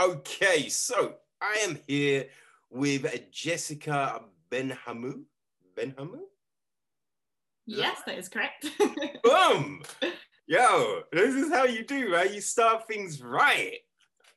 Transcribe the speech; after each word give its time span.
Okay, 0.00 0.68
so 0.70 1.16
I 1.40 1.58
am 1.64 1.78
here 1.86 2.26
with 2.70 3.30
Jessica 3.30 4.22
Benhamou. 4.50 5.24
Benhamou? 5.76 6.20
Yes, 7.66 8.00
that 8.06 8.18
is 8.18 8.28
correct. 8.28 8.70
Boom! 9.22 9.82
Yo, 10.46 11.02
this 11.12 11.34
is 11.34 11.52
how 11.52 11.64
you 11.64 11.84
do, 11.84 12.10
right? 12.12 12.32
You 12.32 12.40
start 12.40 12.88
things 12.88 13.22
right. 13.22 13.78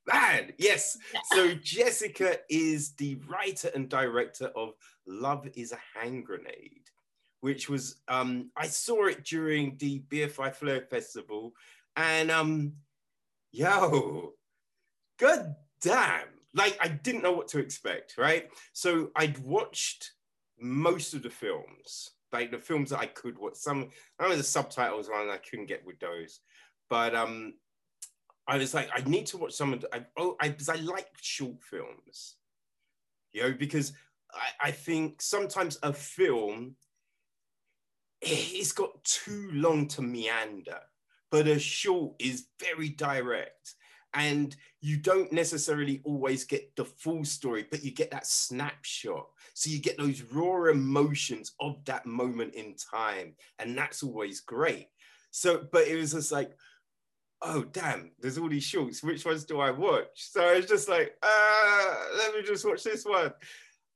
Man, 0.05 0.51
yes. 0.57 0.97
So 1.31 1.55
Jessica 1.55 2.37
is 2.49 2.91
the 2.93 3.15
writer 3.27 3.71
and 3.73 3.89
director 3.89 4.51
of 4.55 4.73
Love 5.07 5.47
is 5.55 5.71
a 5.71 5.99
Hand 5.99 6.25
Grenade, 6.25 6.89
which 7.39 7.69
was 7.69 8.01
um 8.09 8.51
I 8.57 8.67
saw 8.67 9.05
it 9.05 9.23
during 9.23 9.77
the 9.77 10.03
BFI 10.09 10.53
Flare 10.53 10.81
Festival, 10.81 11.53
and 11.95 12.29
um, 12.29 12.73
yo, 13.51 14.33
god 15.17 15.55
damn, 15.81 16.27
like 16.53 16.77
I 16.81 16.87
didn't 16.87 17.23
know 17.23 17.33
what 17.33 17.47
to 17.49 17.59
expect, 17.59 18.17
right? 18.17 18.49
So 18.73 19.11
I'd 19.15 19.37
watched 19.39 20.11
most 20.59 21.13
of 21.13 21.23
the 21.23 21.29
films, 21.29 22.11
like 22.31 22.51
the 22.51 22.57
films 22.59 22.89
that 22.91 22.99
I 22.99 23.07
could 23.07 23.37
watch. 23.37 23.55
Some 23.55 23.89
I 24.19 24.27
know 24.27 24.35
the 24.35 24.43
subtitles 24.43 25.09
on, 25.09 25.29
I 25.29 25.37
couldn't 25.37 25.67
get 25.67 25.85
with 25.85 25.99
those, 25.99 26.39
but 26.89 27.15
um, 27.15 27.55
I 28.47 28.57
was 28.57 28.73
like, 28.73 28.89
I 28.95 29.07
need 29.09 29.25
to 29.27 29.37
watch 29.37 29.53
some 29.53 29.73
of 29.73 29.81
the, 29.81 29.95
I, 29.95 30.05
oh, 30.17 30.35
I, 30.39 30.49
because 30.49 30.69
I 30.69 30.75
like 30.75 31.07
short 31.19 31.63
films, 31.63 32.35
you 33.33 33.41
know, 33.41 33.53
because 33.53 33.93
I, 34.33 34.67
I 34.67 34.71
think 34.71 35.21
sometimes 35.21 35.79
a 35.81 35.91
film, 35.91 36.75
it's 38.21 38.71
got 38.71 39.03
too 39.03 39.49
long 39.51 39.87
to 39.89 40.01
meander, 40.01 40.79
but 41.31 41.47
a 41.47 41.59
short 41.59 42.15
is 42.19 42.47
very 42.59 42.89
direct. 42.89 43.75
And 44.15 44.55
you 44.81 44.97
don't 44.97 45.31
necessarily 45.31 46.01
always 46.05 46.45
get 46.45 46.75
the 46.75 46.85
full 46.85 47.25
story, 47.25 47.67
but 47.69 47.83
you 47.83 47.91
get 47.91 48.11
that 48.11 48.25
snapshot. 48.25 49.27
So 49.53 49.69
you 49.69 49.79
get 49.79 49.97
those 49.97 50.21
raw 50.21 50.65
emotions 50.65 51.53
of 51.59 51.83
that 51.85 52.05
moment 52.05 52.55
in 52.55 52.75
time. 52.91 53.35
And 53.59 53.77
that's 53.77 54.03
always 54.03 54.39
great. 54.39 54.87
So, 55.31 55.67
but 55.71 55.87
it 55.87 55.97
was 55.97 56.13
just 56.13 56.31
like, 56.31 56.51
oh 57.41 57.63
damn, 57.63 58.11
there's 58.19 58.37
all 58.37 58.49
these 58.49 58.63
shorts. 58.63 59.03
Which 59.03 59.25
ones 59.25 59.45
do 59.45 59.59
I 59.59 59.71
watch? 59.71 60.07
So 60.15 60.45
I 60.45 60.55
was 60.55 60.65
just 60.65 60.89
like, 60.89 61.13
uh, 61.21 61.95
let 62.17 62.33
me 62.33 62.41
just 62.41 62.65
watch 62.65 62.83
this 62.83 63.05
one. 63.05 63.33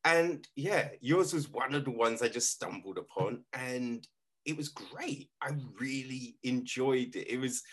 And 0.05 0.47
yeah, 0.55 0.89
yours 1.01 1.33
was 1.33 1.49
one 1.49 1.73
of 1.73 1.85
the 1.85 1.91
ones 1.91 2.21
I 2.21 2.29
just 2.29 2.51
stumbled 2.51 2.97
upon, 2.97 3.43
and 3.53 4.07
it 4.45 4.55
was 4.55 4.69
great. 4.69 5.29
I 5.41 5.51
really 5.79 6.37
enjoyed 6.43 7.15
it. 7.15 7.29
It 7.29 7.39
was 7.39 7.63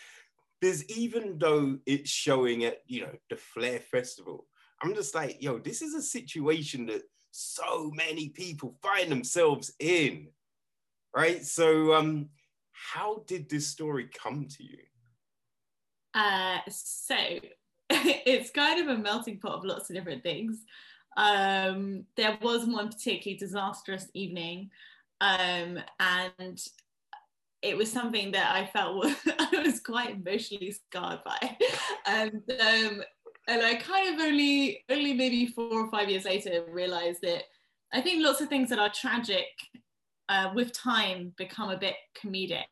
there's 0.61 0.83
even 0.89 1.37
though 1.37 1.77
it's 1.85 2.09
showing 2.09 2.65
at 2.65 2.81
you 2.87 3.01
know 3.01 3.13
the 3.29 3.35
Flare 3.35 3.79
Festival, 3.79 4.45
I'm 4.81 4.93
just 4.93 5.15
like, 5.15 5.41
yo, 5.41 5.59
this 5.59 5.81
is 5.81 5.93
a 5.93 6.01
situation 6.01 6.85
that 6.87 7.03
so 7.31 7.91
many 7.93 8.29
people 8.29 8.75
find 8.81 9.11
themselves 9.11 9.71
in, 9.79 10.27
right? 11.15 11.43
So, 11.45 11.93
um, 11.93 12.29
how 12.71 13.23
did 13.27 13.49
this 13.49 13.67
story 13.67 14.09
come 14.13 14.47
to 14.47 14.63
you? 14.63 14.79
Uh, 16.13 16.59
so 16.69 17.15
it's 17.89 18.49
kind 18.49 18.81
of 18.81 18.97
a 18.97 19.01
melting 19.01 19.39
pot 19.39 19.53
of 19.53 19.65
lots 19.65 19.89
of 19.89 19.95
different 19.95 20.23
things. 20.23 20.63
Um, 21.15 22.05
there 22.15 22.37
was 22.41 22.65
one 22.65 22.89
particularly 22.89 23.37
disastrous 23.37 24.07
evening, 24.13 24.69
um, 25.21 25.79
and 25.99 26.63
it 27.61 27.75
was 27.75 27.91
something 27.91 28.31
that 28.31 28.53
I 28.55 28.65
felt 28.67 28.97
was, 28.97 29.15
I 29.39 29.61
was 29.63 29.79
quite 29.79 30.11
emotionally 30.11 30.71
scarred 30.71 31.19
by, 31.25 31.57
and 32.07 32.41
um, 32.49 33.01
and 33.47 33.61
I 33.61 33.75
kind 33.75 34.13
of 34.13 34.25
only 34.25 34.83
only 34.89 35.13
maybe 35.13 35.47
four 35.47 35.85
or 35.85 35.91
five 35.91 36.09
years 36.09 36.25
later 36.25 36.65
realized 36.69 37.19
that 37.23 37.43
I 37.93 38.01
think 38.01 38.23
lots 38.23 38.41
of 38.41 38.49
things 38.49 38.69
that 38.69 38.79
are 38.79 38.91
tragic 38.93 39.45
uh, 40.29 40.51
with 40.53 40.73
time 40.73 41.33
become 41.37 41.69
a 41.69 41.77
bit 41.77 41.95
comedic. 42.21 42.63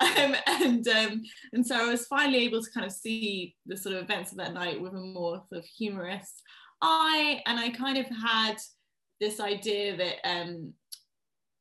Um, 0.00 0.34
and 0.46 0.86
um, 0.88 1.22
and 1.52 1.66
so 1.66 1.76
I 1.76 1.90
was 1.90 2.06
finally 2.06 2.38
able 2.38 2.62
to 2.62 2.70
kind 2.70 2.86
of 2.86 2.92
see 2.92 3.56
the 3.66 3.76
sort 3.76 3.96
of 3.96 4.02
events 4.02 4.32
of 4.32 4.38
that 4.38 4.54
night 4.54 4.80
with 4.80 4.92
a 4.92 5.00
more 5.00 5.42
sort 5.48 5.60
of 5.60 5.64
humorous 5.64 6.42
eye, 6.80 7.42
and 7.46 7.58
I 7.58 7.70
kind 7.70 7.98
of 7.98 8.06
had 8.06 8.56
this 9.20 9.38
idea 9.38 9.96
that 9.96 10.16
um, 10.28 10.72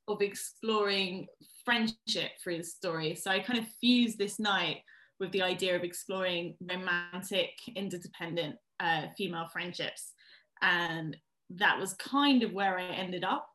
of 0.07 0.21
exploring 0.21 1.27
friendship 1.65 2.31
through 2.43 2.57
the 2.57 2.63
story. 2.63 3.15
So 3.15 3.31
I 3.31 3.39
kind 3.39 3.59
of 3.59 3.65
fused 3.79 4.17
this 4.17 4.39
night 4.39 4.77
with 5.19 5.31
the 5.31 5.41
idea 5.41 5.75
of 5.75 5.83
exploring 5.83 6.55
romantic, 6.61 7.51
interdependent 7.75 8.55
uh, 8.79 9.03
female 9.17 9.47
friendships. 9.51 10.13
And 10.61 11.15
that 11.51 11.79
was 11.79 11.93
kind 11.93 12.43
of 12.43 12.53
where 12.53 12.77
I 12.77 12.85
ended 12.85 13.23
up. 13.23 13.47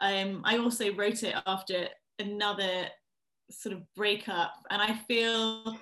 Um, 0.00 0.42
I 0.44 0.58
also 0.58 0.94
wrote 0.94 1.22
it 1.22 1.34
after 1.46 1.88
another 2.18 2.88
sort 3.50 3.74
of 3.74 3.82
breakup, 3.94 4.52
and 4.70 4.82
I 4.82 4.94
feel 5.08 5.78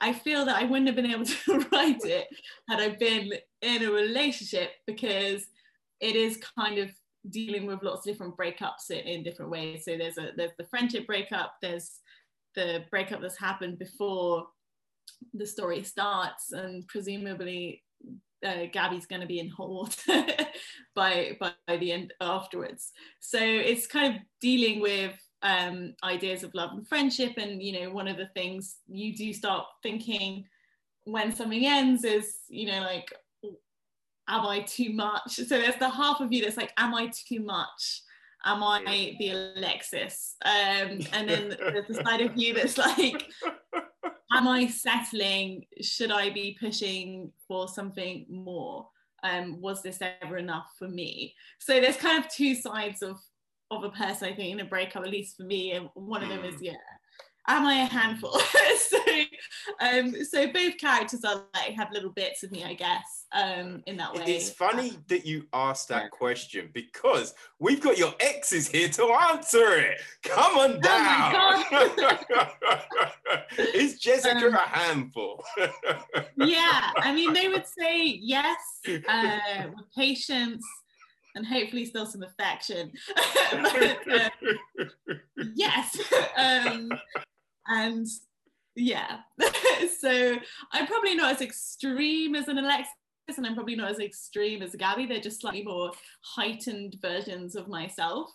I 0.00 0.12
feel 0.12 0.44
that 0.46 0.56
I 0.56 0.64
wouldn't 0.64 0.88
have 0.88 0.96
been 0.96 1.10
able 1.10 1.24
to 1.24 1.66
write 1.72 2.04
it 2.04 2.26
had 2.68 2.80
I 2.80 2.96
been 2.96 3.32
in 3.60 3.84
a 3.84 3.90
relationship 3.90 4.70
because 4.84 5.46
it 6.00 6.16
is 6.16 6.40
kind 6.58 6.78
of 6.78 6.90
dealing 7.30 7.66
with 7.66 7.82
lots 7.82 8.06
of 8.06 8.12
different 8.12 8.36
breakups 8.36 8.90
in, 8.90 9.22
different 9.22 9.50
ways. 9.50 9.84
So 9.84 9.96
there's 9.96 10.18
a 10.18 10.30
there's 10.36 10.52
the 10.58 10.66
friendship 10.66 11.06
breakup, 11.06 11.54
there's 11.62 11.98
the 12.54 12.84
breakup 12.90 13.20
that's 13.20 13.38
happened 13.38 13.78
before 13.78 14.46
the 15.34 15.46
story 15.46 15.82
starts, 15.82 16.52
and 16.52 16.86
presumably 16.88 17.82
uh, 18.44 18.66
Gabby's 18.72 19.06
going 19.06 19.20
to 19.20 19.26
be 19.26 19.38
in 19.38 19.48
hot 19.48 19.70
water 19.70 20.26
by 20.94 21.38
by 21.40 21.76
the 21.76 21.92
end 21.92 22.12
afterwards. 22.20 22.90
So 23.20 23.38
it's 23.40 23.86
kind 23.86 24.14
of 24.14 24.22
dealing 24.40 24.80
with 24.80 25.14
um, 25.42 25.94
ideas 26.04 26.44
of 26.44 26.54
love 26.54 26.70
and 26.72 26.86
friendship, 26.86 27.34
and 27.36 27.62
you 27.62 27.80
know 27.80 27.90
one 27.90 28.08
of 28.08 28.16
the 28.16 28.30
things 28.34 28.76
you 28.88 29.14
do 29.14 29.32
start 29.32 29.66
thinking 29.82 30.44
when 31.04 31.34
something 31.34 31.66
ends 31.66 32.04
is 32.04 32.40
you 32.48 32.66
know 32.66 32.80
like 32.80 33.12
am 34.28 34.46
I 34.46 34.60
too 34.60 34.92
much? 34.92 35.32
So 35.34 35.44
there's 35.44 35.76
the 35.76 35.88
half 35.88 36.20
of 36.20 36.32
you 36.32 36.42
that's 36.42 36.56
like, 36.56 36.72
am 36.76 36.94
I 36.94 37.10
too 37.26 37.40
much? 37.40 38.02
Am 38.44 38.62
I 38.62 39.14
the 39.18 39.30
Alexis? 39.30 40.36
Um, 40.44 41.00
and 41.12 41.28
then 41.28 41.56
there's 41.58 41.86
the 41.86 42.02
side 42.04 42.20
of 42.20 42.36
you 42.36 42.54
that's 42.54 42.78
like, 42.78 43.30
am 44.32 44.48
I 44.48 44.66
settling? 44.66 45.64
Should 45.80 46.10
I 46.10 46.30
be 46.30 46.56
pushing 46.58 47.32
for 47.46 47.68
something 47.68 48.26
more? 48.28 48.88
Um, 49.22 49.60
was 49.60 49.82
this 49.82 50.00
ever 50.22 50.38
enough 50.38 50.66
for 50.78 50.88
me? 50.88 51.34
So 51.60 51.80
there's 51.80 51.96
kind 51.96 52.22
of 52.22 52.30
two 52.30 52.54
sides 52.56 53.02
of 53.02 53.18
of 53.70 53.84
a 53.84 53.90
person, 53.90 54.28
I 54.28 54.34
think, 54.34 54.52
in 54.52 54.60
a 54.60 54.64
breakup, 54.64 55.02
at 55.02 55.10
least 55.10 55.36
for 55.36 55.44
me. 55.44 55.72
And 55.72 55.88
one 55.94 56.22
of 56.22 56.28
them 56.28 56.44
is, 56.44 56.56
hmm. 56.56 56.64
yeah, 56.64 56.72
am 57.48 57.66
I 57.66 57.82
a 57.82 57.86
handful? 57.86 58.38
so, 58.78 58.98
um, 59.80 60.14
so 60.24 60.46
both 60.52 60.78
characters 60.78 61.24
are 61.24 61.44
like 61.54 61.74
have 61.74 61.92
little 61.92 62.10
bits 62.10 62.42
of 62.42 62.52
me, 62.52 62.64
I 62.64 62.74
guess, 62.74 63.26
um, 63.32 63.82
in 63.86 63.96
that 63.96 64.14
way. 64.14 64.24
It's 64.26 64.50
funny 64.50 64.98
that 65.08 65.26
you 65.26 65.46
asked 65.52 65.88
that 65.88 66.10
question 66.10 66.70
because 66.72 67.34
we've 67.58 67.80
got 67.80 67.98
your 67.98 68.14
exes 68.20 68.68
here 68.68 68.88
to 68.90 69.04
answer 69.30 69.78
it. 69.78 70.00
Come 70.22 70.58
on 70.58 70.80
down. 70.80 71.34
Oh 71.72 72.48
Is 73.74 73.98
Jessica 73.98 74.46
um, 74.46 74.54
a 74.54 74.58
handful? 74.58 75.42
yeah, 76.36 76.90
I 76.96 77.12
mean, 77.14 77.32
they 77.32 77.48
would 77.48 77.66
say 77.66 78.04
yes, 78.06 78.58
uh, 79.08 79.68
with 79.74 79.86
patience 79.96 80.64
and 81.34 81.46
hopefully 81.46 81.86
still 81.86 82.06
some 82.06 82.22
affection. 82.22 82.92
but, 83.52 84.12
uh, 84.12 84.28
yes. 85.54 85.98
Um, 86.36 86.90
and 87.68 88.06
yeah 88.74 89.18
so 89.98 90.36
i'm 90.72 90.86
probably 90.86 91.14
not 91.14 91.32
as 91.32 91.40
extreme 91.40 92.34
as 92.34 92.48
an 92.48 92.58
alexis 92.58 92.88
and 93.36 93.46
i'm 93.46 93.54
probably 93.54 93.76
not 93.76 93.90
as 93.90 93.98
extreme 93.98 94.62
as 94.62 94.74
gabby. 94.74 95.06
They're 95.06 95.20
just 95.20 95.40
slightly 95.40 95.62
more 95.62 95.92
heightened 96.22 96.96
versions 97.00 97.56
of 97.56 97.68
myself. 97.68 98.30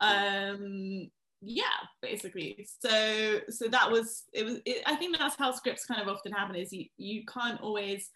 Um 0.00 1.10
yeah 1.40 1.64
basically. 2.02 2.66
So 2.80 3.40
so 3.48 3.68
that 3.68 3.90
was 3.90 4.24
it 4.32 4.44
was 4.44 4.58
it, 4.64 4.82
i 4.86 4.96
think 4.96 5.16
that's 5.16 5.36
how 5.36 5.52
scripts 5.52 5.86
kind 5.86 6.00
of 6.00 6.08
often 6.08 6.32
happen 6.32 6.56
is 6.56 6.72
you 6.72 6.86
you 6.96 7.24
can't 7.26 7.60
always 7.60 8.10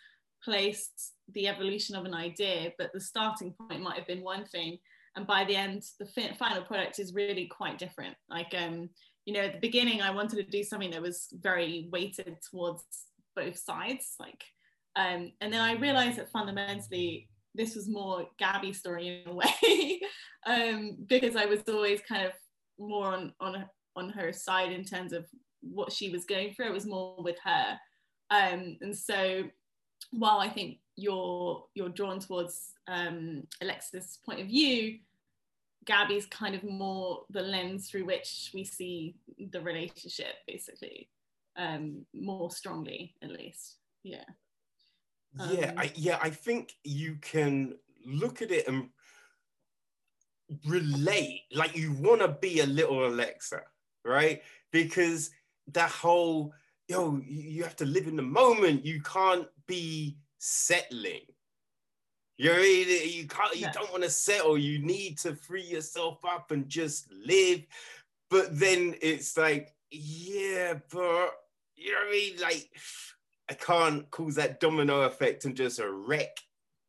place 0.45 0.91
the 1.35 1.49
evolution 1.49 1.97
of 1.97 2.05
an 2.05 2.15
idea 2.15 2.73
but 2.79 2.93
the 2.93 3.01
starting 3.01 3.53
point 3.53 3.83
might 3.83 3.99
have 3.99 4.07
been 4.07 4.23
one 4.23 4.45
thing 4.45 4.79
and 5.17 5.27
by 5.27 5.45
the 5.45 5.57
end 5.57 5.83
the 5.99 6.07
final 6.39 6.63
product 6.63 6.99
is 6.99 7.15
really 7.15 7.47
quite 7.47 7.79
different. 7.79 8.17
Like 8.29 8.55
um 8.57 8.91
you 9.29 9.35
know, 9.35 9.41
at 9.41 9.53
the 9.53 9.59
beginning, 9.59 10.01
I 10.01 10.11
wanted 10.11 10.37
to 10.37 10.43
do 10.51 10.65
something 10.65 10.91
that 10.93 11.03
was 11.03 11.29
very 11.39 11.87
weighted 11.93 12.39
towards 12.51 12.83
both 13.37 13.59
sides, 13.59 14.15
like, 14.19 14.43
um, 14.97 15.33
and 15.43 15.53
then 15.53 15.61
I 15.61 15.75
realized 15.75 16.17
that 16.17 16.33
fundamentally 16.33 17.29
this 17.55 17.77
was 17.77 17.91
more 17.91 18.27
Gabby's 18.39 18.79
story 18.79 19.23
in 19.27 19.31
a 19.31 19.35
way, 19.43 20.01
um, 20.47 20.97
because 21.07 21.37
I 21.37 21.45
was 21.45 21.61
always 21.69 22.01
kind 22.09 22.25
of 22.25 22.33
more 22.79 23.09
on 23.09 23.35
on 23.39 23.67
on 23.97 24.09
her 24.09 24.33
side 24.33 24.73
in 24.73 24.83
terms 24.83 25.13
of 25.13 25.27
what 25.61 25.93
she 25.93 26.09
was 26.09 26.25
going 26.25 26.55
through. 26.55 26.69
It 26.69 26.73
was 26.73 26.87
more 26.87 27.23
with 27.23 27.37
her, 27.45 27.79
um, 28.31 28.79
and 28.81 28.97
so 28.97 29.43
while 30.11 30.39
I 30.39 30.49
think 30.49 30.79
you're 30.97 31.67
you're 31.75 31.91
drawn 31.91 32.19
towards 32.19 32.73
um, 32.89 33.43
Alexis' 33.61 34.21
point 34.25 34.41
of 34.41 34.47
view, 34.47 35.01
Gabby's 35.89 36.27
kind 36.27 36.55
of 36.55 36.63
more 36.63 37.25
the 37.31 37.41
lens 37.41 37.89
through 37.89 38.05
which 38.05 38.51
we 38.55 38.63
see 38.63 39.17
the 39.51 39.61
relationship, 39.61 40.35
basically, 40.47 41.09
um, 41.57 42.05
more 42.15 42.51
strongly, 42.51 43.15
at 43.23 43.31
least. 43.31 43.77
Yeah. 44.05 44.25
Yeah, 45.51 45.71
Um, 45.71 45.79
I, 45.79 45.93
yeah, 45.95 46.19
I 46.23 46.31
think 46.31 46.75
you 46.85 47.17
can 47.21 47.75
look 48.07 48.43
at 48.43 48.51
it 48.51 48.69
and 48.69 48.91
relate. 50.67 51.43
Like 51.53 51.75
you 51.75 51.93
want 51.93 52.21
to 52.21 52.29
be 52.29 52.61
a 52.61 52.67
little 52.67 53.07
Alexa, 53.07 53.63
right? 54.05 54.43
Because 54.71 55.31
that 55.73 55.91
whole 55.91 56.53
yo, 56.89 57.21
you 57.27 57.43
you 57.43 57.63
have 57.63 57.77
to 57.77 57.87
live 57.87 58.07
in 58.07 58.17
the 58.17 58.23
moment. 58.23 58.85
You 58.85 59.01
can't 59.03 59.47
be 59.67 60.19
settling. 60.39 61.23
You 62.39 62.51
know 62.51 62.55
what 62.55 62.63
mean? 62.63 63.13
You 63.13 63.27
can't. 63.27 63.57
You 63.57 63.67
don't 63.73 63.91
want 63.91 64.05
to 64.05 64.11
settle. 64.11 64.57
You 64.57 64.79
need 64.79 65.19
to 65.19 65.35
free 65.35 65.65
yourself 65.65 66.25
up 66.25 66.53
and 66.53 66.69
just 66.69 67.13
live. 67.13 67.67
But 68.31 68.57
then 68.57 68.95
it's 69.03 69.37
like, 69.37 69.75
yeah, 69.91 70.75
but 70.93 71.31
you 71.75 71.93
know 71.93 71.99
what 71.99 72.09
I 72.09 72.11
mean? 72.13 72.41
Like, 72.41 72.71
I 73.51 73.55
can't 73.55 74.09
cause 74.13 74.37
that 74.37 74.61
domino 74.61 75.03
effect 75.03 75.47
and 75.47 75.57
just 75.57 75.81
wreck 75.83 76.37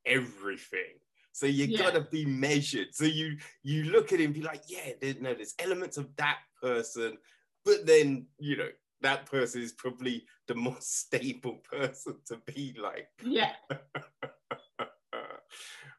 everything. 0.05 0.99
So 1.31 1.47
you 1.47 1.65
Yeah. 1.65 1.79
gotta 1.79 2.01
be 2.01 2.25
measured. 2.25 2.93
So 2.93 3.05
you 3.05 3.37
you 3.63 3.85
look 3.85 4.13
at 4.13 4.19
and 4.19 4.33
be 4.33 4.41
like, 4.41 4.63
yeah, 4.67 4.91
there, 5.01 5.15
no, 5.19 5.33
there's 5.33 5.55
elements 5.57 5.97
of 5.97 6.15
that 6.17 6.39
person, 6.61 7.17
but 7.65 7.87
then 7.87 8.27
you 8.37 8.55
know 8.57 8.69
that 9.01 9.25
person 9.25 9.61
is 9.63 9.71
probably 9.71 10.27
the 10.47 10.53
more 10.55 10.77
stable 10.81 11.55
person 11.71 12.17
to 12.25 12.37
be 12.45 12.75
like. 12.77 13.07
yeah. 13.23 13.53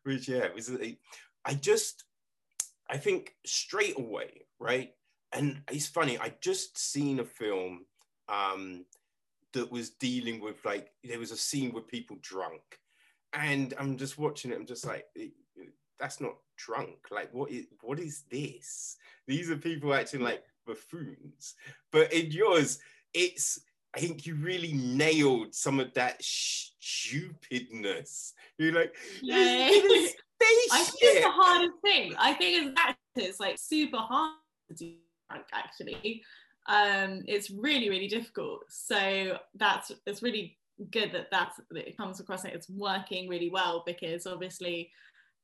Which 0.05 0.29
yeah, 0.29 0.45
it 0.45 0.55
was 0.55 0.71
a- 0.71 0.99
I 1.45 1.55
just 1.55 2.05
I 2.89 2.99
think 2.99 3.35
straight 3.47 3.99
away, 3.99 4.47
right? 4.59 4.95
And 5.33 5.63
it's 5.71 5.87
funny, 5.87 6.19
I 6.19 6.35
just 6.41 6.79
seen 6.79 7.21
a 7.21 7.25
film 7.25 7.87
um 8.29 8.85
that 9.53 9.71
was 9.71 9.91
dealing 9.91 10.41
with 10.41 10.65
like 10.65 10.93
there 11.05 11.19
was 11.19 11.33
a 11.33 11.37
scene 11.37 11.73
with 11.73 11.89
people 11.89 12.17
drunk. 12.23 12.63
And 13.33 13.75
I'm 13.79 13.97
just 13.97 14.19
watching 14.19 14.51
it, 14.53 14.57
I'm 14.57 14.67
just 14.67 14.87
like, 14.87 15.07
"Eh, 15.17 15.29
eh, 15.61 15.67
that's 15.99 16.21
not 16.21 16.37
drunk. 16.57 17.09
Like, 17.11 17.33
what 17.33 17.51
is 17.51 17.67
what 17.83 17.99
is 18.01 18.25
this? 18.31 18.97
These 19.27 19.51
are 19.51 19.57
people 19.57 19.95
acting 19.95 20.21
like 20.21 20.43
buffoons. 20.67 21.55
But 21.93 22.13
in 22.13 22.31
yours, 22.31 22.81
it's 23.15 23.61
I 23.95 24.01
think 24.01 24.27
you 24.27 24.37
really 24.37 24.73
nailed 24.73 25.55
some 25.55 25.81
of 25.81 25.93
that 25.95 26.23
stupidness. 26.23 28.33
You're 28.59 28.73
like, 28.73 28.95
Yeah. 29.21 29.69
"It's 29.71 29.77
in 29.77 29.91
a 29.91 30.09
I 30.73 30.85
think 30.85 30.99
it's 31.03 31.25
the 31.25 31.31
hardest 31.31 31.81
thing. 31.83 32.15
I 32.19 32.33
think 32.35 32.67
as 32.67 32.73
actors, 32.77 32.97
it's 33.17 33.41
like 33.41 33.59
super 33.59 33.99
hard 33.99 34.37
to 34.69 34.75
do 34.75 34.95
drunk, 35.29 35.47
actually. 35.53 36.23
Um, 36.67 37.23
it's 37.27 37.51
really, 37.51 37.89
really 37.89 38.09
difficult. 38.09 38.61
So 38.69 39.39
that's 39.55 39.93
it's 40.07 40.23
really 40.23 40.59
good 40.91 41.13
that 41.13 41.31
that's 41.31 41.61
that 41.71 41.89
it 41.89 41.97
comes 41.97 42.21
across 42.21 42.45
and 42.45 42.55
it's 42.55 42.71
working 42.71 43.29
really 43.29 43.51
well 43.51 43.83
because 43.85 44.27
obviously 44.27 44.91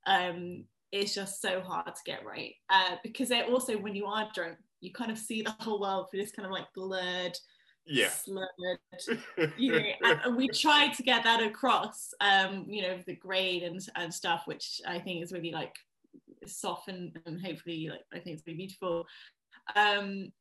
um 0.06 0.64
it's 0.92 1.14
just 1.14 1.42
so 1.42 1.60
hard 1.60 1.94
to 1.94 2.00
get 2.06 2.24
right. 2.24 2.54
Uh, 2.70 2.96
because 3.02 3.30
it 3.30 3.48
also 3.48 3.76
when 3.76 3.94
you 3.94 4.06
are 4.06 4.30
drunk, 4.34 4.56
you 4.80 4.92
kind 4.92 5.10
of 5.10 5.18
see 5.18 5.42
the 5.42 5.54
whole 5.60 5.80
world 5.80 6.06
through 6.10 6.20
this 6.20 6.32
kind 6.32 6.46
of 6.46 6.52
like 6.52 6.72
blurred, 6.74 7.36
Yeah. 7.86 8.10
you 9.56 9.72
know, 9.72 10.30
we 10.36 10.48
tried 10.48 10.92
to 10.94 11.02
get 11.02 11.24
that 11.24 11.42
across, 11.42 12.12
um, 12.20 12.66
you 12.68 12.82
know, 12.82 12.98
the 13.06 13.16
grade 13.16 13.62
and 13.62 13.80
and 13.96 14.12
stuff, 14.12 14.42
which 14.46 14.80
I 14.86 14.98
think 14.98 15.22
is 15.22 15.32
really 15.32 15.52
like 15.52 15.74
soft 16.46 16.88
and 16.88 17.16
and 17.26 17.40
hopefully 17.40 17.88
like 17.90 18.04
I 18.12 18.18
think 18.18 18.36
it's 18.36 18.46
really 18.46 18.58
beautiful. 18.58 19.06
Um, 19.74 20.32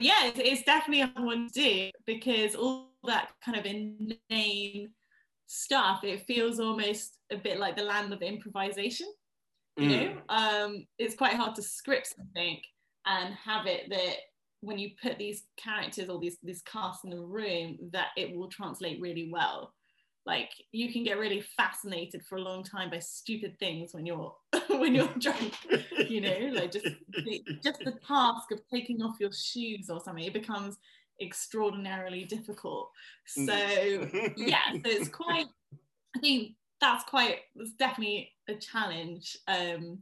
yeah, 0.00 0.26
it's, 0.26 0.38
it's 0.38 0.62
definitely 0.62 1.02
a 1.02 1.06
hard 1.06 1.26
one 1.26 1.48
to 1.48 1.52
do 1.52 1.90
because 2.06 2.54
all 2.54 2.92
that 3.04 3.30
kind 3.44 3.58
of 3.58 3.66
inane 3.66 4.90
stuff, 5.46 6.04
it 6.04 6.26
feels 6.26 6.60
almost 6.60 7.18
a 7.32 7.36
bit 7.36 7.58
like 7.58 7.76
the 7.76 7.82
land 7.82 8.12
of 8.12 8.22
improvisation 8.22 9.08
you 9.78 9.88
know 9.88 10.16
Mm. 10.28 10.66
um 10.66 10.86
it's 10.98 11.14
quite 11.14 11.34
hard 11.34 11.54
to 11.54 11.62
script 11.62 12.08
something 12.16 12.60
and 13.06 13.34
have 13.34 13.66
it 13.66 13.88
that 13.90 14.16
when 14.60 14.78
you 14.78 14.90
put 15.00 15.18
these 15.18 15.44
characters 15.56 16.08
or 16.08 16.18
these 16.18 16.38
this 16.42 16.62
cast 16.62 17.04
in 17.04 17.10
the 17.10 17.20
room 17.20 17.78
that 17.92 18.08
it 18.16 18.34
will 18.34 18.48
translate 18.48 19.00
really 19.00 19.30
well. 19.32 19.72
Like 20.26 20.50
you 20.72 20.92
can 20.92 21.04
get 21.04 21.18
really 21.18 21.40
fascinated 21.40 22.22
for 22.24 22.36
a 22.36 22.42
long 22.42 22.62
time 22.62 22.90
by 22.90 22.98
stupid 22.98 23.58
things 23.58 23.94
when 23.94 24.04
you're 24.04 24.34
when 24.68 24.94
you're 24.94 25.08
drunk 25.18 25.54
you 26.08 26.20
know? 26.20 26.50
Like 26.52 26.72
just 26.72 26.86
the, 27.24 27.42
just 27.62 27.80
the 27.80 27.94
task 28.06 28.50
of 28.52 28.60
taking 28.72 29.02
off 29.02 29.16
your 29.20 29.32
shoes 29.32 29.88
or 29.88 30.00
something 30.00 30.24
it 30.24 30.34
becomes 30.34 30.76
extraordinarily 31.20 32.24
difficult. 32.24 32.90
So 33.26 33.52
yeah 34.36 34.72
so 34.72 34.80
it's 34.84 35.08
quite 35.08 35.46
i 36.16 36.18
think 36.20 36.54
that's 36.80 37.04
quite 37.04 37.40
it's 37.56 37.72
definitely 37.72 38.30
a 38.48 38.54
challenge 38.54 39.36
um 39.48 39.98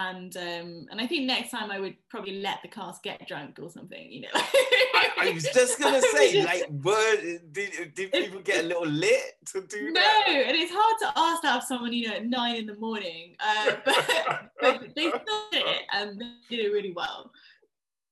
and 0.00 0.36
um 0.36 0.86
and 0.90 1.00
i 1.00 1.06
think 1.06 1.26
next 1.26 1.50
time 1.50 1.70
i 1.70 1.78
would 1.78 1.94
probably 2.08 2.40
let 2.40 2.58
the 2.62 2.68
cast 2.68 3.02
get 3.02 3.26
drunk 3.26 3.58
or 3.60 3.68
something 3.68 4.10
you 4.10 4.22
know 4.22 4.28
I, 4.34 5.08
I 5.18 5.30
was 5.32 5.44
just 5.44 5.78
gonna 5.78 6.00
say, 6.12 6.42
like, 6.42 6.64
were 6.82 7.16
did, 7.52 7.94
did 7.94 8.12
people 8.12 8.40
get 8.40 8.64
a 8.64 8.68
little 8.68 8.86
lit 8.86 9.36
to 9.52 9.60
do 9.62 9.90
no 9.90 10.00
that? 10.00 10.24
and 10.28 10.56
it's 10.56 10.72
hard 10.74 10.94
to 11.00 11.18
ask 11.18 11.42
to 11.42 11.48
have 11.48 11.62
someone 11.64 11.92
you 11.92 12.08
know 12.08 12.14
at 12.14 12.26
nine 12.26 12.56
in 12.56 12.66
the 12.66 12.76
morning 12.76 13.36
uh 13.40 13.72
but, 13.84 14.50
but 14.60 14.80
they 14.96 15.10
did 15.10 15.22
it 15.52 15.82
and 15.92 16.20
they 16.20 16.32
did 16.48 16.64
it 16.64 16.72
really 16.72 16.92
well 16.94 17.30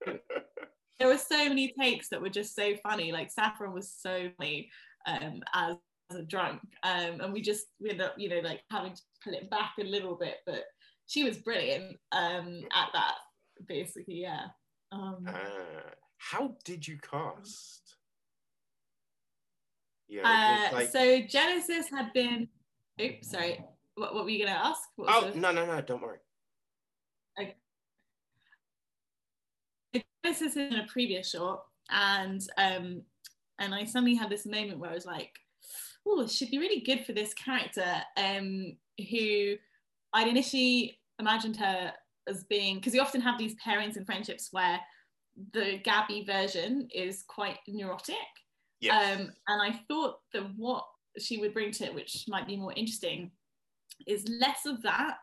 there 0.05 1.09
were 1.09 1.19
so 1.19 1.49
many 1.49 1.73
takes 1.81 2.09
that 2.09 2.21
were 2.21 2.29
just 2.29 2.55
so 2.55 2.75
funny 2.83 3.13
like 3.13 3.31
saffron 3.31 3.73
was 3.73 3.91
so 3.91 4.29
funny 4.37 4.69
um 5.07 5.41
as 5.55 5.77
a 6.11 6.23
drunk 6.23 6.61
um 6.85 7.21
and 7.21 7.33
we 7.33 7.41
just 7.41 7.67
we 7.81 7.91
ended 7.91 8.07
up 8.07 8.15
you 8.19 8.29
know 8.29 8.41
like 8.41 8.63
having 8.71 8.95
to 8.95 9.03
pull 9.23 9.35
it 9.35 9.49
back 9.51 9.73
a 9.79 9.85
little 9.85 10.15
bit 10.15 10.37
but 10.47 10.65
she 11.09 11.25
was 11.25 11.39
brilliant 11.39 11.97
um 12.13 12.63
at 12.73 12.89
that 12.93 13.15
basically 13.67 14.21
yeah 14.21 14.45
um 14.93 15.25
Ah, 15.27 15.91
how 16.19 16.55
did 16.65 16.87
you 16.87 16.99
cast? 16.99 17.97
Yeah, 20.09 20.69
uh, 20.71 20.75
like, 20.75 20.89
so 20.91 21.21
genesis 21.23 21.91
had 21.91 22.13
been 22.13 22.49
oops 23.01 23.31
sorry 23.31 23.65
what, 23.97 24.15
what 24.15 24.25
were 24.25 24.31
you 24.31 24.45
gonna 24.47 24.57
ask 24.57 24.81
What 24.97 25.09
oh 25.11 25.31
the- 25.31 25.39
no 25.39 25.51
no 25.51 25.67
no, 25.67 25.81
don't 25.81 26.01
worry. 26.03 26.19
Genesis 30.25 30.51
is 30.53 30.57
in 30.57 30.75
a 30.75 30.87
previous 30.87 31.31
short, 31.31 31.61
and 31.91 32.41
um 32.59 33.03
and 33.59 33.75
I 33.75 33.85
suddenly 33.85 34.15
had 34.15 34.31
this 34.31 34.47
moment 34.47 34.79
where 34.79 34.91
I 34.91 34.95
was 34.95 35.07
like 35.07 35.33
oh 36.07 36.21
it 36.23 36.31
should 36.31 36.51
be 36.51 36.59
really 36.59 36.81
good 36.81 37.05
for 37.05 37.13
this 37.13 37.35
character 37.35 37.85
um 38.17 38.77
who 39.11 39.55
I'd 40.13 40.29
initially 40.29 40.99
imagined 41.19 41.57
her 41.57 41.93
as 42.29 42.45
being 42.45 42.77
because 42.77 42.95
you 42.95 43.01
often 43.01 43.21
have 43.21 43.39
these 43.39 43.55
pairings 43.57 43.97
and 43.97 44.07
friendships 44.07 44.49
where 44.53 44.79
the 45.53 45.79
Gabby 45.85 46.25
version 46.25 46.89
is 46.95 47.25
quite 47.29 47.59
neurotic 47.67 48.17
Yes. 48.81 49.19
um, 49.19 49.33
and 49.49 49.63
I 49.63 49.81
thought 49.89 50.21
that 50.33 50.45
what 50.57 50.85
she 51.19 51.39
would 51.39 51.53
bring 51.53 51.73
to 51.73 51.85
it, 51.85 51.95
which 51.95 52.27
might 52.29 52.47
be 52.47 52.57
more 52.57 52.73
interesting, 52.75 53.33
is 54.07 54.25
less 54.29 54.67
of 54.67 54.83
that, 54.83 55.17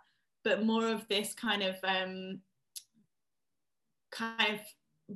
but 0.44 0.66
more 0.66 0.88
of 0.90 1.08
this 1.08 1.34
kind 1.34 1.64
of 1.64 1.76
um, 1.86 2.42
kind 4.12 4.56
of 4.56 4.60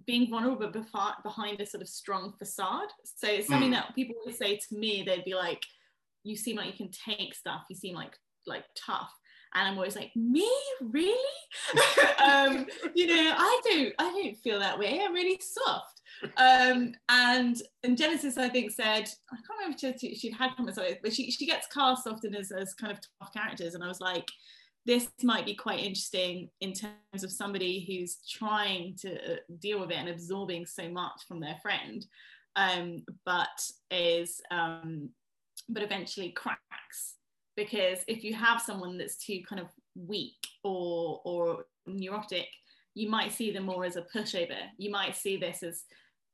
being 0.05 0.29
vulnerable 0.29 0.71
but 0.71 1.23
behind 1.23 1.59
a 1.59 1.65
sort 1.65 1.81
of 1.81 1.89
strong 1.89 2.33
facade. 2.37 2.87
So 3.03 3.27
it's 3.27 3.47
something 3.49 3.71
Mm. 3.71 3.73
that 3.73 3.95
people 3.95 4.15
always 4.19 4.37
say 4.37 4.55
to 4.57 4.75
me. 4.75 5.03
They'd 5.03 5.25
be 5.25 5.35
like, 5.35 5.61
"You 6.23 6.37
seem 6.37 6.55
like 6.57 6.67
you 6.67 6.73
can 6.73 6.91
take 6.91 7.33
stuff. 7.35 7.65
You 7.69 7.75
seem 7.75 7.95
like 7.95 8.17
like 8.45 8.65
tough." 8.75 9.13
And 9.55 9.67
I'm 9.67 9.75
always 9.75 9.95
like, 9.95 10.11
"Me, 10.15 10.49
really?" 10.81 11.15
um, 12.23 12.65
you 12.95 13.07
know, 13.07 13.33
I 13.37 13.61
don't, 13.63 13.93
I 13.99 14.11
don't 14.11 14.37
feel 14.37 14.59
that 14.59 14.77
way. 14.77 15.01
I'm 15.03 15.13
really 15.13 15.39
soft. 15.41 16.01
Um, 16.37 16.93
and 17.07 17.61
and 17.83 17.97
Genesis, 17.97 18.37
I 18.37 18.49
think, 18.49 18.71
said, 18.71 19.09
I 19.31 19.35
can't 19.35 19.59
remember 19.59 19.77
if 19.81 19.99
she, 19.99 20.15
she'd 20.15 20.33
had 20.33 20.55
comments 20.55 20.77
on 20.77 20.85
it, 20.85 20.99
but 21.01 21.13
she, 21.13 21.31
she 21.31 21.45
gets 21.45 21.67
cast 21.67 22.07
often 22.07 22.35
as, 22.35 22.51
as 22.51 22.73
kind 22.73 22.91
of 22.91 22.99
tough 23.19 23.33
characters. 23.33 23.75
And 23.75 23.83
I 23.83 23.87
was 23.87 24.01
like, 24.01 24.27
this 24.85 25.07
might 25.23 25.45
be 25.45 25.55
quite 25.55 25.79
interesting 25.79 26.49
in 26.61 26.73
terms 26.73 27.23
of 27.23 27.31
somebody 27.31 27.85
who's 27.85 28.17
trying 28.29 28.95
to 29.01 29.33
uh, 29.33 29.37
deal 29.59 29.79
with 29.79 29.91
it 29.91 29.97
and 29.97 30.09
absorbing 30.09 30.65
so 30.65 30.89
much 30.89 31.21
from 31.27 31.39
their 31.39 31.57
friend, 31.61 32.05
um, 32.55 33.03
but 33.25 33.47
is, 33.91 34.41
um, 34.51 35.09
but 35.69 35.83
eventually 35.83 36.31
cracks. 36.31 37.15
Because 37.59 37.99
if 38.07 38.23
you 38.23 38.33
have 38.35 38.61
someone 38.61 38.97
that's 38.97 39.17
too 39.17 39.41
kind 39.47 39.61
of 39.61 39.67
weak 39.95 40.47
or 40.63 41.19
or 41.25 41.65
neurotic, 41.85 42.47
you 42.93 43.09
might 43.09 43.33
see 43.33 43.51
them 43.51 43.65
more 43.65 43.83
as 43.83 43.97
a 43.97 44.05
pushover. 44.15 44.61
You 44.77 44.89
might 44.89 45.17
see 45.17 45.35
this 45.35 45.61
as, 45.61 45.83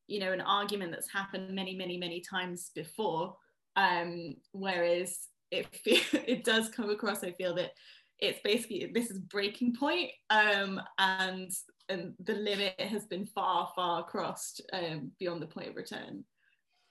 you 0.05 0.19
know, 0.19 0.33
an 0.33 0.41
argument 0.41 0.91
that's 0.91 1.11
happened 1.11 1.55
many, 1.55 1.75
many, 1.75 1.97
many 1.97 2.21
times 2.21 2.69
before, 2.75 3.35
Um, 3.75 4.35
whereas 4.51 5.27
it 5.49 5.67
it 5.85 6.43
does 6.43 6.69
come 6.69 6.91
across, 6.91 7.23
I 7.23 7.31
feel 7.31 7.55
that 7.55 7.71
it's 8.19 8.39
basically 8.43 8.91
this 8.93 9.09
is 9.09 9.17
breaking 9.17 9.75
point, 9.75 10.11
um, 10.29 10.79
and 10.99 11.49
and 11.89 12.13
the 12.23 12.35
limit 12.35 12.79
has 12.79 13.05
been 13.07 13.25
far 13.25 13.71
far 13.75 14.03
crossed 14.03 14.61
um, 14.73 15.11
beyond 15.19 15.41
the 15.41 15.53
point 15.55 15.69
of 15.69 15.75
return. 15.75 16.23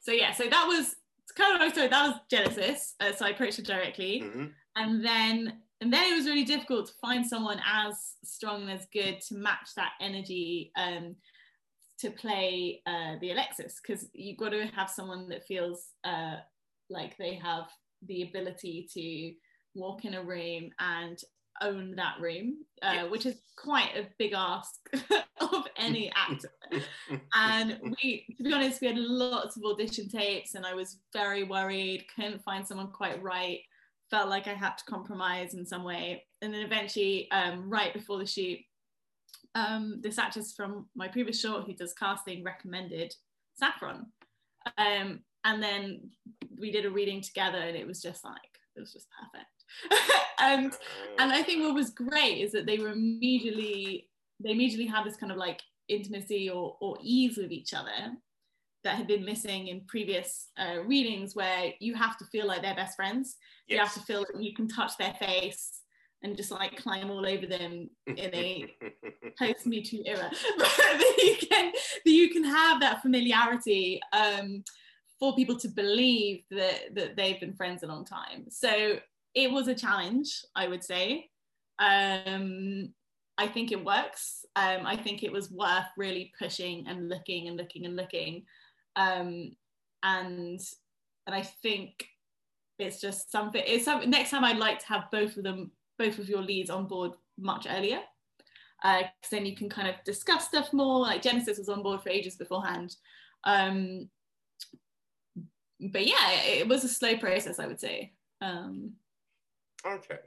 So 0.01 0.11
yeah, 0.11 0.33
so 0.33 0.45
that 0.51 0.67
was 0.67 0.97
kind 1.33 1.61
of 1.63 1.75
sorry, 1.75 1.89
that 1.89 2.07
was 2.09 2.21
Genesis. 2.31 2.95
Uh, 3.01 3.13
so 3.13 3.27
I 3.27 3.31
approached 3.31 3.59
it 3.59 3.67
directly, 3.67 4.21
Mhm. 4.23 4.53
and 4.77 5.05
then 5.05 5.61
and 5.81 5.93
then 5.93 6.13
it 6.13 6.17
was 6.17 6.27
really 6.27 6.45
difficult 6.45 6.87
to 6.87 6.93
find 6.95 7.27
someone 7.27 7.61
as 7.67 8.15
strong 8.25 8.63
and 8.63 8.71
as 8.71 8.87
good 8.93 9.21
to 9.21 9.35
match 9.35 9.75
that 9.77 9.93
energy 10.01 10.73
um, 10.77 11.15
to 11.99 12.11
play 12.11 12.81
uh, 12.87 13.17
the 13.21 13.33
Alexis 13.33 13.81
because 13.83 14.09
you've 14.15 14.39
got 14.39 14.51
to 14.51 14.67
have 14.69 14.89
someone 14.89 15.29
that 15.29 15.45
feels 15.47 15.91
uh, 16.05 16.37
like 16.89 17.17
they 17.19 17.35
have 17.35 17.67
the 18.07 18.23
ability 18.23 18.89
to 18.95 19.35
walk 19.79 20.05
in 20.05 20.15
a 20.15 20.23
room 20.23 20.71
and 20.79 21.19
own 21.61 21.95
that 21.97 22.21
room, 22.21 22.65
uh, 22.83 22.91
Yes. 22.95 23.11
which 23.11 23.27
is 23.27 23.37
quite 23.57 23.97
a 23.97 24.07
big 24.19 24.33
ask 24.35 24.81
of 25.41 25.67
any 25.77 26.11
actor. 26.17 26.51
and 27.35 27.79
we, 27.83 28.27
to 28.37 28.43
be 28.43 28.53
honest, 28.53 28.81
we 28.81 28.87
had 28.89 28.97
lots 28.99 29.57
of 29.57 29.65
audition 29.65 30.09
tapes, 30.09 30.55
and 30.55 30.67
I 30.67 30.75
was 30.75 30.99
very 31.13 31.45
worried, 31.45 32.07
couldn't 32.15 32.43
find 32.43 32.67
someone 32.67 32.89
quite 32.89 33.23
right, 33.23 33.61
felt 34.11 34.29
like 34.29 34.47
I 34.47 34.55
had 34.55 34.77
to 34.79 34.85
compromise 34.85 35.55
in 35.55 35.65
some 35.65 35.85
way. 35.85 36.25
And 36.43 36.53
then 36.53 36.63
eventually, 36.63 37.31
um, 37.31 37.69
right 37.71 37.93
before 37.93 38.19
the 38.19 38.27
shoot, 38.27 38.59
um, 39.55 40.01
this 40.03 40.19
actress 40.19 40.53
from 40.53 40.87
my 40.97 41.09
previous 41.09 41.41
short 41.41 41.65
who 41.65 41.75
does 41.75 41.95
casting 41.95 42.43
recommended 42.43 43.15
Saffron. 43.55 44.07
Um, 44.79 45.21
and 45.45 45.63
then 45.63 46.11
we 46.59 46.71
did 46.73 46.87
a 46.87 46.91
reading 46.91 47.21
together, 47.21 47.59
and 47.59 47.77
it 47.77 47.87
was 47.87 48.03
just 48.03 48.25
like, 48.25 48.41
it 48.77 48.81
was 48.81 48.93
just 48.93 49.07
perfect. 49.11 49.47
and 50.41 50.73
and 51.19 51.33
I 51.33 51.43
think 51.43 51.63
what 51.63 51.75
was 51.75 51.91
great 51.91 52.39
is 52.39 52.53
that 52.53 52.67
they 52.67 52.79
were 52.79 52.91
immediately 52.91 54.09
they 54.41 54.51
immediately 54.51 54.87
had 54.87 55.05
this 55.05 55.17
kind 55.17 55.33
of 55.33 55.39
like 55.39 55.61
intimacy 55.89 56.51
or, 56.51 56.77
or 56.81 56.97
ease 57.03 57.37
with 57.37 57.53
each 57.53 57.75
other 57.75 58.17
that 58.85 58.97
had 58.97 59.07
been 59.07 59.25
missing 59.25 59.69
in 59.69 59.81
previous 59.87 60.49
uh, 60.59 60.81
readings 60.83 61.35
where 61.35 61.73
you 61.81 61.95
have 61.95 62.19
to 62.19 62.25
feel 62.27 62.47
like 62.47 62.63
they're 62.63 62.75
best 62.75 62.97
friends. 62.97 63.37
You 63.67 63.79
have 63.79 63.95
to 63.95 64.01
feel 64.01 64.21
like 64.21 64.43
you 64.43 64.55
can 64.55 64.69
touch 64.69 64.97
their 64.99 65.15
face 65.15 65.81
and 66.23 66.37
just 66.37 66.51
like 66.51 66.77
climb 66.77 67.11
all 67.11 67.27
over 67.27 67.47
them 67.47 67.89
in 68.07 68.35
a 68.35 68.75
post 69.39 69.67
Me 69.67 69.83
Too 69.83 70.03
era 70.07 70.31
that 70.59 71.17
you 71.23 71.37
can 71.49 71.73
that 72.05 72.11
you 72.11 72.31
can 72.31 72.45
have 72.45 72.81
that 72.81 73.03
familiarity 73.03 74.01
um, 74.13 74.65
for 75.19 75.35
people 75.35 75.59
to 75.59 75.69
believe 75.69 76.43
that 76.51 76.95
that 76.95 77.17
they've 77.17 77.41
been 77.41 77.55
friends 77.55 77.83
a 77.83 77.87
long 77.87 78.05
time. 78.05 78.47
So 78.49 78.99
it 79.35 79.51
was 79.51 79.69
a 79.69 79.75
challenge 79.75 80.45
I 80.55 80.69
would 80.69 80.85
say 80.85 81.31
um, 81.79 82.93
I 83.37 83.49
think 83.49 83.73
it 83.73 83.85
works. 83.85 84.45
Um, 84.57 84.87
I 84.87 84.97
think 84.97 85.23
it 85.23 85.33
was 85.33 85.51
worth 85.51 85.87
really 85.97 86.33
pushing 86.39 86.87
and 86.87 87.09
looking 87.09 87.49
and 87.49 87.57
looking 87.57 87.85
and 87.85 87.97
looking. 87.97 88.45
Um, 88.97 89.53
and 90.03 90.61
and 91.27 91.35
I 91.35 91.43
think 91.43 92.07
it's 92.79 93.01
just 93.01 93.31
something 93.31 93.63
it's 93.65 93.87
next 94.07 94.31
time 94.31 94.45
I'd 94.45 94.59
like 94.59 94.81
to 94.81 94.87
have 94.87 95.11
both 95.11 95.37
of 95.37 95.45
them, 95.45 95.73
both 95.99 96.19
of 96.19 96.29
your 96.29 96.43
leads 96.43 96.71
on 96.71 96.87
board 96.87 97.13
much 97.39 97.67
earlier. 97.69 98.01
Because 98.83 99.31
then 99.31 99.47
you 99.47 99.57
can 99.57 99.71
kind 99.71 99.89
of 99.89 99.95
discuss 100.05 100.47
stuff 100.47 100.73
more. 100.73 101.01
Like 101.01 101.23
Genesis 101.23 101.59
was 101.59 101.71
on 101.71 101.83
board 101.83 102.03
for 102.03 102.11
ages 102.11 102.37
beforehand. 102.37 102.95
Um, 103.45 104.11
but 105.91 106.07
yeah, 106.07 106.33
it, 106.33 106.61
it 106.61 106.69
was 106.69 106.85
a 106.85 106.89
slow 106.89 107.17
process, 107.17 107.59
I 107.59 107.67
would 107.67 107.81
say. 107.81 108.13
Um, 108.43 108.93
Okay. 109.87 110.19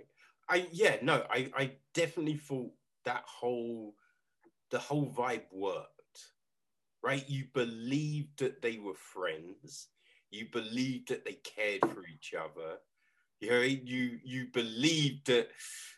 I 0.49 0.67
yeah, 0.71 0.97
no, 1.01 1.23
I, 1.29 1.51
I 1.57 1.71
definitely 1.93 2.37
thought 2.37 2.71
that 3.05 3.23
whole 3.25 3.95
the 4.71 4.79
whole 4.79 5.11
vibe 5.11 5.45
worked. 5.51 5.91
Right? 7.03 7.27
You 7.29 7.45
believed 7.53 8.39
that 8.39 8.61
they 8.61 8.77
were 8.77 8.95
friends. 8.95 9.87
You 10.29 10.47
believed 10.51 11.09
that 11.09 11.25
they 11.25 11.33
cared 11.33 11.81
for 11.81 12.05
each 12.05 12.33
other. 12.33 12.77
You 13.39 13.49
know, 13.49 13.61
you 13.61 14.19
you 14.23 14.47
believed 14.53 15.27
that 15.27 15.49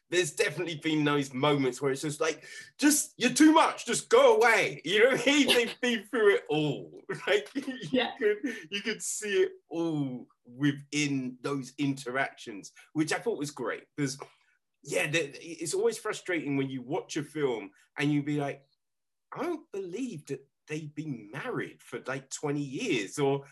there's 0.09 0.31
definitely 0.31 0.75
been 0.75 1.03
those 1.03 1.33
moments 1.33 1.81
where 1.81 1.91
it's 1.91 2.01
just 2.01 2.19
like, 2.19 2.43
just 2.79 3.13
you're 3.17 3.29
too 3.29 3.53
much, 3.53 3.85
just 3.85 4.09
go 4.09 4.35
away. 4.37 4.81
You 4.83 5.03
know, 5.03 5.15
he, 5.15 5.43
they've 5.45 5.79
been 5.81 6.03
through 6.09 6.35
it 6.35 6.43
all. 6.49 7.01
Like 7.27 7.49
you 7.53 7.63
Yeah. 7.91 8.11
could 8.17 8.37
you 8.69 8.81
could 8.81 9.01
see 9.01 9.43
it 9.43 9.51
all 9.69 10.27
within 10.45 11.37
those 11.41 11.73
interactions, 11.77 12.71
which 12.93 13.13
I 13.13 13.19
thought 13.19 13.37
was 13.39 13.51
great 13.51 13.83
because 13.95 14.17
yeah, 14.83 15.07
it's 15.11 15.73
always 15.73 15.97
frustrating 15.97 16.55
when 16.55 16.69
you 16.69 16.81
watch 16.81 17.17
a 17.17 17.23
film 17.23 17.71
and 17.97 18.11
you 18.11 18.23
be 18.23 18.39
like, 18.39 18.63
I 19.37 19.43
don't 19.43 19.69
believe 19.73 20.25
that 20.27 20.45
they've 20.67 20.93
been 20.95 21.29
married 21.31 21.81
for 21.81 21.99
like 22.07 22.29
20 22.29 22.61
years, 22.61 23.19
or 23.19 23.43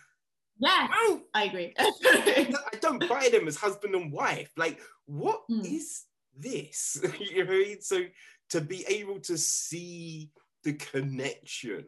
yeah, 0.59 0.87
I 0.89 1.19
I 1.33 1.43
agree. 1.45 1.73
I 1.79 2.77
don't 2.81 3.07
buy 3.07 3.29
them 3.31 3.47
as 3.47 3.55
husband 3.57 3.95
and 3.95 4.11
wife. 4.11 4.51
Like, 4.57 4.79
what 5.05 5.41
is 5.63 6.05
Hmm. 6.35 6.41
this? 6.41 6.99
you 7.19 7.43
know, 7.43 7.51
what 7.51 7.55
I 7.55 7.59
mean? 7.59 7.81
so 7.81 8.05
to 8.49 8.61
be 8.61 8.85
able 8.87 9.19
to 9.21 9.37
see 9.37 10.31
the 10.63 10.73
connection, 10.73 11.85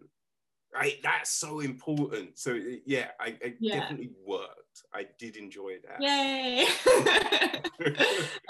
right? 0.74 0.96
That's 1.02 1.32
so 1.32 1.62
important. 1.62 2.38
So 2.38 2.60
yeah, 2.86 3.12
I, 3.20 3.38
I 3.44 3.56
Yeah. 3.60 3.80
definitely 3.80 4.12
worked. 4.26 4.84
I 4.94 5.08
did 5.18 5.36
enjoy 5.38 5.78
that. 5.88 6.02
Yay. 6.02 6.66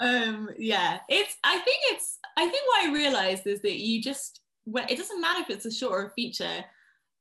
um, 0.00 0.48
yeah, 0.58 1.00
it's, 1.08 1.36
I 1.44 1.58
think 1.58 1.78
it's, 1.92 2.18
I 2.36 2.48
think 2.48 2.62
what 2.66 2.88
I 2.88 2.92
realized 2.92 3.46
is 3.46 3.62
that 3.62 3.78
you 3.78 4.02
just, 4.02 4.40
well, 4.66 4.84
it 4.88 4.96
doesn't 4.98 5.20
matter 5.20 5.42
if 5.42 5.50
it's 5.50 5.66
a 5.66 5.70
short 5.70 5.92
or 5.92 6.06
a 6.06 6.10
feature, 6.10 6.64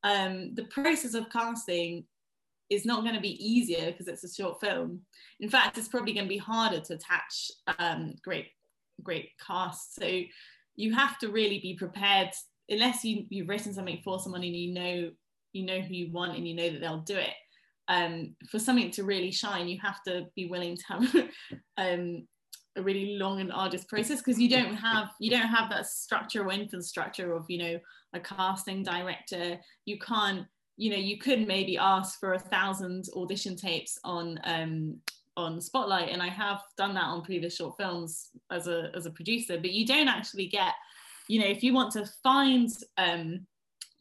um, 0.04 0.56
the 0.56 0.64
process 0.66 1.14
of 1.14 1.30
casting 1.30 2.06
is 2.70 2.86
not 2.86 3.04
going 3.04 3.16
to 3.16 3.22
be 3.22 3.44
easier 3.44 3.92
because 3.92 4.08
it's 4.08 4.24
a 4.24 4.34
short 4.34 4.60
film. 4.62 5.02
In 5.40 5.50
fact, 5.50 5.78
it's 5.78 5.88
probably 5.88 6.14
going 6.14 6.26
to 6.26 6.30
be 6.30 6.38
harder 6.38 6.80
to 6.80 6.94
attach 6.94 7.52
um, 7.80 8.16
great, 8.24 8.48
great 9.02 9.32
casts. 9.46 9.96
So 9.96 10.22
you 10.76 10.94
have 10.94 11.18
to 11.20 11.30
really 11.30 11.60
be 11.60 11.76
prepared, 11.76 12.30
unless 12.70 13.04
you, 13.04 13.26
you've 13.30 13.50
written 13.50 13.74
something 13.74 14.02
for 14.04 14.20
someone 14.20 14.44
and 14.44 14.56
you 14.56 14.74
know, 14.74 15.12
you 15.54 15.66
know 15.66 15.80
who 15.80 15.94
you 15.94 16.12
want 16.12 16.38
and 16.38 16.48
you 16.48 16.56
know 16.56 16.70
that 16.70 16.80
they'll 16.80 17.02
do 17.02 17.16
it 17.16 17.34
um, 17.90 18.36
for 18.50 18.60
something 18.60 18.92
to 18.92 19.04
really 19.04 19.32
shine, 19.32 19.68
you 19.68 19.80
have 19.82 20.02
to 20.04 20.28
be 20.36 20.46
willing 20.46 20.78
to 20.78 20.84
have 20.88 21.16
um, 21.78 22.28
a 22.78 22.82
really 22.82 23.18
long 23.18 23.42
and 23.42 23.52
arduous 23.52 23.84
process 23.84 24.20
because 24.20 24.40
you 24.40 24.48
don't 24.48 24.76
have 24.76 25.10
you 25.20 25.32
don't 25.32 25.48
have 25.48 25.72
that 25.72 25.88
structure 25.88 26.46
or 26.46 26.52
infrastructure 26.52 27.34
of 27.34 27.46
you 27.50 27.58
know 27.58 27.80
a 28.14 28.20
casting 28.20 28.84
director. 28.84 29.60
You 29.86 29.98
can't 29.98 30.46
you 30.80 30.90
know 30.90 30.98
you 30.98 31.18
could 31.18 31.46
maybe 31.46 31.78
ask 31.78 32.20
for 32.22 32.34
a 32.34 32.40
thousand 32.40 33.06
audition 33.14 33.56
tapes 33.58 34.00
on 34.06 34.40
um, 34.46 34.96
on 35.36 35.60
Spotlight, 35.60 36.10
and 36.10 36.22
I 36.22 36.30
have 36.30 36.62
done 36.78 36.94
that 36.94 37.04
on 37.04 37.22
previous 37.22 37.58
short 37.58 37.76
films 37.78 38.30
as 38.50 38.68
a 38.68 38.90
as 38.96 39.06
a 39.06 39.12
producer, 39.12 39.58
but 39.58 39.72
you 39.72 39.86
don't 39.86 40.08
actually 40.08 40.48
get 40.48 40.74
you 41.28 41.42
know 41.42 41.48
if 41.48 41.64
you 41.64 41.74
want 41.74 41.92
to 41.94 42.10
find 42.24 42.70
um, 42.98 43.46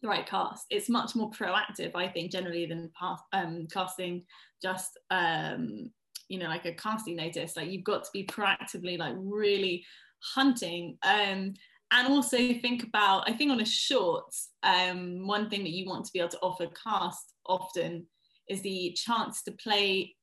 the 0.03 0.09
right 0.09 0.25
cast. 0.25 0.67
It's 0.71 0.89
much 0.89 1.17
more 1.17 1.31
proactive, 1.31 1.91
I 1.97 2.07
think, 2.07 2.31
generally 2.31 2.67
than 2.67 2.93
past, 2.99 3.25
um, 3.33 3.67
casting 3.73 4.23
just 4.63 4.99
um, 5.11 5.91
you 6.29 6.39
know 6.39 6.47
like 6.47 6.65
a 6.65 6.75
casting 6.75 7.17
notice. 7.17 7.57
Like 7.57 7.71
you've 7.71 7.83
got 7.83 8.05
to 8.05 8.11
be 8.13 8.25
proactively 8.25 8.97
like 8.97 9.15
really 9.19 9.85
hunting. 10.21 10.97
Um, 11.03 11.55
and 11.91 12.09
also 12.09 12.37
think 12.37 12.83
about, 12.85 13.29
I 13.29 13.33
think 13.33 13.51
on 13.51 13.61
a 13.61 13.67
short, 13.67 14.35
um, 14.63 15.27
one 15.27 15.49
thing 15.49 15.63
that 15.65 15.71
you 15.71 15.87
want 15.87 16.05
to 16.05 16.13
be 16.13 16.19
able 16.19 16.29
to 16.31 16.41
offer 16.41 16.67
cast 16.85 17.33
often 17.47 18.07
is 18.49 18.61
the 18.63 18.95
chance 18.97 19.43
to 19.45 19.53
play 19.53 20.15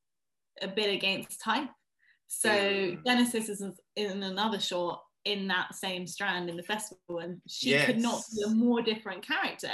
a 0.62 0.68
bit 0.68 0.94
against 0.94 1.42
type. 1.42 1.70
So 2.28 2.50
Mm. 2.50 3.06
Genesis 3.06 3.50
is 3.50 3.64
in 3.96 4.24
another 4.24 4.60
short 4.60 5.00
in 5.26 5.48
that 5.48 5.74
same 5.74 6.06
strand 6.08 6.50
in 6.50 6.56
the 6.56 6.64
festival 6.64 7.20
and 7.20 7.42
she 7.48 7.78
could 7.80 7.98
not 7.98 8.22
be 8.34 8.44
a 8.44 8.50
more 8.50 8.82
different 8.82 9.26
character 9.26 9.72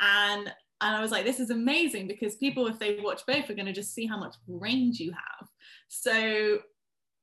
and 0.00 0.48
and 0.80 0.96
i 0.96 1.00
was 1.00 1.10
like 1.10 1.26
this 1.26 1.38
is 1.40 1.50
amazing 1.50 2.08
because 2.08 2.36
people 2.36 2.66
if 2.66 2.78
they 2.78 2.98
watch 3.00 3.20
both 3.26 3.48
are 3.50 3.54
going 3.54 3.66
to 3.66 3.72
just 3.72 3.94
see 3.94 4.06
how 4.06 4.18
much 4.18 4.34
range 4.46 4.98
you 4.98 5.12
have 5.12 5.48
so 5.88 6.58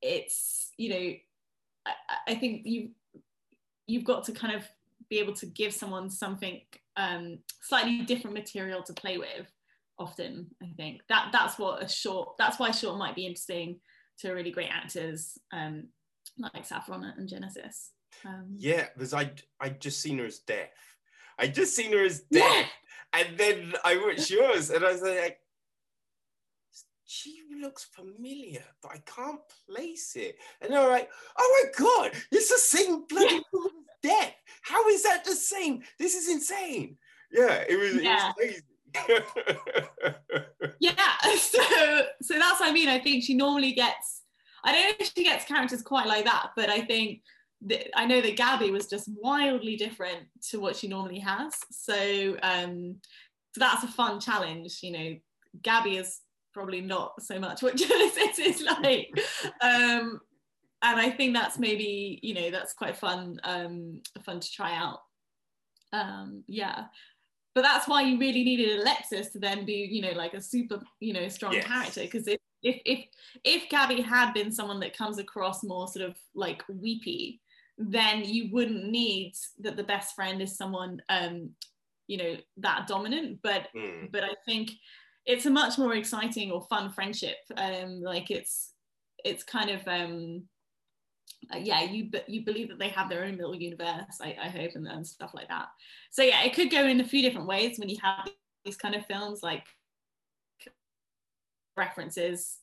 it's 0.00 0.70
you 0.76 0.90
know 0.90 1.12
i, 1.86 1.92
I 2.28 2.34
think 2.36 2.62
you 2.64 2.90
you've 3.86 4.04
got 4.04 4.24
to 4.24 4.32
kind 4.32 4.54
of 4.54 4.62
be 5.08 5.18
able 5.18 5.34
to 5.34 5.46
give 5.46 5.72
someone 5.72 6.10
something 6.10 6.60
um, 6.96 7.38
slightly 7.62 8.02
different 8.02 8.34
material 8.34 8.82
to 8.82 8.92
play 8.92 9.18
with 9.18 9.46
often 9.98 10.46
i 10.62 10.66
think 10.76 11.00
that 11.08 11.30
that's 11.32 11.58
what 11.58 11.82
a 11.82 11.88
short 11.88 12.36
that's 12.38 12.58
why 12.58 12.70
short 12.70 12.98
might 12.98 13.14
be 13.14 13.26
interesting 13.26 13.80
to 14.18 14.32
really 14.32 14.50
great 14.50 14.70
actors 14.70 15.38
um, 15.52 15.84
like 16.38 16.66
saffron 16.66 17.04
and 17.16 17.28
genesis 17.28 17.92
um, 18.24 18.56
Yeah, 18.58 18.86
because 18.94 19.12
I 19.12 19.30
I 19.60 19.68
just 19.68 20.00
seen 20.00 20.18
her 20.18 20.26
as 20.26 20.38
deaf. 20.38 20.70
I 21.38 21.48
just 21.48 21.76
seen 21.76 21.92
her 21.92 22.04
as 22.04 22.24
Yeah. 22.30 22.40
deaf, 22.40 22.70
and 23.12 23.38
then 23.38 23.74
I 23.84 23.96
watched 23.98 24.30
yours, 24.30 24.70
and 24.70 24.82
I 24.84 24.92
was 24.92 25.02
like, 25.02 25.38
she 27.06 27.42
looks 27.60 27.84
familiar, 27.84 28.62
but 28.82 28.92
I 28.92 28.98
can't 29.06 29.40
place 29.68 30.16
it. 30.16 30.36
And 30.60 30.72
they're 30.72 30.88
like, 30.88 31.08
oh 31.38 31.64
my 31.64 31.84
God, 31.84 32.12
it's 32.32 32.50
the 32.50 32.58
same 32.58 33.04
bloody 33.08 33.40
death. 34.02 34.34
How 34.62 34.86
is 34.88 35.02
that 35.04 35.24
the 35.24 35.34
same? 35.34 35.82
This 35.98 36.14
is 36.14 36.28
insane. 36.28 36.96
Yeah, 37.32 37.64
it 37.68 37.78
was, 37.78 38.02
yeah. 38.02 38.32
it 38.38 38.38
was 38.38 38.52
crazy. 38.52 38.62
yeah, 40.80 40.94
so 41.38 41.60
so 42.22 42.34
that's 42.38 42.60
what 42.60 42.68
I 42.68 42.72
mean. 42.72 42.88
I 42.88 42.98
think 42.98 43.24
she 43.24 43.34
normally 43.34 43.72
gets 43.72 44.22
I 44.64 44.72
don't 44.72 44.84
know 44.84 44.96
if 44.98 45.12
she 45.14 45.24
gets 45.24 45.44
characters 45.44 45.82
quite 45.82 46.06
like 46.06 46.24
that, 46.24 46.50
but 46.56 46.70
I 46.70 46.80
think 46.80 47.20
that, 47.66 47.96
I 47.98 48.06
know 48.06 48.20
that 48.20 48.36
Gabby 48.36 48.70
was 48.70 48.86
just 48.86 49.08
wildly 49.20 49.76
different 49.76 50.26
to 50.50 50.60
what 50.60 50.76
she 50.76 50.88
normally 50.88 51.20
has. 51.20 51.54
So 51.70 52.36
um 52.42 52.96
so 53.54 53.60
that's 53.60 53.84
a 53.84 53.88
fun 53.88 54.20
challenge, 54.20 54.80
you 54.82 54.92
know. 54.92 55.16
Gabby 55.62 55.96
is 55.96 56.20
probably 56.56 56.80
not 56.80 57.22
so 57.22 57.38
much 57.38 57.62
what 57.62 57.76
Genesis 57.76 58.38
is 58.38 58.62
like. 58.62 59.10
um 59.60 60.20
and 60.82 61.00
I 61.00 61.10
think 61.10 61.34
that's 61.34 61.58
maybe, 61.58 62.20
you 62.22 62.34
know, 62.34 62.50
that's 62.50 62.74
quite 62.74 62.96
fun, 62.96 63.40
um, 63.44 64.02
fun 64.24 64.40
to 64.40 64.52
try 64.52 64.74
out. 64.76 65.00
Um, 65.92 66.44
yeah 66.46 66.86
but 67.56 67.62
that's 67.62 67.88
why 67.88 68.02
you 68.02 68.18
really 68.18 68.44
needed 68.44 68.80
Alexis 68.80 69.30
to 69.30 69.38
then 69.38 69.64
be, 69.64 69.88
you 69.90 70.02
know, 70.02 70.10
like 70.10 70.34
a 70.34 70.42
super, 70.42 70.78
you 71.00 71.14
know, 71.14 71.26
strong 71.28 71.54
yes. 71.54 71.64
character. 71.64 72.02
Because 72.02 72.28
if, 72.28 72.38
if 72.62 72.82
if 72.84 73.06
if 73.44 73.70
Gabby 73.70 74.02
had 74.02 74.34
been 74.34 74.52
someone 74.52 74.78
that 74.80 74.94
comes 74.94 75.16
across 75.16 75.64
more 75.64 75.88
sort 75.88 76.04
of 76.04 76.18
like 76.34 76.62
weepy, 76.68 77.40
then 77.78 78.24
you 78.24 78.50
wouldn't 78.52 78.90
need 78.90 79.32
that 79.60 79.78
the 79.78 79.84
best 79.84 80.14
friend 80.14 80.42
is 80.42 80.54
someone, 80.54 81.00
um, 81.08 81.48
you 82.08 82.18
know, 82.18 82.36
that 82.58 82.86
dominant. 82.86 83.38
But 83.42 83.68
mm. 83.74 84.12
but 84.12 84.22
I 84.22 84.34
think 84.44 84.72
it's 85.26 85.46
a 85.46 85.50
much 85.50 85.76
more 85.76 85.94
exciting 85.94 86.50
or 86.50 86.62
fun 86.62 86.90
friendship. 86.90 87.36
Um, 87.56 88.00
like 88.00 88.30
it's 88.30 88.72
it's 89.24 89.42
kind 89.42 89.70
of 89.70 89.86
um 89.88 90.44
uh, 91.52 91.58
yeah, 91.58 91.82
you 91.82 92.10
you 92.26 92.44
believe 92.44 92.68
that 92.68 92.78
they 92.78 92.88
have 92.88 93.08
their 93.08 93.24
own 93.24 93.36
little 93.36 93.54
universe, 93.54 94.18
I, 94.20 94.36
I 94.40 94.48
hope, 94.48 94.72
and, 94.74 94.86
and 94.86 95.06
stuff 95.06 95.32
like 95.34 95.48
that. 95.48 95.68
So 96.10 96.22
yeah, 96.22 96.42
it 96.42 96.54
could 96.54 96.70
go 96.70 96.86
in 96.86 97.00
a 97.00 97.04
few 97.04 97.22
different 97.22 97.46
ways 97.46 97.78
when 97.78 97.88
you 97.88 97.98
have 98.02 98.28
these 98.64 98.76
kind 98.76 98.94
of 98.94 99.06
films, 99.06 99.42
like 99.42 99.64
references 101.76 102.58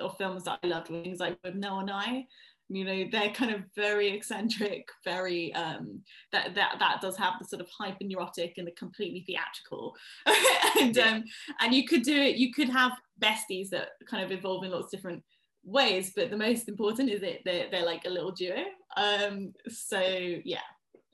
or 0.00 0.10
films 0.10 0.44
that 0.44 0.60
I 0.62 0.66
loved, 0.66 0.88
things 0.88 1.18
like 1.18 1.40
Withnail 1.42 1.80
and 1.80 1.90
I. 1.90 2.26
You 2.72 2.84
know, 2.84 3.04
they're 3.10 3.30
kind 3.30 3.52
of 3.52 3.62
very 3.74 4.08
eccentric, 4.10 4.88
very 5.04 5.52
um, 5.54 6.00
that 6.32 6.54
that 6.54 6.76
that 6.78 7.00
does 7.00 7.16
have 7.16 7.34
the 7.38 7.44
sort 7.44 7.60
of 7.60 7.68
hyper 7.68 8.04
neurotic 8.04 8.54
and 8.58 8.66
the 8.66 8.72
completely 8.72 9.24
theatrical, 9.26 9.96
and 10.80 10.96
um, 10.98 11.24
and 11.60 11.74
you 11.74 11.86
could 11.86 12.02
do 12.02 12.16
it. 12.16 12.36
You 12.36 12.52
could 12.52 12.68
have 12.68 12.92
besties 13.20 13.70
that 13.70 13.90
kind 14.08 14.24
of 14.24 14.30
evolve 14.30 14.64
in 14.64 14.70
lots 14.70 14.86
of 14.86 14.90
different 14.90 15.22
ways 15.64 16.12
but 16.14 16.30
the 16.30 16.36
most 16.36 16.68
important 16.68 17.10
is 17.10 17.20
that 17.20 17.38
they're, 17.44 17.70
they're 17.70 17.84
like 17.84 18.04
a 18.06 18.10
little 18.10 18.32
duo. 18.32 18.64
Um 18.96 19.52
so 19.68 20.00
yeah 20.00 20.58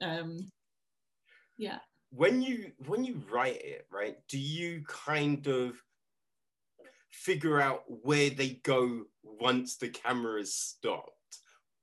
um 0.00 0.50
yeah. 1.58 1.78
When 2.10 2.40
you 2.42 2.72
when 2.86 3.04
you 3.04 3.20
write 3.30 3.60
it 3.62 3.86
right 3.90 4.16
do 4.28 4.38
you 4.38 4.84
kind 4.86 5.46
of 5.46 5.74
figure 7.10 7.60
out 7.60 7.84
where 7.88 8.30
they 8.30 8.60
go 8.62 9.04
once 9.22 9.76
the 9.76 9.88
camera 9.88 10.40
is 10.40 10.54
stopped 10.54 11.10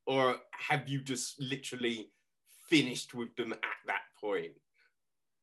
or 0.06 0.38
have 0.52 0.88
you 0.88 1.02
just 1.02 1.42
literally 1.42 2.10
finished 2.70 3.14
with 3.14 3.36
them 3.36 3.54
at 3.54 3.60
that 3.88 4.02
point 4.20 4.54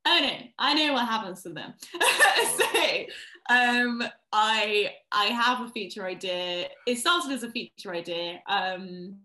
Oh 0.07 0.19
no, 0.23 0.33
I 0.59 0.75
know 0.75 0.95
what 0.95 1.07
happens 1.07 1.43
to 1.43 1.51
them. 1.51 1.75
so 2.57 3.05
um, 3.51 4.03
I 4.33 4.95
I 5.13 5.27
have 5.27 5.61
a 5.61 5.69
feature 5.69 6.07
idea. 6.07 6.69
It 6.87 6.97
started 6.97 7.33
as 7.33 7.43
a 7.43 7.51
feature 7.51 7.95
idea. 7.95 8.41
Um, 8.49 9.19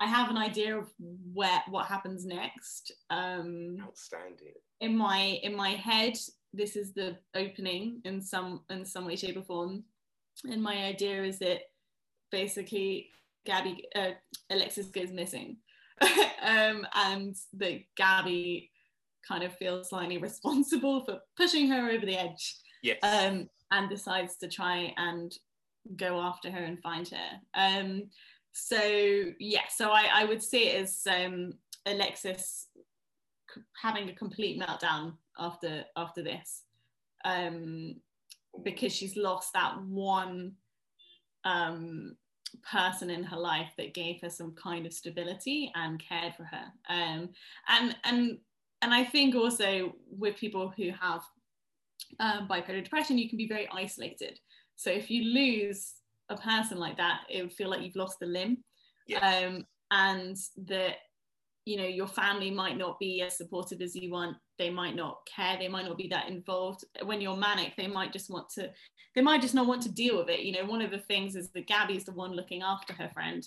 I 0.00 0.06
have 0.06 0.30
an 0.30 0.38
idea 0.38 0.78
of 0.78 0.88
where 1.32 1.62
what 1.68 1.86
happens 1.86 2.24
next. 2.24 2.92
Um, 3.10 3.76
Outstanding. 3.82 4.54
In 4.80 4.96
my 4.96 5.38
in 5.42 5.54
my 5.54 5.70
head, 5.70 6.14
this 6.54 6.74
is 6.74 6.94
the 6.94 7.18
opening 7.34 8.00
in 8.04 8.22
some 8.22 8.62
in 8.70 8.86
some 8.86 9.04
way, 9.04 9.16
shape, 9.16 9.36
or 9.36 9.42
form. 9.42 9.84
And 10.50 10.62
my 10.62 10.84
idea 10.84 11.22
is 11.22 11.38
that 11.40 11.60
basically 12.30 13.10
Gabby 13.44 13.84
uh, 13.94 14.12
Alexis 14.50 14.86
goes 14.86 15.10
missing, 15.10 15.56
um, 16.42 16.86
and 16.94 17.36
that 17.54 17.80
Gabby 17.96 18.70
kind 19.26 19.44
of 19.44 19.56
feels 19.56 19.90
slightly 19.90 20.18
responsible 20.18 21.04
for 21.04 21.20
pushing 21.36 21.68
her 21.68 21.90
over 21.90 22.04
the 22.06 22.16
edge. 22.16 22.56
Yes. 22.82 22.98
Um, 23.02 23.48
and 23.70 23.88
decides 23.88 24.36
to 24.36 24.48
try 24.48 24.92
and 24.96 25.32
go 25.96 26.20
after 26.20 26.50
her 26.50 26.62
and 26.62 26.80
find 26.80 27.08
her. 27.08 27.40
Um, 27.54 28.04
so 28.52 28.78
yeah, 29.38 29.62
so 29.70 29.90
I, 29.90 30.08
I 30.12 30.24
would 30.24 30.42
see 30.42 30.68
it 30.68 30.82
as 30.82 31.00
um, 31.10 31.54
Alexis 31.86 32.68
having 33.80 34.08
a 34.08 34.14
complete 34.14 34.60
meltdown 34.60 35.14
after 35.38 35.84
after 35.96 36.22
this, 36.22 36.62
um, 37.24 37.96
because 38.62 38.92
she's 38.92 39.16
lost 39.16 39.54
that 39.54 39.80
one 39.82 40.52
um, 41.44 42.16
person 42.58 43.10
in 43.10 43.24
her 43.24 43.36
life 43.36 43.70
that 43.76 43.94
gave 43.94 44.20
her 44.20 44.30
some 44.30 44.52
kind 44.54 44.86
of 44.86 44.92
stability 44.92 45.72
and 45.74 46.02
cared 46.02 46.34
for 46.34 46.44
her. 46.44 46.64
Um, 46.88 47.30
and 47.68 47.96
and 48.04 48.38
and 48.82 48.92
I 48.92 49.04
think 49.04 49.34
also 49.34 49.94
with 50.10 50.36
people 50.36 50.72
who 50.76 50.90
have 50.90 51.22
um, 52.20 52.48
bipolar 52.48 52.82
depression, 52.82 53.18
you 53.18 53.28
can 53.28 53.38
be 53.38 53.48
very 53.48 53.68
isolated. 53.72 54.38
So 54.76 54.90
if 54.90 55.10
you 55.10 55.24
lose 55.24 55.94
a 56.28 56.36
person 56.36 56.78
like 56.78 56.96
that, 56.96 57.20
it 57.30 57.42
would 57.42 57.52
feel 57.52 57.70
like 57.70 57.82
you've 57.82 57.96
lost 57.96 58.22
a 58.22 58.26
limb. 58.26 58.58
Yeah. 59.06 59.20
Um, 59.20 59.66
and 59.90 60.36
that, 60.66 60.96
you 61.64 61.76
know, 61.76 61.86
your 61.86 62.08
family 62.08 62.50
might 62.50 62.76
not 62.76 62.98
be 62.98 63.22
as 63.22 63.36
supportive 63.36 63.80
as 63.80 63.94
you 63.94 64.10
want. 64.10 64.36
They 64.58 64.70
might 64.70 64.94
not 64.94 65.26
care. 65.26 65.56
They 65.58 65.68
might 65.68 65.86
not 65.86 65.98
be 65.98 66.08
that 66.08 66.28
involved. 66.28 66.84
When 67.04 67.20
you're 67.20 67.36
manic, 67.36 67.74
they 67.76 67.86
might 67.86 68.12
just 68.12 68.30
want 68.30 68.48
to, 68.50 68.70
they 69.14 69.22
might 69.22 69.40
just 69.40 69.54
not 69.54 69.66
want 69.66 69.82
to 69.82 69.92
deal 69.92 70.18
with 70.18 70.28
it. 70.28 70.40
You 70.40 70.52
know, 70.52 70.64
one 70.64 70.82
of 70.82 70.90
the 70.90 70.98
things 70.98 71.36
is 71.36 71.50
that 71.50 71.66
Gabby 71.66 71.96
is 71.96 72.04
the 72.04 72.12
one 72.12 72.32
looking 72.32 72.62
after 72.62 72.92
her 72.94 73.10
friend. 73.12 73.46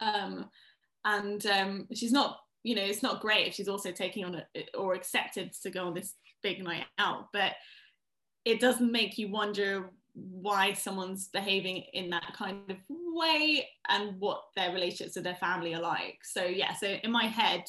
Um, 0.00 0.48
and 1.04 1.44
um, 1.46 1.88
she's 1.94 2.12
not 2.12 2.38
you 2.62 2.74
know 2.74 2.82
it's 2.82 3.02
not 3.02 3.20
great 3.20 3.46
if 3.46 3.54
she's 3.54 3.68
also 3.68 3.90
taking 3.92 4.24
on 4.24 4.34
a, 4.34 4.76
or 4.76 4.94
accepted 4.94 5.52
to 5.52 5.70
go 5.70 5.86
on 5.86 5.94
this 5.94 6.14
big 6.42 6.62
night 6.62 6.84
out 6.98 7.28
but 7.32 7.52
it 8.44 8.60
doesn't 8.60 8.92
make 8.92 9.18
you 9.18 9.30
wonder 9.30 9.90
why 10.14 10.72
someone's 10.72 11.28
behaving 11.28 11.84
in 11.92 12.10
that 12.10 12.32
kind 12.34 12.58
of 12.68 12.76
way 12.88 13.66
and 13.88 14.18
what 14.18 14.42
their 14.56 14.72
relationships 14.72 15.14
with 15.14 15.24
their 15.24 15.36
family 15.36 15.74
are 15.74 15.80
like 15.80 16.18
so 16.22 16.44
yeah 16.44 16.74
so 16.74 16.96
in 17.02 17.10
my 17.10 17.24
head 17.24 17.62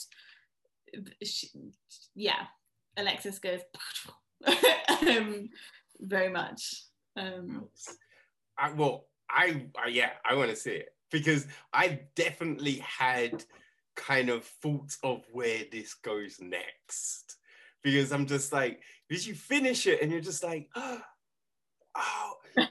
she, 1.24 1.50
yeah 2.16 2.46
alexis 2.98 3.40
goes 3.40 3.62
um, 5.08 5.50
very 6.00 6.30
much 6.30 6.84
um, 7.18 7.68
I, 8.58 8.72
well 8.72 9.08
I, 9.30 9.66
I 9.84 9.90
yeah 9.90 10.12
i 10.26 10.36
want 10.36 10.50
to 10.50 10.56
see 10.56 10.72
it 10.72 10.90
because 11.12 11.48
i 11.74 12.02
definitely 12.16 12.84
had 12.86 13.44
kind 14.00 14.30
of 14.30 14.46
thoughts 14.46 14.98
of 15.04 15.24
where 15.32 15.64
this 15.72 15.94
goes 15.94 16.38
next. 16.40 17.38
Because 17.84 18.12
I'm 18.12 18.26
just 18.26 18.52
like, 18.52 18.82
did 19.10 19.26
you 19.26 19.36
finish 19.36 19.88
it? 19.88 20.02
And 20.02 20.12
you're 20.12 20.22
just 20.22 20.44
like, 20.44 20.70
oh, 20.76 21.02
oh 21.96 22.34
all 22.58 22.68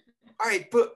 right, 0.47 0.67
but 0.71 0.95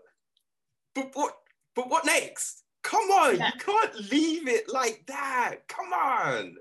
but 0.94 1.10
what 1.14 1.34
but 1.74 1.88
what 1.88 2.04
next? 2.04 2.62
Come 2.82 3.10
on, 3.10 3.38
yeah. 3.38 3.50
you 3.54 3.60
can't 3.60 4.10
leave 4.10 4.48
it 4.48 4.72
like 4.72 5.04
that. 5.06 5.56
Come 5.68 5.92
on. 5.92 6.56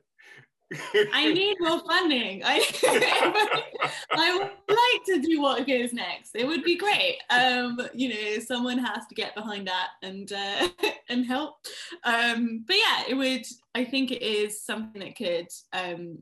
I 1.13 1.33
need 1.33 1.57
more 1.59 1.81
funding. 1.85 2.41
I, 2.45 2.63
I 4.11 4.37
would 4.37 4.75
like 4.75 5.05
to 5.07 5.21
do 5.21 5.41
what 5.41 5.67
goes 5.67 5.91
next. 5.91 6.31
It 6.35 6.47
would 6.47 6.63
be 6.63 6.77
great. 6.77 7.17
Um, 7.29 7.79
you 7.93 8.09
know, 8.09 8.39
someone 8.39 8.77
has 8.77 9.05
to 9.07 9.15
get 9.15 9.35
behind 9.35 9.67
that 9.67 9.89
and 10.01 10.31
uh, 10.31 10.69
and 11.09 11.25
help. 11.25 11.55
Um, 12.03 12.63
but 12.65 12.75
yeah, 12.77 13.03
it 13.09 13.15
would. 13.15 13.45
I 13.75 13.83
think 13.85 14.11
it 14.11 14.21
is 14.21 14.63
something 14.63 15.01
that 15.01 15.17
could 15.17 15.47
um, 15.73 16.19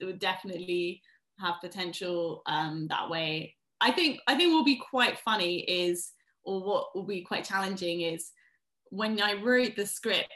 would 0.00 0.18
definitely 0.18 1.02
have 1.38 1.56
potential 1.60 2.42
um, 2.46 2.86
that 2.88 3.10
way. 3.10 3.54
I 3.80 3.90
think 3.90 4.20
I 4.26 4.36
think 4.36 4.52
what 4.52 4.58
will 4.58 4.64
be 4.64 4.80
quite 4.90 5.18
funny 5.18 5.58
is, 5.60 6.12
or 6.44 6.62
what 6.62 6.94
will 6.94 7.04
be 7.04 7.20
quite 7.20 7.44
challenging 7.44 8.02
is 8.02 8.30
when 8.90 9.20
I 9.20 9.34
wrote 9.34 9.76
the 9.76 9.86
script 9.86 10.32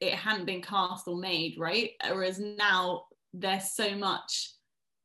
it 0.00 0.12
hadn't 0.12 0.46
been 0.46 0.62
cast 0.62 1.08
or 1.08 1.16
made, 1.16 1.56
right? 1.58 1.90
Whereas 2.08 2.38
now 2.38 3.04
there's 3.32 3.72
so 3.72 3.96
much 3.96 4.52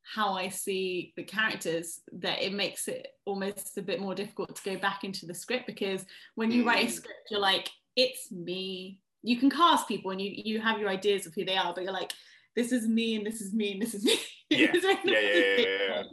how 0.03 0.33
I 0.33 0.49
see 0.49 1.13
the 1.15 1.23
characters 1.23 2.01
that 2.13 2.41
it 2.41 2.53
makes 2.53 2.87
it 2.87 3.07
almost 3.25 3.77
a 3.77 3.81
bit 3.81 4.01
more 4.01 4.15
difficult 4.15 4.55
to 4.55 4.69
go 4.69 4.77
back 4.77 5.03
into 5.03 5.25
the 5.25 5.33
script 5.33 5.67
because 5.67 6.05
when 6.35 6.51
you 6.51 6.63
mm. 6.63 6.67
write 6.67 6.85
a 6.85 6.87
mm. 6.87 6.95
script, 6.95 7.29
you're 7.29 7.39
like, 7.39 7.69
it's 7.95 8.31
me. 8.31 8.99
You 9.23 9.37
can 9.37 9.49
cast 9.49 9.87
people 9.87 10.11
and 10.11 10.19
you 10.19 10.31
you 10.33 10.59
have 10.59 10.79
your 10.79 10.89
ideas 10.89 11.25
of 11.25 11.33
who 11.33 11.45
they 11.45 11.55
are, 11.55 11.73
but 11.73 11.83
you're 11.83 11.93
like, 11.93 12.11
this 12.55 12.71
is 12.71 12.87
me 12.87 13.15
and 13.15 13.25
this 13.25 13.39
is 13.39 13.53
me 13.53 13.73
and 13.73 13.81
this 13.81 13.93
is 13.93 14.03
me. 14.03 14.15
Yeah. 14.49 14.67
yeah, 14.73 14.95
yeah, 15.05 15.19
yeah, 15.21 15.65
yeah, 15.65 16.03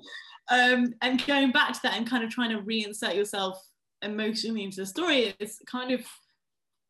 Um, 0.49 0.95
and 1.03 1.27
going 1.27 1.51
back 1.51 1.73
to 1.73 1.81
that 1.83 1.97
and 1.97 2.09
kind 2.09 2.23
of 2.23 2.31
trying 2.31 2.51
to 2.51 2.63
reinsert 2.63 3.17
yourself 3.17 3.61
emotionally 4.01 4.63
into 4.63 4.77
the 4.77 4.87
story 4.87 5.35
is 5.41 5.61
kind 5.67 5.91
of 5.91 6.07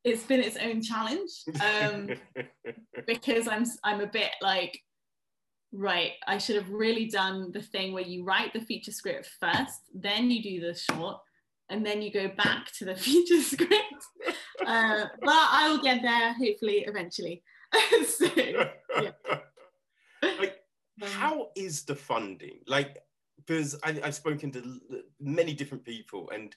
it's 0.05 0.25
been 0.25 0.41
its 0.41 0.57
own 0.57 0.83
challenge 0.83 1.31
um, 1.61 2.09
because 3.07 3.49
I'm 3.49 3.65
I'm 3.85 4.01
a 4.01 4.07
bit 4.07 4.31
like 4.41 4.81
right 5.73 6.13
I 6.27 6.39
should 6.39 6.57
have 6.57 6.71
really 6.71 7.07
done 7.07 7.53
the 7.53 7.63
thing 7.63 7.93
where 7.93 8.03
you 8.03 8.25
write 8.25 8.53
the 8.53 8.61
feature 8.61 8.93
script 8.93 9.29
first 9.41 9.81
then 9.93 10.31
you 10.31 10.43
do 10.43 10.61
the 10.61 10.75
short 10.75 11.21
and 11.71 11.85
then 11.85 12.03
you 12.03 12.11
go 12.11 12.29
back 12.29 12.73
to 12.79 12.85
the 12.85 12.97
feature 12.97 13.43
script. 13.43 14.05
Uh, 14.65 15.07
but 15.21 15.49
I 15.51 15.69
will 15.71 15.83
get 15.83 16.03
there 16.03 16.33
hopefully 16.35 16.85
eventually. 16.87 17.43
So, 18.07 18.27
yeah. 18.35 19.11
like 20.23 20.57
how 21.03 21.51
is 21.55 21.83
the 21.83 21.95
funding? 21.95 22.61
Like 22.67 22.99
because 23.37 23.77
I, 23.85 24.01
I've 24.03 24.15
spoken 24.15 24.51
to 24.53 24.81
many 25.21 25.53
different 25.53 25.85
people 25.85 26.31
and 26.31 26.57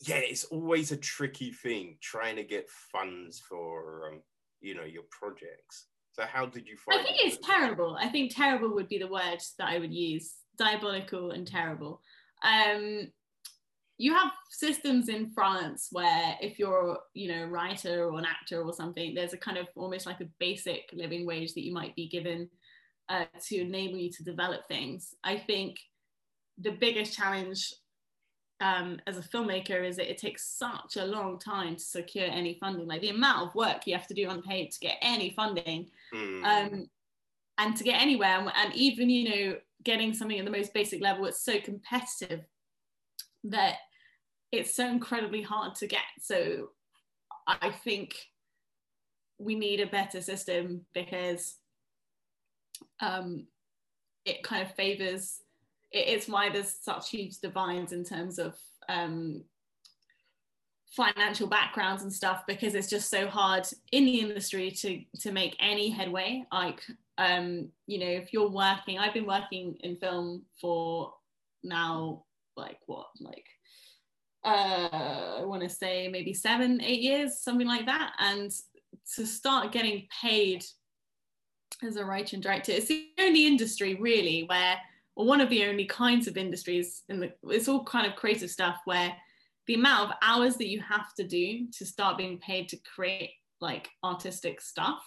yeah, 0.00 0.16
it's 0.16 0.44
always 0.44 0.92
a 0.92 0.96
tricky 0.96 1.52
thing 1.52 1.96
trying 2.00 2.36
to 2.36 2.44
get 2.44 2.68
funds 2.92 3.40
for 3.48 4.10
um, 4.12 4.20
you 4.60 4.74
know 4.74 4.84
your 4.84 5.04
projects. 5.10 5.86
So 6.12 6.24
how 6.24 6.46
did 6.46 6.66
you 6.66 6.76
find? 6.76 7.00
I 7.00 7.04
think 7.04 7.18
it 7.18 7.26
it's 7.26 7.46
terrible. 7.46 7.96
I 8.00 8.08
think 8.08 8.34
terrible 8.34 8.74
would 8.74 8.88
be 8.88 8.98
the 8.98 9.08
word 9.08 9.38
that 9.58 9.68
I 9.68 9.78
would 9.78 9.92
use. 9.92 10.34
Diabolical 10.58 11.32
and 11.32 11.46
terrible. 11.46 12.00
Um, 12.42 13.10
you 13.98 14.14
have 14.14 14.30
systems 14.50 15.08
in 15.08 15.30
France 15.30 15.88
where 15.90 16.36
if 16.40 16.58
you're 16.58 16.98
you 17.14 17.28
know 17.28 17.44
a 17.44 17.48
writer 17.48 18.04
or 18.04 18.18
an 18.18 18.26
actor 18.26 18.62
or 18.62 18.72
something, 18.72 19.14
there's 19.14 19.32
a 19.32 19.38
kind 19.38 19.56
of 19.56 19.66
almost 19.76 20.06
like 20.06 20.20
a 20.20 20.28
basic 20.38 20.90
living 20.92 21.26
wage 21.26 21.54
that 21.54 21.64
you 21.64 21.72
might 21.72 21.94
be 21.94 22.08
given 22.08 22.48
uh, 23.08 23.24
to 23.46 23.60
enable 23.60 23.96
you 23.96 24.10
to 24.12 24.24
develop 24.24 24.68
things. 24.68 25.14
I 25.24 25.38
think 25.38 25.76
the 26.58 26.72
biggest 26.72 27.16
challenge 27.16 27.72
um, 28.60 28.98
as 29.06 29.18
a 29.18 29.22
filmmaker 29.22 29.84
is 29.84 29.96
that 29.96 30.10
it 30.10 30.18
takes 30.18 30.46
such 30.46 30.96
a 30.96 31.04
long 31.04 31.38
time 31.38 31.76
to 31.76 31.82
secure 31.82 32.26
any 32.26 32.56
funding. 32.58 32.86
Like 32.86 33.02
the 33.02 33.10
amount 33.10 33.48
of 33.48 33.54
work 33.54 33.86
you 33.86 33.94
have 33.94 34.06
to 34.08 34.14
do 34.14 34.30
unpaid 34.30 34.70
to 34.72 34.80
get 34.80 34.96
any 35.02 35.30
funding, 35.30 35.88
mm. 36.14 36.44
um, 36.44 36.88
and 37.58 37.76
to 37.76 37.84
get 37.84 38.00
anywhere, 38.00 38.50
and 38.56 38.74
even 38.74 39.10
you 39.10 39.28
know 39.28 39.56
getting 39.84 40.14
something 40.14 40.38
at 40.38 40.44
the 40.44 40.50
most 40.50 40.74
basic 40.74 41.00
level, 41.02 41.26
it's 41.26 41.44
so 41.44 41.60
competitive 41.60 42.44
that 43.44 43.76
it's 44.52 44.74
so 44.74 44.88
incredibly 44.88 45.42
hard 45.42 45.74
to 45.76 45.86
get. 45.86 46.00
So 46.20 46.70
I 47.46 47.70
think 47.70 48.16
we 49.38 49.54
need 49.54 49.80
a 49.80 49.86
better 49.86 50.20
system 50.20 50.86
because 50.94 51.56
um, 53.00 53.46
it 54.24 54.42
kind 54.42 54.62
of 54.62 54.74
favors 54.74 55.40
it's 55.92 56.28
why 56.28 56.50
there's 56.50 56.74
such 56.80 57.10
huge 57.10 57.38
divides 57.38 57.92
in 57.92 58.04
terms 58.04 58.38
of 58.38 58.54
um, 58.88 59.44
financial 60.90 61.46
backgrounds 61.46 62.02
and 62.02 62.12
stuff 62.12 62.44
because 62.46 62.74
it's 62.74 62.88
just 62.88 63.10
so 63.10 63.26
hard 63.26 63.66
in 63.92 64.04
the 64.04 64.20
industry 64.20 64.70
to 64.70 65.02
to 65.20 65.32
make 65.32 65.56
any 65.60 65.90
headway. 65.90 66.44
Like 66.52 66.82
um 67.18 67.68
you 67.86 67.98
know 67.98 68.06
if 68.06 68.32
you're 68.32 68.50
working 68.50 68.98
i've 68.98 69.14
been 69.14 69.26
working 69.26 69.76
in 69.80 69.96
film 69.96 70.42
for 70.60 71.14
now 71.64 72.22
like 72.56 72.78
what 72.86 73.06
like 73.20 73.46
uh 74.44 75.38
i 75.40 75.44
want 75.44 75.62
to 75.62 75.68
say 75.68 76.08
maybe 76.08 76.34
seven 76.34 76.80
eight 76.82 77.00
years 77.00 77.38
something 77.38 77.66
like 77.66 77.86
that. 77.86 78.12
And 78.18 78.52
to 79.14 79.26
start 79.26 79.72
getting 79.72 80.06
paid 80.22 80.64
as 81.82 81.96
a 81.96 82.04
writer 82.04 82.36
and 82.36 82.42
director 82.42 82.72
it's 82.72 82.86
the 82.86 83.08
only 83.18 83.46
industry 83.46 83.94
really 83.94 84.44
where 84.44 84.76
or 85.16 85.24
one 85.24 85.40
of 85.40 85.48
the 85.48 85.64
only 85.64 85.86
kinds 85.86 86.28
of 86.28 86.36
industries 86.36 87.02
in 87.08 87.18
the 87.18 87.32
it's 87.44 87.68
all 87.68 87.82
kind 87.82 88.06
of 88.06 88.14
creative 88.16 88.50
stuff 88.50 88.76
where 88.84 89.12
the 89.66 89.74
amount 89.74 90.08
of 90.08 90.16
hours 90.22 90.56
that 90.56 90.68
you 90.68 90.80
have 90.80 91.12
to 91.14 91.26
do 91.26 91.66
to 91.76 91.84
start 91.84 92.18
being 92.18 92.38
paid 92.38 92.68
to 92.68 92.78
create 92.94 93.30
like 93.60 93.88
artistic 94.04 94.60
stuff 94.60 95.02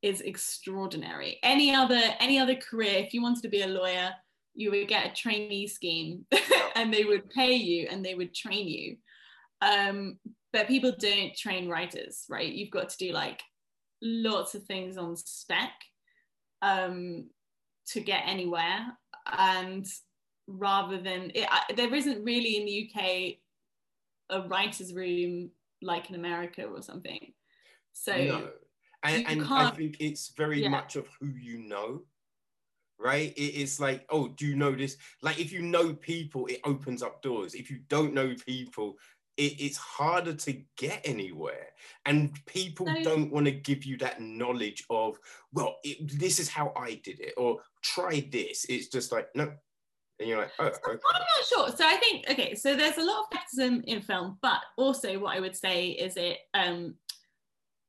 is 0.00 0.20
extraordinary. 0.20 1.38
Any 1.42 1.74
other 1.74 2.00
any 2.20 2.38
other 2.38 2.54
career 2.54 2.98
if 2.98 3.12
you 3.12 3.20
wanted 3.20 3.42
to 3.42 3.48
be 3.48 3.62
a 3.62 3.66
lawyer 3.66 4.12
you 4.54 4.70
would 4.70 4.88
get 4.88 5.06
a 5.06 5.14
trainee 5.14 5.66
scheme 5.66 6.24
and 6.76 6.94
they 6.94 7.04
would 7.04 7.28
pay 7.28 7.52
you 7.52 7.88
and 7.90 8.02
they 8.02 8.14
would 8.14 8.34
train 8.34 8.68
you. 8.68 8.96
Um, 9.60 10.18
but 10.52 10.68
people 10.68 10.94
don't 10.98 11.36
train 11.36 11.68
writers 11.68 12.24
right? 12.30 12.50
You've 12.50 12.70
got 12.70 12.90
to 12.90 12.98
do 12.98 13.12
like 13.12 13.42
lots 14.00 14.54
of 14.54 14.62
things 14.64 14.96
on 14.96 15.16
spec 15.16 15.72
um, 16.62 17.28
to 17.88 18.00
get 18.00 18.22
anywhere 18.26 18.86
and 19.38 19.86
rather 20.46 21.00
than 21.00 21.32
it, 21.34 21.48
there 21.76 21.94
isn't 21.94 22.24
really 22.24 22.56
in 22.56 22.66
the 22.66 22.90
UK 22.90 23.36
a 24.30 24.48
writer's 24.48 24.92
room 24.92 25.50
like 25.82 26.08
in 26.08 26.16
America 26.16 26.64
or 26.64 26.82
something. 26.82 27.32
So 27.92 28.16
no. 28.16 28.48
and, 29.02 29.26
and 29.26 29.42
I 29.48 29.70
think 29.70 29.96
it's 30.00 30.32
very 30.36 30.62
yeah. 30.62 30.68
much 30.68 30.96
of 30.96 31.06
who 31.20 31.28
you 31.28 31.58
know. 31.58 32.02
Right? 32.98 33.34
It 33.36 33.54
is 33.54 33.78
like, 33.78 34.06
oh, 34.08 34.28
do 34.28 34.46
you 34.46 34.56
know 34.56 34.74
this? 34.74 34.96
Like, 35.20 35.38
if 35.38 35.52
you 35.52 35.60
know 35.60 35.92
people, 35.92 36.46
it 36.46 36.60
opens 36.64 37.02
up 37.02 37.20
doors. 37.20 37.52
If 37.52 37.70
you 37.70 37.80
don't 37.88 38.14
know 38.14 38.34
people, 38.46 38.96
it, 39.36 39.60
it's 39.60 39.76
harder 39.76 40.34
to 40.34 40.60
get 40.76 41.00
anywhere. 41.04 41.68
And 42.04 42.38
people 42.46 42.86
don't 43.02 43.30
want 43.30 43.46
to 43.46 43.52
give 43.52 43.84
you 43.84 43.96
that 43.98 44.20
knowledge 44.20 44.84
of 44.90 45.18
well 45.52 45.76
it, 45.84 46.18
this 46.18 46.38
is 46.38 46.48
how 46.48 46.72
i 46.76 47.00
did 47.04 47.20
it 47.20 47.34
or 47.36 47.60
try 47.82 48.26
this. 48.30 48.66
It's 48.68 48.88
just 48.88 49.12
like 49.12 49.28
no. 49.34 49.52
And 50.18 50.28
you're 50.28 50.38
like 50.38 50.52
oh 50.58 50.66
okay. 50.66 50.78
i'm 50.84 50.94
not 50.94 51.46
sure. 51.46 51.76
So 51.76 51.84
i 51.86 51.96
think 51.96 52.30
okay 52.30 52.54
so 52.54 52.74
there's 52.74 52.96
a 52.96 53.04
lot 53.04 53.20
of 53.20 53.30
criticism 53.30 53.82
in 53.86 54.00
film 54.00 54.38
but 54.40 54.60
also 54.78 55.18
what 55.18 55.36
i 55.36 55.40
would 55.40 55.56
say 55.56 55.88
is 55.88 56.16
it 56.16 56.38
um 56.54 56.94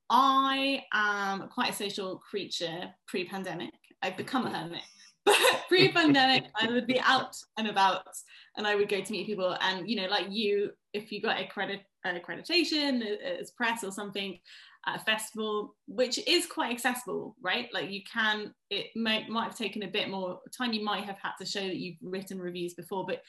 i 0.09 0.83
am 0.93 1.47
quite 1.47 1.71
a 1.71 1.75
social 1.75 2.17
creature 2.17 2.89
pre-pandemic. 3.07 3.73
I've 4.03 4.17
become 4.17 4.45
a 4.45 4.49
hermit 4.49 4.81
but 5.27 5.35
pre-pandemic 5.67 6.45
i 6.59 6.67
would 6.67 6.87
be 6.87 6.99
out 7.01 7.35
and 7.57 7.67
about 7.67 8.07
and 8.55 8.65
i 8.65 8.75
would 8.75 8.89
go 8.89 9.01
to 9.01 9.11
meet 9.11 9.27
people 9.27 9.55
and 9.61 9.89
you 9.89 9.95
know 9.95 10.07
like 10.07 10.27
you 10.29 10.71
if 10.93 11.11
you 11.11 11.21
got 11.21 11.39
accredit, 11.39 11.81
accreditation 12.05 13.03
as 13.39 13.51
press 13.51 13.83
or 13.83 13.91
something 13.91 14.39
at 14.87 15.01
a 15.01 15.03
festival, 15.03 15.75
which 15.87 16.19
is 16.27 16.45
quite 16.45 16.71
accessible, 16.71 17.35
right? 17.41 17.69
Like 17.73 17.91
you 17.91 18.01
can, 18.11 18.53
it 18.69 18.87
might, 18.95 19.29
might 19.29 19.45
have 19.45 19.57
taken 19.57 19.83
a 19.83 19.87
bit 19.87 20.09
more 20.09 20.39
time. 20.57 20.73
You 20.73 20.83
might 20.83 21.03
have 21.03 21.17
had 21.21 21.33
to 21.39 21.45
show 21.45 21.61
that 21.61 21.75
you've 21.75 21.97
written 22.01 22.39
reviews 22.39 22.73
before, 22.73 23.05
but 23.05 23.21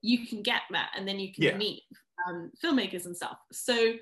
you 0.00 0.26
can 0.26 0.42
get 0.42 0.62
that 0.70 0.90
and 0.96 1.06
then 1.06 1.20
you 1.20 1.32
can 1.32 1.44
yeah. 1.44 1.56
meet 1.56 1.82
um, 2.28 2.50
filmmakers 2.64 3.06
and 3.06 3.16
stuff. 3.16 3.36
So 3.52 3.94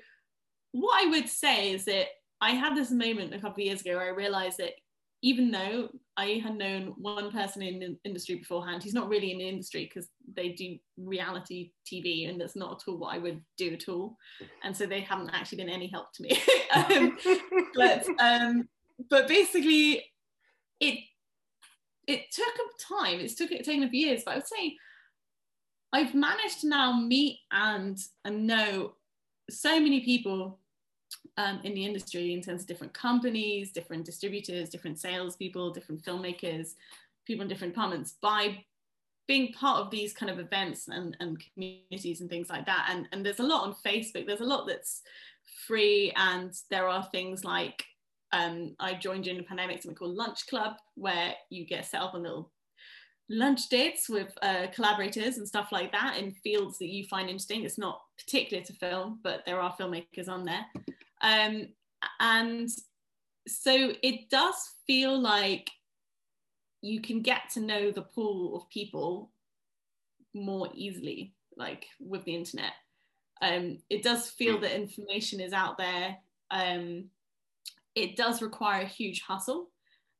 what 0.71 1.05
I 1.05 1.09
would 1.09 1.29
say 1.29 1.71
is 1.71 1.85
that 1.85 2.07
I 2.39 2.51
had 2.51 2.75
this 2.75 2.91
moment 2.91 3.33
a 3.33 3.39
couple 3.39 3.61
of 3.61 3.67
years 3.67 3.81
ago 3.81 3.97
where 3.97 4.05
I 4.05 4.15
realized 4.15 4.57
that 4.59 4.73
even 5.23 5.51
though 5.51 5.89
I 6.17 6.41
had 6.43 6.57
known 6.57 6.93
one 6.97 7.31
person 7.31 7.61
in 7.61 7.79
the 7.79 7.97
industry 8.03 8.35
beforehand, 8.35 8.81
he's 8.81 8.93
not 8.93 9.07
really 9.07 9.31
in 9.31 9.37
the 9.37 9.47
industry 9.47 9.85
because 9.85 10.09
they 10.35 10.49
do 10.49 10.77
reality 10.97 11.71
TV 11.85 12.29
and 12.29 12.41
that's 12.41 12.55
not 12.55 12.81
at 12.81 12.87
all 12.87 12.97
what 12.97 13.13
I 13.13 13.19
would 13.19 13.41
do 13.57 13.73
at 13.73 13.87
all. 13.87 14.17
And 14.63 14.75
so 14.75 14.85
they 14.85 15.01
haven't 15.01 15.29
actually 15.29 15.59
been 15.59 15.69
any 15.69 15.87
help 15.87 16.11
to 16.13 16.23
me. 16.23 16.41
um, 16.75 17.17
but 17.75 18.05
um, 18.19 18.67
but 19.09 19.27
basically 19.27 20.03
it 20.79 20.99
it 22.07 22.31
took 22.31 22.47
a 22.47 22.93
time, 22.95 23.19
it's 23.19 23.35
took 23.35 23.51
it 23.51 23.63
taken 23.63 23.87
few 23.89 24.07
years, 24.07 24.23
but 24.25 24.31
I 24.31 24.35
would 24.35 24.47
say 24.47 24.75
I've 25.93 26.15
managed 26.15 26.61
to 26.61 26.67
now 26.67 26.99
meet 26.99 27.39
and 27.51 27.97
and 28.25 28.47
know 28.47 28.93
so 29.51 29.79
many 29.79 30.01
people 30.01 30.60
um, 31.37 31.59
in 31.63 31.73
the 31.73 31.85
industry 31.85 32.33
in 32.33 32.41
terms 32.41 32.61
of 32.61 32.67
different 32.67 32.93
companies, 32.93 33.71
different 33.71 34.05
distributors, 34.05 34.69
different 34.69 34.99
salespeople, 34.99 35.71
different 35.71 36.03
filmmakers, 36.03 36.73
people 37.25 37.43
in 37.43 37.47
different 37.47 37.73
departments 37.73 38.15
by 38.21 38.63
being 39.27 39.53
part 39.53 39.79
of 39.79 39.91
these 39.91 40.13
kind 40.13 40.29
of 40.29 40.39
events 40.39 40.87
and, 40.87 41.15
and 41.19 41.41
communities 41.53 42.21
and 42.21 42.29
things 42.29 42.49
like 42.49 42.65
that. 42.65 42.87
And, 42.89 43.07
and 43.11 43.25
there's 43.25 43.39
a 43.39 43.43
lot 43.43 43.63
on 43.63 43.75
Facebook, 43.85 44.27
there's 44.27 44.41
a 44.41 44.45
lot 44.45 44.67
that's 44.67 45.01
free, 45.67 46.11
and 46.15 46.53
there 46.69 46.87
are 46.87 47.07
things 47.11 47.45
like 47.45 47.83
um, 48.33 48.75
I 48.79 48.93
joined 48.93 49.25
during 49.25 49.37
the 49.37 49.45
pandemic 49.45 49.81
something 49.81 49.95
called 49.95 50.15
Lunch 50.15 50.47
Club, 50.47 50.75
where 50.95 51.33
you 51.49 51.65
get 51.65 51.85
set 51.85 52.01
up 52.01 52.13
on 52.13 52.23
little 52.23 52.51
lunch 53.29 53.69
dates 53.69 54.09
with 54.09 54.33
uh, 54.41 54.67
collaborators 54.73 55.37
and 55.37 55.47
stuff 55.47 55.69
like 55.71 55.91
that 55.93 56.17
in 56.17 56.33
fields 56.43 56.77
that 56.79 56.89
you 56.89 57.05
find 57.07 57.29
interesting. 57.29 57.63
It's 57.63 57.77
not 57.77 58.01
particular 58.17 58.63
to 58.63 58.73
film, 58.73 59.19
but 59.23 59.43
there 59.45 59.61
are 59.61 59.73
filmmakers 59.79 60.27
on 60.27 60.43
there. 60.43 60.65
Um, 61.21 61.67
and 62.19 62.69
so 63.47 63.93
it 64.01 64.29
does 64.29 64.55
feel 64.87 65.19
like 65.19 65.69
you 66.81 67.01
can 67.01 67.21
get 67.21 67.49
to 67.53 67.59
know 67.59 67.91
the 67.91 68.01
pool 68.01 68.55
of 68.55 68.69
people 68.69 69.31
more 70.33 70.69
easily, 70.73 71.33
like 71.55 71.85
with 71.99 72.23
the 72.23 72.35
internet. 72.35 72.73
Um, 73.41 73.79
it 73.89 74.03
does 74.03 74.29
feel 74.29 74.57
mm. 74.57 74.61
that 74.61 74.75
information 74.75 75.39
is 75.39 75.53
out 75.53 75.77
there. 75.77 76.17
Um, 76.49 77.05
it 77.95 78.15
does 78.15 78.41
require 78.41 78.81
a 78.83 78.87
huge 78.87 79.21
hustle, 79.21 79.71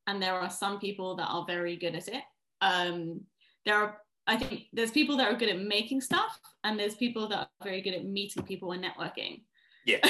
and 0.07 0.21
there 0.21 0.33
are 0.33 0.49
some 0.49 0.79
people 0.79 1.15
that 1.15 1.27
are 1.27 1.45
very 1.45 1.77
good 1.77 1.95
at 1.95 2.07
it. 2.07 2.23
Um, 2.61 3.21
there 3.65 3.75
are 3.75 3.97
I 4.27 4.37
think 4.37 4.65
there's 4.71 4.91
people 4.91 5.17
that 5.17 5.31
are 5.31 5.37
good 5.37 5.49
at 5.49 5.59
making 5.59 6.01
stuff, 6.01 6.39
and 6.63 6.79
there's 6.79 6.95
people 6.95 7.27
that 7.29 7.39
are 7.39 7.47
very 7.63 7.81
good 7.81 7.93
at 7.93 8.05
meeting 8.05 8.43
people 8.43 8.71
and 8.71 8.83
networking. 8.83 9.41
Yeah. 9.85 9.97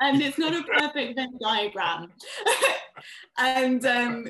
and 0.00 0.20
it's 0.22 0.38
not 0.38 0.54
a 0.54 0.62
perfect 0.62 1.16
Venn 1.16 1.38
diagram. 1.40 2.12
and 3.38 3.84
um, 3.86 4.26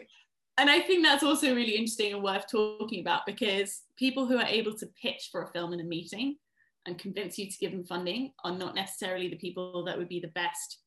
and 0.58 0.68
I 0.70 0.80
think 0.80 1.04
that's 1.04 1.22
also 1.22 1.54
really 1.54 1.76
interesting 1.76 2.12
and 2.12 2.22
worth 2.22 2.46
talking 2.50 3.00
about 3.00 3.26
because 3.26 3.82
people 3.96 4.26
who 4.26 4.38
are 4.38 4.46
able 4.46 4.74
to 4.74 4.86
pitch 5.00 5.28
for 5.30 5.42
a 5.42 5.52
film 5.52 5.72
in 5.72 5.80
a 5.80 5.84
meeting 5.84 6.36
and 6.86 6.98
convince 6.98 7.38
you 7.38 7.50
to 7.50 7.58
give 7.58 7.72
them 7.72 7.84
funding 7.84 8.32
are 8.44 8.56
not 8.56 8.74
necessarily 8.74 9.28
the 9.28 9.36
people 9.36 9.84
that 9.84 9.96
would 9.98 10.08
be 10.08 10.20
the 10.20 10.28
best 10.28 10.78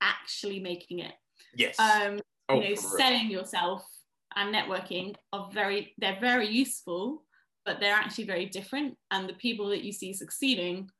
actually 0.00 0.60
making 0.60 1.00
it. 1.00 1.12
Yes. 1.54 1.78
Um, 1.78 2.20
Oh, 2.50 2.60
you 2.60 2.70
know, 2.70 2.76
for 2.76 2.88
real. 2.88 2.98
selling 2.98 3.30
yourself 3.30 3.86
and 4.34 4.54
networking 4.54 5.14
are 5.32 5.48
very 5.52 5.94
they're 5.98 6.18
very 6.20 6.48
useful, 6.48 7.24
but 7.64 7.78
they're 7.80 7.94
actually 7.94 8.24
very 8.24 8.46
different. 8.46 8.96
And 9.10 9.28
the 9.28 9.34
people 9.34 9.68
that 9.68 9.84
you 9.84 9.92
see 9.92 10.12
succeeding 10.12 10.90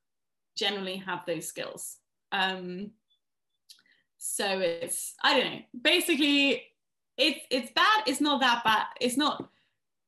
generally 0.56 0.96
have 0.96 1.26
those 1.26 1.48
skills. 1.48 1.96
Um, 2.32 2.92
so 4.22 4.60
it's 4.60 5.14
I 5.22 5.40
don't 5.40 5.50
know. 5.50 5.60
Basically, 5.82 6.62
it's 7.16 7.40
it's 7.50 7.72
bad. 7.72 8.04
It's 8.06 8.20
not 8.20 8.40
that 8.42 8.62
bad. 8.62 8.84
It's 9.00 9.16
not 9.16 9.48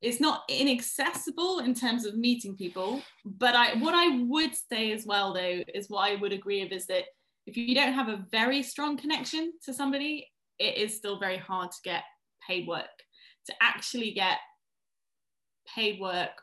it's 0.03 0.20
not 0.20 0.42
inaccessible 0.51 1.61
in 1.61 1.75
terms 1.75 2.05
of 2.05 2.16
meeting 2.16 2.55
people. 2.55 3.01
But 3.25 3.57
I 3.57 3.75
what 3.79 3.94
I 3.94 4.22
would 4.25 4.55
say 4.55 4.92
as 4.92 5.07
well 5.07 5.33
though 5.33 5.62
is 5.75 5.88
what 5.88 6.11
I 6.11 6.16
would 6.16 6.33
agree 6.33 6.62
with 6.62 6.72
is 6.72 6.87
that 6.88 7.05
if 7.46 7.57
you 7.57 7.75
don't 7.75 7.94
have 7.94 8.11
a 8.11 8.25
very 8.31 8.62
strong 8.62 8.98
connection 8.98 9.55
to 9.64 9.72
somebody, 9.72 10.31
it 10.59 10.77
is 10.77 10.94
still 10.94 11.18
very 11.18 11.38
hard 11.38 11.72
to 11.72 11.79
get 11.83 12.05
paid 12.46 12.68
work. 12.68 12.85
To 13.46 13.55
actually 13.62 14.12
get 14.12 14.38
paid 15.75 16.01
work 16.01 16.42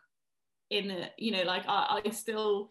in 0.72 0.90
a, 0.90 1.12
you 1.18 1.32
know, 1.32 1.44
like 1.44 1.66
I, 1.68 2.02
I 2.04 2.10
still 2.10 2.70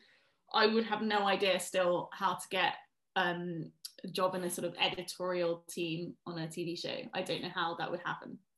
I 0.52 0.66
would 0.66 0.84
have 0.84 1.02
no 1.02 1.28
idea 1.28 1.60
still 1.60 2.10
how 2.12 2.34
to 2.34 2.48
get 2.50 2.74
um, 3.18 3.72
a 4.04 4.08
job 4.08 4.34
in 4.34 4.44
a 4.44 4.50
sort 4.50 4.66
of 4.66 4.74
editorial 4.80 5.64
team 5.68 6.14
on 6.26 6.38
a 6.38 6.46
TV 6.46 6.78
show. 6.78 6.96
I 7.14 7.22
don't 7.22 7.42
know 7.42 7.50
how 7.54 7.76
that 7.78 7.90
would 7.90 8.00
happen. 8.04 8.38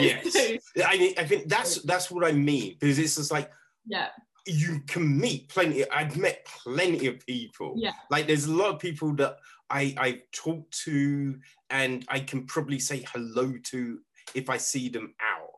Yes. 0.00 0.32
So, 0.32 0.84
I 0.84 0.96
mean, 0.98 1.14
I 1.18 1.24
think 1.24 1.48
that's 1.48 1.82
that's 1.82 2.10
what 2.10 2.24
I 2.24 2.30
mean 2.32 2.76
because 2.78 2.98
it's 2.98 3.16
just 3.16 3.32
like 3.32 3.50
yeah, 3.86 4.08
you 4.46 4.80
can 4.86 5.18
meet 5.18 5.48
plenty. 5.48 5.88
I've 5.90 6.16
met 6.16 6.46
plenty 6.62 7.06
of 7.06 7.24
people. 7.26 7.74
Yeah. 7.76 7.92
Like 8.10 8.26
there's 8.26 8.44
a 8.44 8.52
lot 8.54 8.74
of 8.74 8.78
people 8.78 9.14
that 9.14 9.38
I 9.70 9.94
I 9.98 10.20
talk 10.32 10.70
to 10.84 11.38
and 11.70 12.04
I 12.08 12.20
can 12.20 12.46
probably 12.46 12.78
say 12.78 13.04
hello 13.12 13.54
to 13.70 13.98
if 14.34 14.48
I 14.50 14.58
see 14.58 14.88
them 14.88 15.14
out. 15.20 15.50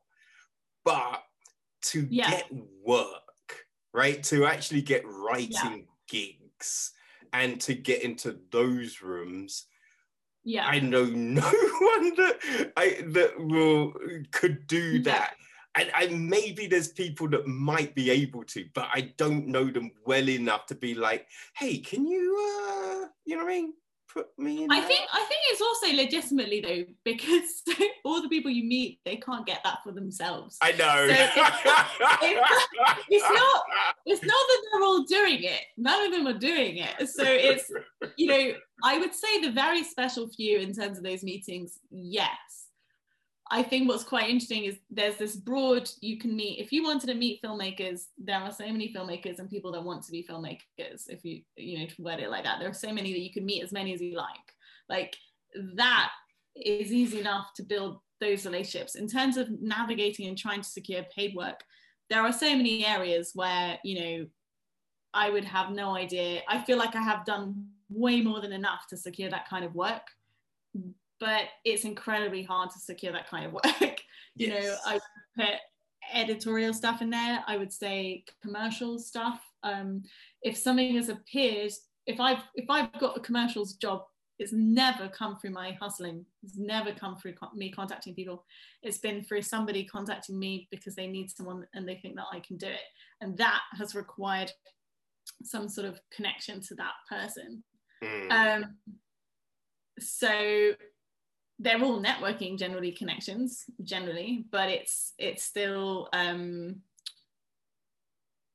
But 0.85 1.23
to 1.91 2.07
Yeah. 2.09 2.31
get 2.31 2.49
work, 2.85 3.67
right? 3.93 4.23
To 4.25 4.47
actually 4.47 4.83
get 4.83 5.03
writing 5.05 5.87
gigs 6.09 6.93
and 7.33 7.61
to 7.63 7.75
get 7.75 8.03
into 8.03 8.39
those 8.51 9.03
rooms, 9.03 9.67
yeah, 10.45 10.67
I 10.67 10.81
know 10.81 11.05
no 11.05 11.43
one 11.43 12.15
that 12.17 12.73
I 12.77 13.03
that 13.09 13.35
will 13.39 13.95
could 14.33 14.67
do 14.67 15.03
that. 15.03 15.35
And, 15.77 15.91
and 15.95 16.29
maybe 16.29 16.67
there's 16.67 16.89
people 16.89 17.29
that 17.29 17.47
might 17.47 17.95
be 17.95 18.11
able 18.11 18.43
to, 18.43 18.67
but 18.75 18.89
I 18.93 19.13
don't 19.17 19.47
know 19.47 19.71
them 19.71 19.93
well 20.05 20.29
enough 20.29 20.67
to 20.67 20.75
be 20.75 20.95
like, 20.95 21.29
hey, 21.55 21.79
can 21.79 22.07
you 22.07 22.37
uh 22.37 23.07
you 23.25 23.37
know 23.37 23.45
what 23.45 23.53
I 23.53 23.61
mean? 23.61 23.75
Put 24.13 24.27
me 24.39 24.65
in. 24.65 24.71
I 24.73 24.81
there?" 24.81 24.89
think 24.89 25.01
I 25.13 25.19
think 25.21 25.41
it's 25.51 25.61
also 25.61 25.95
legitimately 25.95 26.61
though 26.61 26.93
because 27.05 27.63
all 28.05 28.21
the 28.23 28.29
people 28.29 28.51
you 28.51 28.65
meet 28.65 28.99
they 29.05 29.17
can't 29.17 29.47
get 29.47 29.61
that 29.65 29.79
for 29.85 29.93
themselves. 29.93 30.59
I 30.61 30.73
know. 30.73 31.09
So 31.09 31.15
it's 33.09 33.25
not- 33.25 33.63
It's 34.07 34.23
not 34.23 34.47
that 34.49 34.63
they're 34.73 34.83
all 34.83 35.03
doing 35.05 35.43
it. 35.45 35.61
None 35.77 36.07
of 36.07 36.13
them 36.13 36.27
are 36.27 36.39
doing 36.39 36.79
it. 36.79 37.09
So 37.09 37.23
it's 37.25 37.71
you 38.17 38.27
know 38.27 38.53
I 38.85 38.99
would 38.99 39.15
say 39.15 39.41
the 39.41 39.51
very 39.53 39.85
special 39.85 40.29
few 40.29 40.59
in 40.59 40.73
terms 40.73 40.99
of 40.99 41.05
those 41.05 41.23
meetings. 41.23 41.79
Yes, 41.91 42.60
I 43.53 43.65
think 43.65 43.89
what's 43.89 44.05
quite 44.05 44.31
interesting 44.31 44.65
is 44.65 44.79
there's 44.91 45.17
this 45.17 45.35
broad 45.35 45.91
you 46.01 46.19
can 46.19 46.37
meet 46.37 46.61
if 46.61 46.71
you 46.71 46.85
wanted 46.85 47.09
to 47.09 47.15
meet 47.15 47.43
filmmakers. 47.43 48.03
There 48.17 48.39
are 48.39 48.53
so 48.53 48.67
many 48.67 48.93
filmmakers 48.95 49.41
and 49.41 49.51
people 49.51 49.73
that 49.73 49.85
want 49.85 50.05
to 50.05 50.13
be 50.13 50.27
filmmakers. 50.29 51.09
If 51.09 51.25
you 51.25 51.43
you 51.57 51.81
know 51.81 51.87
to 51.87 52.03
word 52.03 52.21
it 52.21 52.31
like 52.31 52.45
that, 52.45 52.61
there 52.61 52.69
are 52.69 52.75
so 52.75 52.93
many 52.93 53.13
that 53.13 53.21
you 53.21 53.33
can 53.33 53.45
meet 53.45 53.65
as 53.65 53.73
many 53.73 53.93
as 53.93 54.01
you 54.01 54.17
like. 54.17 54.37
Like 54.89 55.17
that 55.77 56.11
is 56.55 56.93
easy 56.93 57.19
enough 57.19 57.53
to 57.57 57.65
build 57.65 57.99
those 58.21 58.45
relationships. 58.45 58.95
In 58.95 59.09
terms 59.09 59.37
of 59.37 59.51
navigating 59.61 60.29
and 60.29 60.39
trying 60.39 60.61
to 60.61 60.69
secure 60.69 61.03
paid 61.15 61.35
work, 61.35 61.65
there 62.09 62.23
are 62.23 62.33
so 62.33 62.55
many 62.57 62.87
areas 62.87 63.33
where 63.35 63.79
you 63.83 64.01
know 64.01 64.27
I 65.13 65.31
would 65.31 65.45
have 65.45 65.73
no 65.73 65.97
idea. 65.97 66.43
I 66.49 66.63
feel 66.63 66.79
like 66.79 66.95
I 66.95 67.03
have 67.03 67.25
done 67.25 67.67
way 67.89 68.21
more 68.21 68.41
than 68.41 68.53
enough 68.53 68.87
to 68.91 68.97
secure 68.97 69.29
that 69.31 69.49
kind 69.49 69.65
of 69.65 69.75
work, 69.75 70.03
but 71.21 71.43
it's 71.65 71.85
incredibly 71.85 72.43
hard 72.43 72.71
to 72.71 72.79
secure 72.79 73.13
that 73.13 73.29
kind 73.29 73.47
of 73.47 73.53
work. 73.53 74.01
you 74.35 74.49
know, 74.49 74.77
I 74.87 74.99
put 75.37 75.55
editorial 76.13 76.75
stuff 76.75 77.03
in 77.03 77.11
there. 77.11 77.45
I 77.47 77.57
would 77.57 77.73
say 77.73 78.25
commercial 78.43 78.99
stuff. 78.99 79.41
Um, 79.63 80.03
if 80.43 80.57
something 80.57 80.97
has 80.97 81.11
appeared, 81.11 81.73
if 82.07 82.19
I've 82.19 82.43
if 82.55 82.69
I've 82.69 82.93
got 82.99 83.17
a 83.17 83.21
commercials 83.21 83.75
job, 83.75 84.05
it's 84.39 84.53
never 84.53 85.09
come 85.09 85.37
through 85.37 85.51
my 85.51 85.77
hustling. 85.81 86.25
It's 86.43 86.57
never 86.57 86.93
come 86.93 87.19
through 87.19 87.35
co- 87.35 87.55
me 87.55 87.71
contacting 87.71 88.15
people. 88.15 88.45
It's 88.83 88.99
been 88.99 89.23
through 89.23 89.43
somebody 89.43 89.85
contacting 89.85 90.39
me 90.39 90.67
because 90.71 90.95
they 90.95 91.07
need 91.07 91.31
someone 91.31 91.67
and 91.75 91.87
they 91.87 91.97
think 91.97 92.17
that 92.17 92.27
I 92.33 92.41
can 92.41 92.57
do 92.57 92.67
it, 92.67 92.89
and 93.21 93.37
that 93.37 93.61
has 93.79 93.95
required 93.95 94.51
some 95.43 95.69
sort 95.69 95.87
of 95.87 96.01
connection 96.11 96.61
to 96.63 96.75
that 96.77 96.93
person. 97.09 97.63
Mm. 98.03 98.33
Um, 98.33 98.77
so 99.99 100.73
they're 101.61 101.83
all 101.83 102.03
networking 102.03 102.59
generally 102.59 102.91
connections 102.91 103.67
generally, 103.85 104.47
but 104.51 104.69
it's 104.71 105.13
it's 105.19 105.45
still 105.45 106.09
um, 106.13 106.77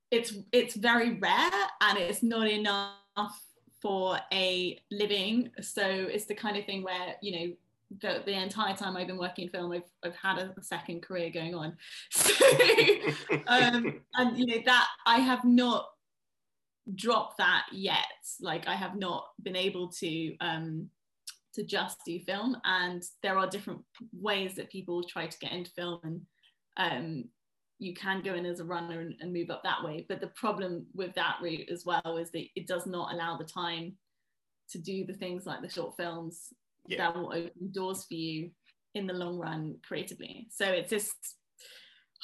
it's 0.09 0.33
it's 0.51 0.75
very 0.75 1.19
rare 1.19 1.51
and 1.81 1.97
it's 1.99 2.23
not 2.23 2.47
enough 2.47 3.39
for 3.79 4.17
a 4.33 4.81
living. 4.91 5.51
So 5.61 5.83
it's 5.85 6.25
the 6.25 6.33
kind 6.33 6.57
of 6.57 6.65
thing 6.65 6.81
where 6.81 7.15
you 7.21 7.31
know 7.31 7.53
the, 8.01 8.23
the 8.25 8.33
entire 8.33 8.75
time 8.75 8.97
I've 8.97 9.07
been 9.07 9.19
working 9.19 9.45
in 9.45 9.51
film, 9.51 9.71
I've, 9.71 9.83
I've 10.03 10.15
had 10.15 10.39
a 10.39 10.63
second 10.63 11.03
career 11.03 11.29
going 11.29 11.53
on. 11.53 11.77
So 12.09 12.33
um, 13.47 14.01
and 14.15 14.37
you 14.37 14.47
know 14.47 14.61
that 14.65 14.87
I 15.05 15.19
have 15.19 15.43
not 15.45 15.89
dropped 16.95 17.37
that 17.37 17.65
yet. 17.71 18.05
Like 18.41 18.67
I 18.67 18.73
have 18.73 18.95
not 18.95 19.27
been 19.41 19.55
able 19.55 19.89
to 19.99 20.35
um, 20.39 20.89
to 21.55 21.63
just 21.63 21.97
do 22.05 22.19
film, 22.19 22.57
and 22.65 23.03
there 23.23 23.37
are 23.37 23.47
different 23.47 23.81
ways 24.13 24.55
that 24.55 24.71
people 24.71 25.03
try 25.03 25.27
to 25.27 25.39
get 25.39 25.51
into 25.51 25.71
film, 25.71 25.99
and 26.03 26.21
um, 26.77 27.23
you 27.79 27.93
can 27.93 28.21
go 28.21 28.33
in 28.33 28.45
as 28.45 28.59
a 28.59 28.65
runner 28.65 29.01
and, 29.01 29.15
and 29.19 29.33
move 29.33 29.49
up 29.49 29.63
that 29.63 29.83
way. 29.83 30.05
But 30.07 30.21
the 30.21 30.27
problem 30.27 30.85
with 30.93 31.13
that 31.15 31.37
route 31.41 31.69
as 31.69 31.83
well 31.85 32.17
is 32.17 32.31
that 32.31 32.45
it 32.55 32.67
does 32.67 32.85
not 32.85 33.13
allow 33.13 33.37
the 33.37 33.43
time 33.45 33.97
to 34.71 34.77
do 34.77 35.05
the 35.05 35.13
things 35.13 35.45
like 35.45 35.61
the 35.61 35.69
short 35.69 35.95
films 35.97 36.53
Yeah. 36.87 36.97
that 36.97 37.15
will 37.15 37.33
open 37.33 37.71
doors 37.71 38.05
for 38.05 38.13
you 38.15 38.51
in 38.93 39.07
the 39.07 39.13
long 39.13 39.37
run 39.37 39.75
creatively. 39.87 40.47
So 40.51 40.65
it's 40.65 40.89
this 40.89 41.13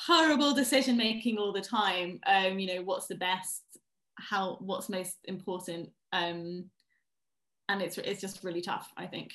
horrible 0.07 0.53
decision 0.53 0.97
making 0.97 1.37
all 1.37 1.51
the 1.53 1.61
time. 1.61 2.19
Um, 2.25 2.57
you 2.59 2.67
know, 2.73 2.81
what's 2.83 3.07
the 3.07 3.15
best, 3.15 3.61
how 4.17 4.57
what's 4.61 4.89
most 4.89 5.17
important. 5.25 5.89
Um, 6.13 6.69
and 7.71 7.81
it's 7.81 7.97
it's 7.97 8.21
just 8.21 8.43
really 8.43 8.61
tough, 8.61 8.91
I 8.97 9.07
think. 9.07 9.33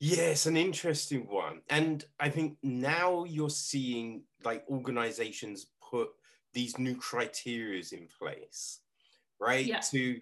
yes 0.00 0.46
an 0.46 0.56
interesting 0.56 1.26
one. 1.28 1.60
And 1.68 2.04
I 2.18 2.30
think 2.30 2.56
now 2.62 3.24
you're 3.24 3.50
seeing 3.50 4.22
like 4.44 4.64
organizations 4.68 5.66
put 5.90 6.08
these 6.54 6.78
new 6.78 6.96
criterias 6.96 7.92
in 7.92 8.08
place, 8.18 8.80
right? 9.38 9.66
Yeah. 9.66 9.80
To 9.80 10.18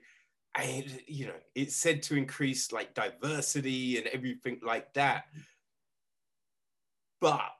and 0.56 1.00
you 1.06 1.26
know, 1.26 1.40
it's 1.54 1.76
said 1.76 2.02
to 2.04 2.16
increase 2.16 2.72
like 2.72 2.94
diversity 2.94 3.98
and 3.98 4.08
everything 4.08 4.58
like 4.62 4.92
that. 4.94 5.24
But 7.20 7.52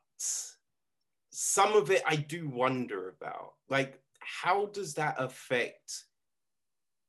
some 1.31 1.75
of 1.75 1.91
it 1.91 2.03
I 2.07 2.17
do 2.17 2.49
wonder 2.49 3.09
about. 3.09 3.55
Like, 3.69 4.01
how 4.19 4.67
does 4.67 4.95
that 4.95 5.15
affect 5.19 6.05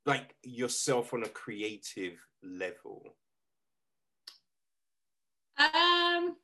like 0.06 0.34
yourself 0.42 1.12
on 1.14 1.22
a 1.22 1.28
creative 1.28 2.18
level? 2.42 3.16
Um, 5.58 6.36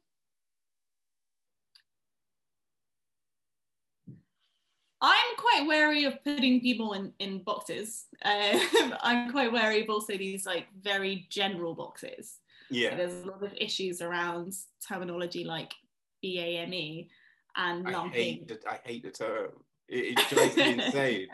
I'm 5.01 5.37
quite 5.37 5.65
wary 5.67 6.05
of 6.05 6.23
putting 6.25 6.61
people 6.61 6.95
in, 6.95 7.13
in 7.19 7.43
boxes. 7.43 8.07
Um, 8.25 8.61
I'm 9.03 9.31
quite 9.31 9.53
wary 9.53 9.83
of 9.83 9.91
also 9.91 10.17
these 10.17 10.47
like 10.47 10.67
very 10.81 11.27
general 11.31 11.75
boxes. 11.75 12.39
Yeah. 12.71 12.97
There's 12.97 13.25
a 13.25 13.27
lot 13.27 13.43
of 13.43 13.53
issues 13.57 14.03
around 14.03 14.55
terminology 14.87 15.45
like 15.45 15.73
BAME. 16.25 17.09
and 17.57 17.89
I 17.89 17.91
lumping. 17.91 18.13
hate 18.13 18.49
the, 18.49 18.59
I 18.69 18.81
hate 18.85 19.03
the 19.05 19.11
term. 19.11 19.51
It, 19.89 20.19
it 20.19 20.35
drives 20.35 20.57
me 20.57 20.73
insane. 20.85 21.29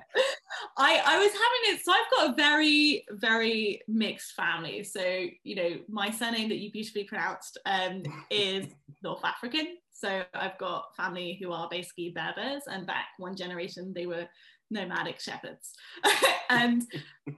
I, 0.76 1.02
I 1.04 1.18
was 1.18 1.32
having 1.32 1.74
it, 1.74 1.84
so 1.84 1.92
I've 1.92 2.10
got 2.10 2.30
a 2.30 2.36
very, 2.36 3.04
very 3.12 3.82
mixed 3.88 4.32
family. 4.32 4.84
So, 4.84 5.02
you 5.44 5.54
know, 5.56 5.70
my 5.88 6.10
surname 6.10 6.48
that 6.48 6.58
you 6.58 6.70
beautifully 6.70 7.04
pronounced 7.04 7.58
um, 7.66 8.02
is 8.30 8.66
North 9.02 9.24
African. 9.24 9.76
So 9.92 10.22
I've 10.34 10.58
got 10.58 10.96
family 10.96 11.38
who 11.40 11.52
are 11.52 11.68
basically 11.70 12.14
Berbers, 12.14 12.62
and 12.66 12.86
back 12.86 13.06
one 13.18 13.36
generation 13.36 13.92
they 13.94 14.06
were 14.06 14.26
nomadic 14.70 15.20
shepherds. 15.20 15.72
and 16.50 16.82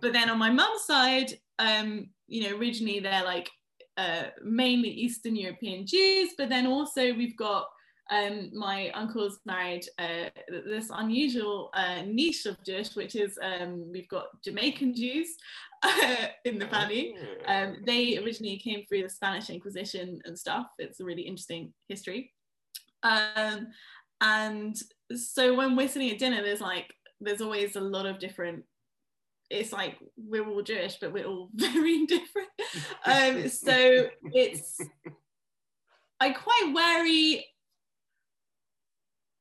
but 0.00 0.12
then 0.12 0.30
on 0.30 0.38
my 0.38 0.50
mum's 0.50 0.84
side, 0.84 1.34
um, 1.58 2.08
you 2.26 2.48
know, 2.48 2.56
originally 2.56 3.00
they're 3.00 3.24
like 3.24 3.50
uh, 3.96 4.24
mainly 4.42 4.88
Eastern 4.88 5.36
European 5.36 5.86
Jews, 5.86 6.30
but 6.38 6.48
then 6.48 6.66
also 6.66 7.12
we've 7.14 7.36
got 7.36 7.66
um, 8.10 8.50
my 8.52 8.90
uncle's 8.90 9.40
married 9.46 9.86
uh, 9.98 10.28
this 10.48 10.90
unusual 10.92 11.70
uh, 11.74 12.02
niche 12.06 12.46
of 12.46 12.62
Jewish, 12.64 12.94
which 12.94 13.16
is 13.16 13.38
um, 13.42 13.90
we've 13.90 14.08
got 14.08 14.26
Jamaican 14.42 14.94
Jews 14.94 15.28
uh, 15.82 16.26
in 16.44 16.58
the 16.58 16.66
family. 16.66 17.16
Oh. 17.18 17.52
Um, 17.52 17.76
they 17.86 18.18
originally 18.18 18.58
came 18.58 18.84
through 18.84 19.02
the 19.02 19.08
Spanish 19.08 19.48
Inquisition 19.48 20.20
and 20.26 20.38
stuff. 20.38 20.66
It's 20.78 21.00
a 21.00 21.04
really 21.04 21.22
interesting 21.22 21.72
history. 21.88 22.32
Um, 23.02 23.68
and 24.20 24.76
so 25.14 25.54
when 25.54 25.74
we're 25.76 25.88
sitting 25.88 26.10
at 26.10 26.18
dinner, 26.18 26.42
there's 26.42 26.60
like 26.60 26.92
there's 27.20 27.40
always 27.40 27.76
a 27.76 27.80
lot 27.80 28.06
of 28.06 28.18
different. 28.18 28.64
It's 29.50 29.72
like 29.72 29.96
we're 30.16 30.46
all 30.46 30.62
Jewish, 30.62 30.96
but 31.00 31.12
we're 31.12 31.26
all 31.26 31.48
very 31.54 32.04
different. 32.06 32.48
Um, 33.06 33.48
so 33.48 34.08
it's 34.32 34.80
I'm 36.18 36.34
quite 36.34 36.72
wary 36.74 37.44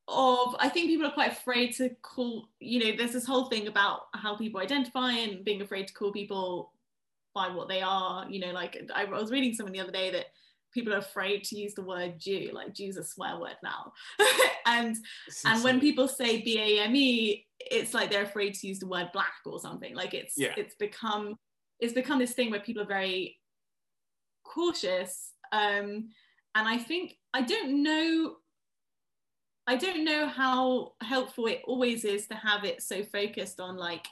of 0.08 0.56
I 0.60 0.70
think 0.70 0.88
people 0.88 1.08
are 1.08 1.12
quite 1.14 1.32
afraid 1.32 1.74
to 1.76 1.90
call 2.02 2.50
you 2.60 2.80
know 2.80 2.98
there's 2.98 3.14
this 3.14 3.26
whole 3.26 3.46
thing 3.46 3.68
about 3.68 4.02
how 4.14 4.36
people 4.36 4.60
identify 4.60 5.12
and 5.12 5.46
being 5.46 5.62
afraid 5.62 5.88
to 5.88 5.94
call 5.94 6.12
people 6.12 6.74
by 7.34 7.48
what 7.48 7.70
they 7.70 7.82
are 7.82 8.30
you 8.30 8.40
know 8.40 8.52
like 8.52 8.78
I 8.94 9.06
was 9.06 9.32
reading 9.32 9.54
something 9.54 9.74
the 9.74 9.80
other 9.80 9.92
day 9.92 10.12
that 10.12 10.26
people 10.74 10.94
are 10.94 10.98
afraid 10.98 11.44
to 11.46 11.58
use 11.58 11.74
the 11.74 11.84
word 11.84 12.20
Jew 12.20 12.50
like 12.54 12.74
Jew's 12.74 12.98
a 12.98 13.04
swear 13.04 13.38
word 13.40 13.58
now. 13.64 13.94
And 14.66 14.96
It's 15.28 15.44
and 15.46 15.62
when 15.64 15.80
people 15.82 16.08
say 16.08 16.42
B-A-M-E 16.42 17.46
it's 17.60 17.94
like 17.94 18.10
they're 18.10 18.24
afraid 18.24 18.54
to 18.56 18.68
use 18.68 18.80
the 18.80 18.88
word 18.88 19.10
black 19.14 19.34
or 19.46 19.60
something. 19.60 19.94
Like 19.94 20.14
it's 20.14 20.34
Yeah. 20.38 20.54
it's 20.58 20.76
become 20.76 21.36
it's 21.80 21.94
become 21.94 22.20
this 22.20 22.34
thing 22.34 22.50
where 22.50 22.60
people 22.62 22.84
are 22.84 22.88
very 22.88 23.38
cautious 24.46 25.32
um 25.52 26.10
and 26.56 26.68
I 26.68 26.78
think 26.78 27.16
I 27.34 27.42
don't 27.42 27.84
know 27.84 28.36
I 29.68 29.76
don't 29.78 30.04
know 30.04 30.28
how 30.28 30.94
helpful 31.02 31.48
it 31.48 31.62
always 31.66 32.04
is 32.04 32.28
to 32.28 32.36
have 32.36 32.66
it 32.66 32.82
so 32.82 33.04
focused 33.04 33.60
on 33.60 33.78
like 33.78 34.06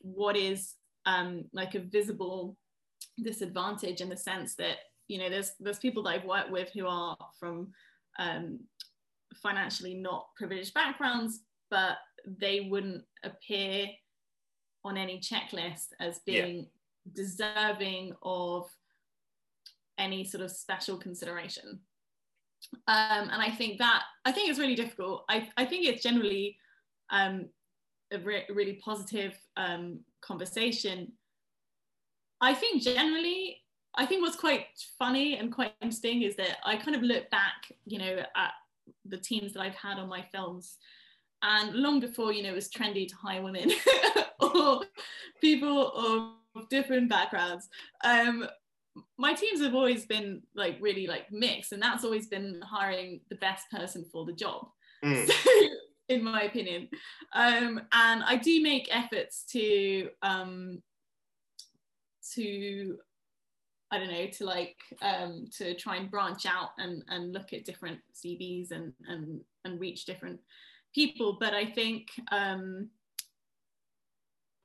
what 0.00 0.36
is 0.36 0.74
um, 1.06 1.44
like 1.52 1.74
a 1.74 1.80
visible 1.80 2.56
disadvantage 3.22 4.00
in 4.00 4.08
the 4.08 4.16
sense 4.16 4.54
that 4.56 4.76
you 5.08 5.18
know 5.18 5.28
there's 5.28 5.52
there's 5.58 5.78
people 5.78 6.02
that 6.04 6.10
I've 6.10 6.24
worked 6.24 6.50
with 6.50 6.70
who 6.72 6.86
are 6.86 7.16
from 7.38 7.68
um, 8.18 8.60
financially 9.42 9.94
not 9.94 10.26
privileged 10.36 10.74
backgrounds, 10.74 11.40
but 11.70 11.98
they 12.24 12.68
wouldn't 12.70 13.04
appear 13.24 13.86
on 14.84 14.96
any 14.96 15.18
checklist 15.20 15.88
as 16.00 16.20
Yeah. 16.26 16.44
being 16.44 16.66
deserving 17.12 18.14
of 18.22 18.68
any 19.98 20.24
sort 20.24 20.44
of 20.44 20.50
special 20.50 20.96
consideration 20.96 21.80
um, 22.88 23.30
and 23.30 23.42
I 23.42 23.50
think 23.50 23.78
that 23.78 24.02
I 24.24 24.32
think 24.32 24.50
it's 24.50 24.58
really 24.58 24.74
difficult. 24.74 25.24
I, 25.28 25.48
I 25.56 25.64
think 25.64 25.86
it's 25.86 26.02
generally 26.02 26.56
um, 27.10 27.46
a 28.12 28.18
re- 28.18 28.46
really 28.52 28.74
positive 28.84 29.38
um, 29.56 30.00
conversation. 30.20 31.12
I 32.40 32.54
think 32.54 32.82
generally, 32.82 33.62
I 33.94 34.06
think 34.06 34.22
what's 34.22 34.36
quite 34.36 34.66
funny 34.98 35.38
and 35.38 35.52
quite 35.52 35.74
interesting 35.80 36.22
is 36.22 36.36
that 36.36 36.58
I 36.64 36.76
kind 36.76 36.96
of 36.96 37.02
look 37.02 37.30
back, 37.30 37.72
you 37.86 37.98
know, 37.98 38.18
at 38.36 38.52
the 39.04 39.16
teams 39.16 39.52
that 39.54 39.60
I've 39.60 39.74
had 39.74 39.98
on 39.98 40.08
my 40.08 40.24
films, 40.32 40.76
and 41.42 41.74
long 41.74 42.00
before 42.00 42.32
you 42.32 42.42
know 42.42 42.50
it 42.50 42.54
was 42.54 42.70
trendy 42.70 43.08
to 43.08 43.14
hire 43.16 43.42
women 43.42 43.70
or 44.40 44.82
people 45.40 46.36
of 46.54 46.68
different 46.68 47.08
backgrounds. 47.08 47.68
Um, 48.04 48.46
my 49.18 49.34
teams 49.34 49.60
have 49.62 49.74
always 49.74 50.06
been 50.06 50.42
like 50.54 50.76
really 50.80 51.06
like 51.06 51.30
mixed 51.30 51.72
and 51.72 51.82
that's 51.82 52.04
always 52.04 52.26
been 52.26 52.60
hiring 52.62 53.20
the 53.28 53.36
best 53.36 53.70
person 53.70 54.04
for 54.10 54.24
the 54.24 54.32
job. 54.32 54.68
Mm. 55.04 55.26
so, 55.26 55.50
in 56.08 56.22
my 56.22 56.42
opinion. 56.42 56.88
Um 57.32 57.80
and 57.92 58.22
i 58.24 58.36
do 58.36 58.62
make 58.62 58.88
efforts 58.90 59.44
to 59.52 60.08
um 60.22 60.82
to 62.34 62.98
i 63.90 63.98
don't 63.98 64.10
know 64.10 64.26
to 64.26 64.44
like 64.44 64.76
um 65.02 65.46
to 65.56 65.74
try 65.74 65.96
and 65.96 66.10
branch 66.10 66.46
out 66.46 66.70
and 66.78 67.04
and 67.08 67.32
look 67.32 67.52
at 67.52 67.64
different 67.64 68.00
cvs 68.14 68.70
and 68.70 68.92
and 69.08 69.40
and 69.64 69.80
reach 69.80 70.04
different 70.04 70.40
people. 70.94 71.36
But 71.38 71.54
i 71.54 71.66
think 71.66 72.08
um 72.30 72.88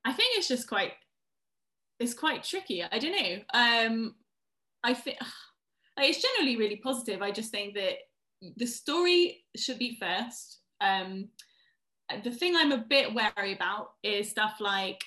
i 0.06 0.13
think 0.13 0.38
it's 0.38 0.48
just 0.48 0.67
quite 0.67 0.94
it's 2.02 2.13
quite 2.15 2.44
tricky. 2.44 2.84
I 2.84 2.98
don't 2.98 3.12
know. 3.12 3.38
Um 3.54 4.15
I 4.84 4.94
think 4.94 5.17
it's 5.98 6.22
generally 6.22 6.58
really 6.58 6.78
positive. 6.78 7.22
I 7.22 7.32
just 7.32 7.52
think 7.52 7.76
that 7.76 7.98
the 8.58 8.65
story 8.65 9.44
should 9.56 9.80
be 9.80 9.98
first. 10.00 10.60
Um, 10.80 11.30
the 12.24 12.32
thing 12.32 12.56
I'm 12.56 12.72
a 12.72 12.78
bit 12.78 13.13
wary 13.13 13.54
about 13.54 13.91
is 14.04 14.30
stuff 14.30 14.58
like 14.60 15.04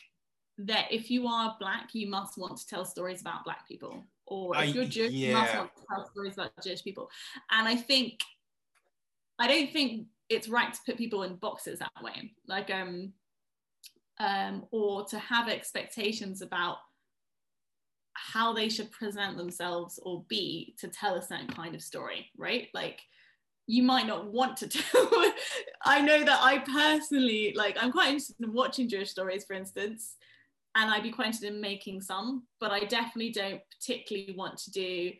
that 0.59 0.87
if 0.91 1.11
you 1.11 1.27
are 1.27 1.57
black, 1.59 1.91
you 1.93 2.09
must 2.09 2.39
want 2.39 2.57
to 2.59 2.67
tell 2.67 2.85
stories 2.85 3.21
about 3.21 3.45
black 3.45 3.67
people, 3.69 4.05
or 4.27 4.57
if 4.57 4.75
you're 4.75 4.85
Jewish, 4.85 5.13
you 5.13 5.35
must 5.35 5.55
want 5.55 5.71
to 5.77 5.83
tell 5.89 6.11
stories 6.11 6.35
about 6.35 6.53
Jewish 6.63 6.83
people. 6.83 7.11
And 7.51 7.67
I 7.67 7.77
think 7.77 8.21
I 9.39 9.49
don't 9.49 9.73
think 9.73 10.07
it's 10.29 10.49
right 10.49 10.73
to 10.73 10.81
put 10.87 10.97
people 10.97 11.25
in 11.25 11.37
boxes 11.37 11.81
that 11.81 11.91
way, 12.03 12.33
like 12.47 12.71
um, 12.71 13.13
um, 14.21 14.65
or 14.71 15.05
to 15.07 15.19
have 15.19 15.49
expectations 15.49 16.41
about 16.41 16.77
how 18.15 18.53
they 18.53 18.69
should 18.69 18.91
present 18.91 19.37
themselves 19.37 19.99
or 20.03 20.25
be 20.29 20.75
to 20.79 20.89
tell 20.89 21.17
a 21.17 21.23
certain 21.23 21.49
kind 21.49 21.75
of 21.75 21.83
story, 21.83 22.31
right? 22.37 22.69
Like 22.73 23.01
you 23.67 23.83
might 23.83 24.07
not 24.07 24.27
want 24.27 24.57
to 24.59 24.69
tell. 24.69 25.33
I 25.85 26.01
know 26.01 26.25
that 26.25 26.41
I 26.43 26.59
personally 26.59 27.53
like 27.57 27.77
I'm 27.81 27.93
quite 27.93 28.09
interested 28.09 28.37
in 28.41 28.53
watching 28.53 28.89
Jewish 28.89 29.11
stories, 29.11 29.45
for 29.45 29.55
instance, 29.55 30.17
and 30.75 30.91
I'd 30.91 31.03
be 31.03 31.11
quite 31.11 31.27
interested 31.27 31.53
in 31.53 31.61
making 31.61 32.01
some, 32.01 32.45
but 32.61 32.71
I 32.71 32.81
definitely 32.81 33.31
don't 33.31 33.61
particularly 33.71 34.35
want 34.37 34.59
to 34.59 34.71
do, 34.71 35.13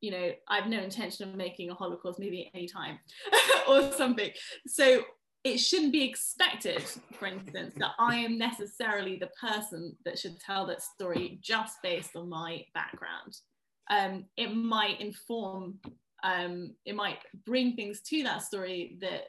you 0.00 0.10
know, 0.10 0.32
I 0.48 0.56
have 0.56 0.68
no 0.68 0.80
intention 0.80 1.28
of 1.28 1.36
making 1.36 1.70
a 1.70 1.74
Holocaust 1.74 2.18
movie 2.18 2.50
anytime 2.54 2.98
or 3.68 3.92
something. 3.92 4.30
So 4.66 5.02
it 5.42 5.58
shouldn't 5.58 5.92
be 5.92 6.04
expected, 6.04 6.82
for 7.18 7.26
instance, 7.26 7.74
that 7.78 7.92
I 7.98 8.16
am 8.16 8.36
necessarily 8.36 9.16
the 9.16 9.30
person 9.40 9.96
that 10.04 10.18
should 10.18 10.38
tell 10.38 10.66
that 10.66 10.82
story 10.82 11.38
just 11.40 11.78
based 11.82 12.14
on 12.14 12.28
my 12.28 12.64
background. 12.74 13.38
Um, 13.90 14.26
it 14.36 14.54
might 14.54 15.00
inform, 15.00 15.78
um, 16.22 16.74
it 16.84 16.94
might 16.94 17.18
bring 17.46 17.74
things 17.74 18.02
to 18.02 18.22
that 18.24 18.42
story 18.42 18.98
that 19.00 19.28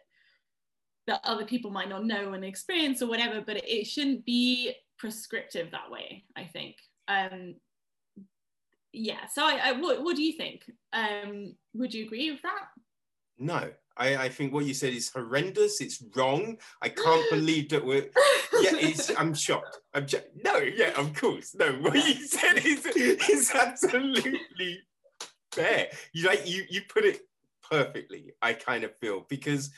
that 1.08 1.22
other 1.24 1.46
people 1.46 1.72
might 1.72 1.90
not 1.90 2.06
know 2.06 2.34
and 2.34 2.46
experience 2.46 3.02
or 3.02 3.08
whatever, 3.08 3.42
but 3.42 3.58
it 3.58 3.86
shouldn't 3.86 4.24
be 4.24 4.72
prescriptive 5.00 5.72
that 5.72 5.90
way. 5.90 6.26
I 6.36 6.44
think. 6.44 6.76
Um, 7.08 7.56
yeah. 8.94 9.26
So, 9.34 9.44
I, 9.44 9.60
I 9.64 9.72
what, 9.72 10.04
what 10.04 10.16
do 10.16 10.24
you 10.24 10.34
think? 10.34 10.70
Um, 10.94 11.56
would 11.74 11.94
you 11.94 12.06
agree 12.06 12.30
with 12.32 12.42
that? 12.44 12.66
No, 13.40 13.72
I, 13.98 14.16
I 14.16 14.30
think 14.30 14.54
what 14.54 14.66
you 14.66 14.74
said 14.74 14.94
is 14.94 15.10
horrendous. 15.10 15.82
It's 15.82 16.04
wrong. 16.16 16.58
I 16.82 16.90
can't 16.90 17.28
believe 17.32 17.70
that 17.70 17.86
we're. 17.86 18.10
Yeah, 18.62 18.76
it's. 18.78 19.12
I'm 19.18 19.34
shocked. 19.34 19.80
I'm 19.94 20.08
no, 20.44 20.58
yeah, 20.58 21.00
of 21.00 21.14
course. 21.14 21.56
No, 21.56 21.72
what 21.74 21.96
you 21.96 22.26
said 22.28 22.58
is 22.58 22.86
is 22.86 23.52
absolutely 23.56 24.80
fair. 25.52 25.88
You 26.14 26.28
like 26.28 26.48
you 26.48 26.64
you 26.70 26.82
put 26.88 27.06
it 27.06 27.22
perfectly. 27.70 28.34
I 28.42 28.54
kind 28.54 28.84
of 28.84 28.96
feel 28.98 29.26
because 29.30 29.72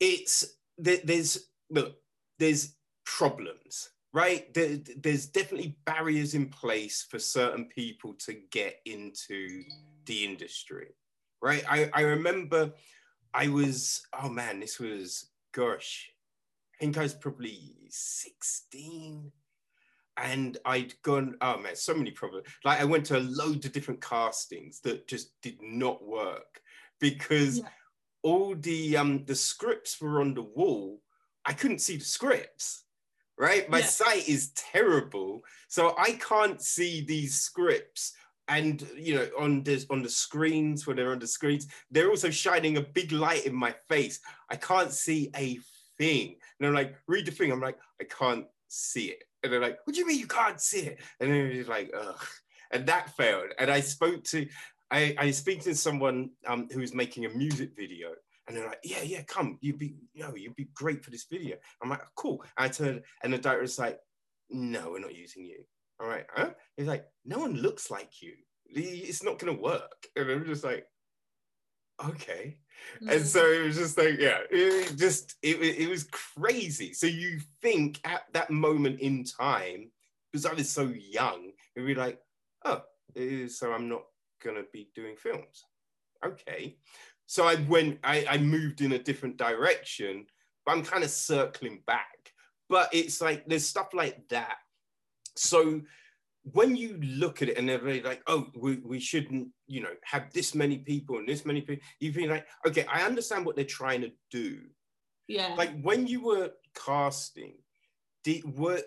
it's 0.00 0.44
there, 0.78 0.98
there's 1.04 1.48
look 1.70 1.96
there's 2.38 2.74
problems 3.06 3.90
right 4.12 4.54
there, 4.54 4.78
there's 4.96 5.26
definitely 5.26 5.76
barriers 5.84 6.34
in 6.34 6.48
place 6.48 7.06
for 7.10 7.18
certain 7.18 7.66
people 7.66 8.14
to 8.14 8.34
get 8.50 8.80
into 8.86 9.62
the 10.06 10.24
industry 10.24 10.88
right 11.44 11.64
i, 11.70 11.90
I 11.92 12.00
remember 12.02 12.72
i 13.34 13.48
was 13.48 14.06
oh 14.20 14.30
man 14.30 14.60
this 14.60 14.78
was 14.80 15.26
gosh 15.52 16.10
i 16.74 16.76
think 16.80 16.96
i 16.96 17.02
was 17.02 17.14
probably 17.14 17.60
16 17.90 19.30
and 20.16 20.58
i'd 20.64 20.94
gone 21.02 21.36
oh 21.42 21.58
man 21.58 21.76
so 21.76 21.94
many 21.94 22.10
problems 22.12 22.46
like 22.64 22.80
i 22.80 22.84
went 22.84 23.04
to 23.06 23.18
a 23.18 23.28
load 23.40 23.64
of 23.64 23.72
different 23.72 24.00
castings 24.00 24.80
that 24.80 25.06
just 25.06 25.38
did 25.42 25.58
not 25.60 26.02
work 26.02 26.60
because 27.00 27.58
Yeah. 27.58 27.68
all 28.22 28.54
the 28.54 28.96
um 28.96 29.24
the 29.26 29.34
scripts 29.34 30.00
were 30.00 30.20
on 30.22 30.32
the 30.34 30.42
wall. 30.58 31.02
I 31.44 31.52
couldn't 31.52 31.80
see 31.80 31.98
the 31.98 32.04
scripts. 32.04 32.84
Right, 33.36 33.68
my 33.68 33.80
Yeah. 33.80 33.86
sight 33.86 34.28
is 34.28 34.52
terrible, 34.52 35.42
so 35.68 35.94
I 35.98 36.12
can't 36.30 36.62
see 36.62 37.04
these 37.04 37.34
scripts. 37.40 38.14
And 38.48 38.86
you 38.96 39.14
know, 39.14 39.28
on 39.38 39.62
the 39.62 39.84
on 39.90 40.02
the 40.02 40.08
screens 40.08 40.86
when 40.86 40.96
they're 40.96 41.12
on 41.12 41.18
the 41.18 41.26
screens, 41.26 41.66
they're 41.90 42.10
also 42.10 42.30
shining 42.30 42.76
a 42.76 42.82
big 42.82 43.12
light 43.12 43.46
in 43.46 43.54
my 43.54 43.74
face. 43.88 44.20
I 44.50 44.56
can't 44.56 44.92
see 44.92 45.30
a 45.34 45.58
thing. 45.96 46.36
And 46.58 46.68
I'm 46.68 46.74
like, 46.74 46.94
read 47.08 47.26
the 47.26 47.32
thing. 47.32 47.50
I'm 47.50 47.60
like, 47.60 47.78
I 48.00 48.04
can't 48.04 48.46
see 48.68 49.06
it. 49.06 49.24
And 49.42 49.52
they're 49.52 49.60
like, 49.60 49.78
what 49.84 49.94
do 49.94 50.00
you 50.00 50.06
mean 50.06 50.18
you 50.18 50.26
can't 50.26 50.60
see 50.60 50.80
it? 50.80 51.00
And 51.20 51.30
then 51.30 51.46
it's 51.46 51.68
like, 51.68 51.90
ugh. 51.96 52.26
And 52.70 52.86
that 52.86 53.14
failed. 53.16 53.50
And 53.58 53.70
I 53.70 53.80
spoke 53.80 54.24
to, 54.24 54.46
I, 54.90 55.14
I 55.18 55.30
speak 55.30 55.62
to 55.62 55.74
someone 55.74 56.30
um, 56.46 56.68
who's 56.72 56.94
making 56.94 57.24
a 57.24 57.28
music 57.28 57.70
video. 57.76 58.08
And 58.46 58.56
they're 58.56 58.66
like, 58.66 58.80
yeah, 58.84 59.02
yeah, 59.02 59.22
come. 59.22 59.58
You'd 59.60 59.78
be, 59.78 59.94
you 60.12 60.22
know, 60.22 60.34
you'd 60.34 60.56
be 60.56 60.68
great 60.74 61.04
for 61.04 61.10
this 61.10 61.26
video. 61.30 61.56
I'm 61.82 61.88
like, 61.88 62.02
cool. 62.14 62.42
I 62.56 62.68
turned, 62.68 63.02
and 63.22 63.32
the 63.32 63.38
director's 63.38 63.78
like, 63.78 63.98
no, 64.50 64.90
we're 64.90 65.00
not 65.00 65.14
using 65.14 65.44
you. 65.44 65.64
All 66.00 66.08
right, 66.08 66.26
huh? 66.34 66.50
He's 66.76 66.86
like, 66.86 67.06
no 67.24 67.38
one 67.38 67.54
looks 67.54 67.90
like 67.90 68.22
you. 68.22 68.32
It's 68.66 69.22
not 69.22 69.38
gonna 69.38 69.52
work. 69.52 70.06
And 70.16 70.30
I'm 70.30 70.44
just 70.44 70.64
like, 70.64 70.86
okay. 72.04 72.58
And 73.08 73.20
Mm. 73.20 73.24
so 73.24 73.50
it 73.50 73.64
was 73.64 73.76
just 73.76 73.96
like, 73.96 74.18
yeah, 74.18 74.40
it 74.50 74.96
just 74.96 75.36
it, 75.42 75.60
it 75.60 75.88
was 75.88 76.04
crazy. 76.10 76.92
So 76.92 77.06
you 77.06 77.40
think 77.62 78.00
at 78.04 78.22
that 78.32 78.50
moment 78.50 79.00
in 79.00 79.24
time, 79.24 79.90
because 80.32 80.46
I 80.46 80.52
was 80.52 80.68
so 80.70 80.82
young, 80.84 81.52
it'd 81.76 81.86
be 81.86 81.94
like, 81.94 82.18
oh, 82.64 82.82
so 83.48 83.72
I'm 83.72 83.88
not 83.88 84.02
gonna 84.42 84.64
be 84.72 84.90
doing 84.94 85.16
films. 85.16 85.64
Okay. 86.24 86.78
So 87.26 87.46
I 87.46 87.54
went, 87.68 88.00
I, 88.04 88.26
I 88.28 88.38
moved 88.38 88.80
in 88.80 88.92
a 88.92 88.98
different 88.98 89.36
direction, 89.36 90.26
but 90.66 90.72
I'm 90.72 90.84
kind 90.84 91.04
of 91.04 91.10
circling 91.10 91.82
back. 91.86 92.32
But 92.68 92.90
it's 92.92 93.20
like 93.20 93.46
there's 93.46 93.66
stuff 93.66 93.88
like 93.94 94.28
that. 94.28 94.56
So 95.36 95.82
when 96.52 96.76
you 96.76 97.00
look 97.02 97.40
at 97.42 97.48
it 97.48 97.58
and 97.58 97.68
they're 97.68 98.02
like, 98.02 98.22
oh, 98.26 98.48
we, 98.54 98.76
we 98.76 99.00
shouldn't, 99.00 99.48
you 99.66 99.80
know, 99.80 99.94
have 100.04 100.32
this 100.32 100.54
many 100.54 100.78
people 100.78 101.18
and 101.18 101.26
this 101.28 101.46
many 101.46 101.62
people, 101.62 101.82
you've 102.00 102.14
been 102.14 102.28
like, 102.30 102.46
okay, 102.66 102.84
I 102.92 103.02
understand 103.02 103.46
what 103.46 103.56
they're 103.56 103.64
trying 103.64 104.02
to 104.02 104.12
do. 104.30 104.60
yeah. 105.26 105.54
Like 105.56 105.80
when 105.80 106.06
you 106.06 106.22
were 106.22 106.50
casting, 106.74 107.54
did 108.22 108.58
were 108.58 108.82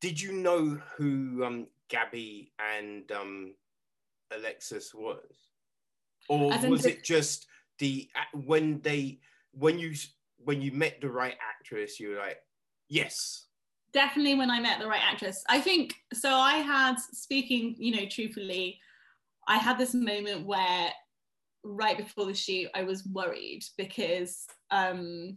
did 0.00 0.20
you 0.20 0.32
know 0.32 0.80
who 0.96 1.44
um 1.44 1.66
Gabby 1.88 2.52
and 2.58 3.10
um 3.12 3.54
Alexis 4.36 4.94
was? 4.94 5.50
Or 6.28 6.52
was 6.68 6.86
it 6.86 7.02
just 7.02 7.46
the 7.80 8.08
when 8.32 8.80
they 8.82 9.18
when 9.52 9.78
you 9.78 9.94
when 10.38 10.62
you 10.62 10.72
met 10.72 11.00
the 11.00 11.10
right 11.10 11.36
actress, 11.50 11.98
you 11.98 12.10
were 12.10 12.18
like, 12.18 12.38
yes. 12.88 13.46
Definitely 13.92 14.34
when 14.34 14.50
I 14.50 14.60
met 14.60 14.78
the 14.78 14.86
right 14.86 15.02
actress. 15.02 15.44
I 15.48 15.60
think 15.60 15.94
so. 16.12 16.30
I 16.30 16.58
had 16.58 16.96
speaking, 16.96 17.74
you 17.78 17.96
know, 17.96 18.06
truthfully, 18.08 18.78
I 19.48 19.58
had 19.58 19.78
this 19.78 19.94
moment 19.94 20.46
where 20.46 20.90
right 21.64 21.96
before 21.96 22.26
the 22.26 22.34
shoot, 22.34 22.68
I 22.74 22.82
was 22.82 23.06
worried 23.06 23.64
because 23.76 24.46
um, 24.70 25.36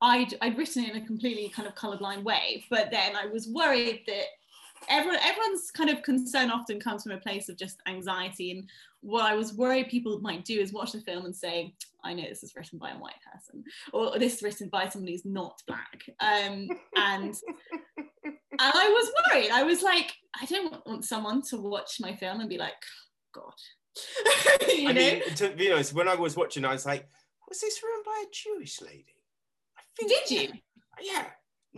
I'd 0.00 0.34
I'd 0.40 0.56
written 0.56 0.84
it 0.84 0.94
in 0.94 1.02
a 1.02 1.06
completely 1.06 1.48
kind 1.48 1.68
of 1.68 1.74
colorblind 1.74 2.24
way, 2.24 2.64
but 2.70 2.90
then 2.90 3.16
I 3.16 3.26
was 3.26 3.48
worried 3.48 4.04
that 4.06 4.24
everyone 4.88 5.18
everyone's 5.22 5.70
kind 5.70 5.90
of 5.90 6.02
concern 6.02 6.50
often 6.50 6.80
comes 6.80 7.02
from 7.02 7.12
a 7.12 7.18
place 7.18 7.48
of 7.48 7.56
just 7.56 7.80
anxiety 7.86 8.50
and 8.52 8.68
what 9.00 9.24
I 9.24 9.34
was 9.34 9.54
worried 9.54 9.88
people 9.88 10.20
might 10.20 10.44
do 10.44 10.58
is 10.58 10.72
watch 10.72 10.92
the 10.92 11.00
film 11.00 11.24
and 11.24 11.34
say, 11.34 11.74
I 12.04 12.14
know 12.14 12.24
this 12.28 12.42
is 12.42 12.54
written 12.56 12.78
by 12.78 12.90
a 12.90 12.98
white 12.98 13.14
person, 13.32 13.64
or 13.92 14.18
this 14.18 14.36
is 14.36 14.42
written 14.42 14.68
by 14.68 14.88
somebody 14.88 15.12
who's 15.12 15.24
not 15.24 15.62
black. 15.66 16.04
Um, 16.20 16.68
and 16.96 17.34
and 18.24 18.34
I 18.58 18.88
was 18.88 19.12
worried. 19.32 19.50
I 19.50 19.62
was 19.62 19.82
like, 19.82 20.12
I 20.40 20.46
don't 20.46 20.84
want 20.86 21.04
someone 21.04 21.42
to 21.42 21.56
watch 21.58 22.00
my 22.00 22.14
film 22.14 22.40
and 22.40 22.48
be 22.48 22.58
like, 22.58 22.74
God. 23.32 23.52
you 24.68 24.88
I 24.88 24.92
know? 24.92 25.00
mean, 25.00 25.22
to 25.36 25.50
be 25.50 25.72
honest, 25.72 25.92
when 25.92 26.08
I 26.08 26.14
was 26.14 26.36
watching, 26.36 26.64
I 26.64 26.72
was 26.72 26.86
like, 26.86 27.08
was 27.48 27.60
this 27.60 27.80
written 27.82 28.02
by 28.04 28.24
a 28.24 28.30
Jewish 28.32 28.80
lady? 28.80 29.14
I 29.76 29.82
think 29.96 30.10
Did 30.10 30.30
you? 30.30 30.52
Yeah. 31.00 31.26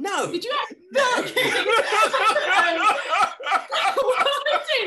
No. 0.00 0.32
Did 0.32 0.44
you 0.44 0.52
actually? 0.62 0.78
No. 0.92 1.02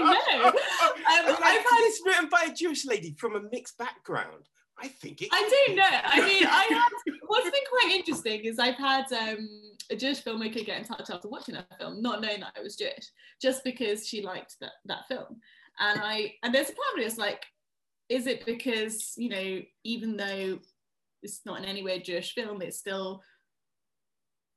I 0.04 0.20
don't 0.32 0.42
know. 0.42 0.48
Um, 0.48 1.38
I've 1.44 1.62
had 1.62 1.82
it's 1.82 2.02
written 2.06 2.30
by 2.30 2.48
a 2.50 2.54
Jewish 2.54 2.86
lady 2.86 3.16
from 3.18 3.36
a 3.36 3.42
mixed 3.52 3.78
background. 3.78 4.50
I 4.80 4.88
think 4.88 5.22
it. 5.22 5.30
I 5.32 5.66
don't 5.68 5.76
know. 5.76 5.84
I 6.04 6.20
mean, 6.28 6.46
I 6.46 6.64
had 6.70 7.16
what's 7.28 7.50
been 7.50 7.62
quite 7.70 7.96
interesting 7.96 8.42
is 8.42 8.60
I've 8.60 8.76
had 8.76 9.06
um, 9.14 9.48
a 9.92 9.96
Jewish 9.96 10.24
filmmaker 10.24 10.66
get 10.66 10.80
in 10.80 10.84
touch 10.84 11.10
after 11.10 11.30
watching 11.30 11.56
that 11.56 11.68
film, 11.80 12.02
not 12.02 12.22
knowing 12.22 12.40
that 12.40 12.54
I 12.58 12.62
was 12.62 12.76
Jewish, 12.76 13.12
just 13.42 13.64
because 13.64 14.08
she 14.08 14.22
liked 14.22 14.56
that 14.62 14.74
that 14.86 15.08
film. 15.08 15.40
And 15.80 16.02
I 16.02 16.34
and 16.44 16.54
there's 16.54 16.70
a 16.70 16.74
part 16.74 16.94
of 16.94 16.98
me 16.98 17.04
that's 17.04 17.18
like, 17.18 17.44
is 18.10 18.28
it 18.28 18.46
because 18.46 19.14
you 19.16 19.30
know, 19.30 19.62
even 19.84 20.18
though 20.18 20.60
it's 21.22 21.42
not 21.46 21.60
in 21.60 21.66
any 21.66 21.84
way 21.84 21.98
a 21.98 22.02
Jewish 22.02 22.34
film, 22.34 22.62
it's 22.62 22.80
still 22.80 23.22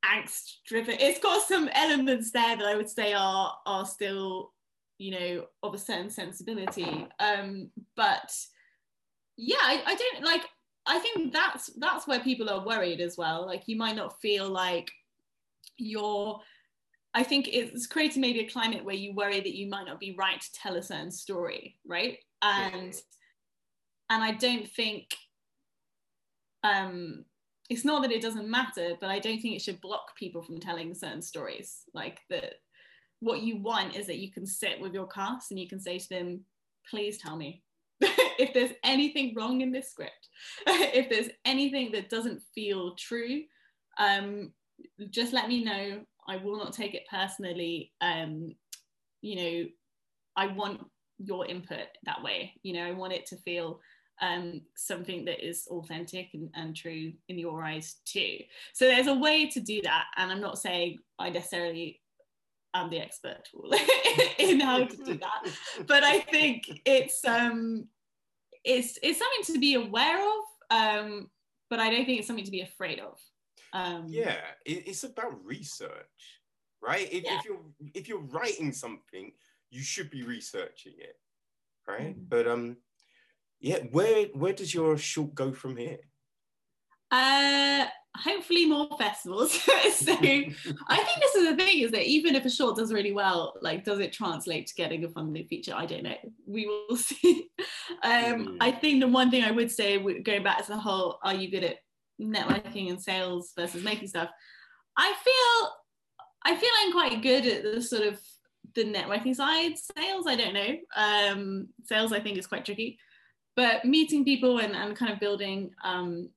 angst 0.07 0.57
driven. 0.65 0.95
It's 0.99 1.19
got 1.19 1.47
some 1.47 1.69
elements 1.73 2.31
there 2.31 2.55
that 2.55 2.65
I 2.65 2.75
would 2.75 2.89
say 2.89 3.13
are 3.13 3.53
are 3.65 3.85
still, 3.85 4.53
you 4.97 5.11
know, 5.11 5.45
of 5.63 5.73
a 5.73 5.77
certain 5.77 6.09
sensibility. 6.09 7.07
Um, 7.19 7.69
but 7.95 8.33
yeah, 9.37 9.57
I, 9.61 9.83
I 9.85 9.95
don't 9.95 10.23
like 10.23 10.43
I 10.85 10.99
think 10.99 11.33
that's 11.33 11.67
that's 11.77 12.07
where 12.07 12.19
people 12.19 12.49
are 12.49 12.65
worried 12.65 13.01
as 13.01 13.17
well. 13.17 13.45
Like 13.45 13.63
you 13.67 13.75
might 13.75 13.95
not 13.95 14.19
feel 14.21 14.49
like 14.49 14.89
you're 15.77 16.39
I 17.13 17.23
think 17.23 17.49
it's 17.51 17.87
creating 17.87 18.21
maybe 18.21 18.41
a 18.41 18.49
climate 18.49 18.85
where 18.85 18.95
you 18.95 19.13
worry 19.13 19.39
that 19.39 19.55
you 19.55 19.67
might 19.67 19.87
not 19.87 19.99
be 19.99 20.15
right 20.17 20.39
to 20.39 20.53
tell 20.53 20.75
a 20.75 20.83
certain 20.83 21.11
story, 21.11 21.77
right? 21.85 22.17
And 22.41 22.93
and 24.09 24.23
I 24.23 24.31
don't 24.31 24.69
think 24.69 25.15
um 26.63 27.25
it's 27.69 27.85
not 27.85 28.01
that 28.01 28.11
it 28.11 28.21
doesn't 28.21 28.49
matter, 28.49 28.95
but 28.99 29.09
I 29.09 29.19
don't 29.19 29.39
think 29.41 29.55
it 29.55 29.61
should 29.61 29.81
block 29.81 30.15
people 30.15 30.41
from 30.41 30.59
telling 30.59 30.93
certain 30.93 31.21
stories. 31.21 31.83
Like 31.93 32.19
that 32.29 32.53
what 33.19 33.41
you 33.41 33.57
want 33.57 33.95
is 33.95 34.07
that 34.07 34.19
you 34.19 34.31
can 34.31 34.45
sit 34.45 34.79
with 34.79 34.93
your 34.93 35.07
cast 35.07 35.51
and 35.51 35.59
you 35.59 35.67
can 35.67 35.79
say 35.79 35.97
to 35.97 36.09
them, 36.09 36.41
please 36.89 37.17
tell 37.17 37.35
me 37.35 37.63
if 38.01 38.53
there's 38.53 38.71
anything 38.83 39.33
wrong 39.35 39.61
in 39.61 39.71
this 39.71 39.89
script, 39.89 40.29
if 40.67 41.09
there's 41.09 41.29
anything 41.45 41.91
that 41.91 42.09
doesn't 42.09 42.41
feel 42.53 42.95
true, 42.95 43.41
um, 43.97 44.53
just 45.09 45.33
let 45.33 45.47
me 45.47 45.63
know. 45.63 46.01
I 46.29 46.37
will 46.37 46.57
not 46.57 46.73
take 46.73 46.93
it 46.93 47.07
personally. 47.09 47.91
Um, 48.01 48.55
you 49.21 49.35
know, 49.35 49.69
I 50.35 50.47
want 50.47 50.81
your 51.17 51.47
input 51.47 51.87
that 52.03 52.21
way. 52.21 52.53
You 52.63 52.73
know, 52.73 52.85
I 52.85 52.91
want 52.91 53.13
it 53.13 53.25
to 53.27 53.37
feel 53.37 53.79
um, 54.21 54.61
something 54.75 55.25
that 55.25 55.45
is 55.45 55.67
authentic 55.69 56.29
and, 56.33 56.49
and 56.55 56.75
true 56.75 57.13
in 57.29 57.37
your 57.37 57.63
eyes 57.63 57.97
too. 58.05 58.37
So 58.73 58.85
there's 58.85 59.07
a 59.07 59.13
way 59.13 59.47
to 59.47 59.59
do 59.59 59.81
that. 59.83 60.05
And 60.17 60.31
I'm 60.31 60.41
not 60.41 60.57
saying 60.57 60.99
I 61.19 61.29
necessarily 61.29 62.01
am 62.73 62.89
the 62.89 62.99
expert 62.99 63.47
tool 63.49 63.71
in 64.39 64.59
how 64.59 64.83
to 64.83 64.97
do 64.97 65.17
that 65.17 65.51
but 65.87 66.03
I 66.03 66.19
think 66.19 66.81
it's 66.85 67.23
um 67.25 67.87
it's 68.63 68.99
it's 69.01 69.19
something 69.19 69.55
to 69.55 69.59
be 69.59 69.75
aware 69.75 70.19
of 70.19 70.43
um 70.69 71.29
but 71.69 71.79
I 71.79 71.89
don't 71.89 72.05
think 72.05 72.19
it's 72.19 72.27
something 72.27 72.45
to 72.45 72.51
be 72.51 72.61
afraid 72.61 72.99
of 72.99 73.17
um 73.73 74.05
yeah, 74.07 74.37
it, 74.65 74.87
it's 74.87 75.03
about 75.03 75.43
research, 75.43 76.41
right? 76.81 77.07
If, 77.11 77.23
Yeah. 77.23 77.39
if 77.39 77.45
you're 77.45 77.65
if 77.93 78.07
you're 78.07 78.19
writing 78.19 78.71
something, 78.71 79.31
you 79.69 79.81
should 79.81 80.09
be 80.09 80.23
researching 80.23 80.93
it, 80.97 81.15
right? 81.87 82.17
Mm. 82.17 82.29
But 82.29 82.47
um, 82.47 82.77
yeah, 83.59 83.79
where 83.91 84.27
where 84.33 84.53
does 84.53 84.73
your 84.73 84.97
short 84.97 85.35
go 85.35 85.51
from 85.51 85.77
here? 85.77 85.97
uh 87.11 87.85
hopefully 88.17 88.65
more 88.65 88.89
festivals. 88.97 89.57
So 89.91 90.13
I 90.13 90.17
think 90.17 91.19
this 91.21 91.35
is 91.35 91.49
the 91.49 91.55
thing 91.55 91.79
is 91.79 91.91
that 91.91 92.05
even 92.05 92.35
if 92.35 92.45
a 92.45 92.49
short 92.49 92.75
does 92.77 92.91
really 92.93 93.11
well 93.13 93.55
like 93.61 93.83
does 93.85 93.99
it 93.99 94.11
translate 94.13 94.67
to 94.67 94.75
getting 94.75 95.03
a 95.05 95.09
funded 95.09 95.47
feature? 95.47 95.73
I 95.75 95.85
don't 95.85 96.03
know. 96.03 96.17
We 96.45 96.65
will 96.65 96.97
see. 97.09 97.49
Um 98.03 98.47
Mm. 98.47 98.57
I 98.59 98.71
think 98.71 98.99
the 98.99 99.07
one 99.07 99.31
thing 99.31 99.43
I 99.43 99.51
would 99.51 99.71
say 99.71 99.97
going 99.97 100.43
back 100.43 100.65
to 100.65 100.71
the 100.71 100.77
whole 100.77 101.19
are 101.23 101.33
you 101.33 101.49
good 101.49 101.63
at 101.63 101.77
networking 102.21 102.89
and 102.89 103.01
sales 103.01 103.53
versus 103.57 103.83
making 103.83 104.07
stuff? 104.09 104.29
I 104.97 105.13
feel 105.23 105.71
I 106.45 106.55
feel 106.59 106.69
I'm 106.81 106.91
quite 106.91 107.21
good 107.21 107.45
at 107.45 107.63
the 107.63 107.81
sort 107.81 108.03
of 108.03 108.19
the 108.75 108.83
networking 108.83 109.35
side. 109.35 109.73
Sales 109.77 110.27
I 110.27 110.35
don't 110.35 110.53
know. 110.53 110.75
Um 110.95 111.69
sales 111.85 112.11
I 112.11 112.19
think 112.19 112.37
is 112.37 112.47
quite 112.47 112.65
tricky 112.65 112.99
but 113.57 113.83
meeting 113.83 114.23
people 114.23 114.59
and, 114.59 114.73
and 114.73 114.95
kind 114.95 115.11
of 115.11 115.19
building 115.19 115.71
um 115.83 116.29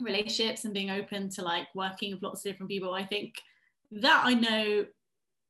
relationships 0.00 0.64
and 0.64 0.74
being 0.74 0.90
open 0.90 1.28
to 1.28 1.42
like 1.42 1.68
working 1.74 2.12
with 2.12 2.22
lots 2.22 2.44
of 2.44 2.50
different 2.50 2.70
people 2.70 2.92
i 2.92 3.04
think 3.04 3.34
that 3.92 4.22
i 4.24 4.34
know 4.34 4.84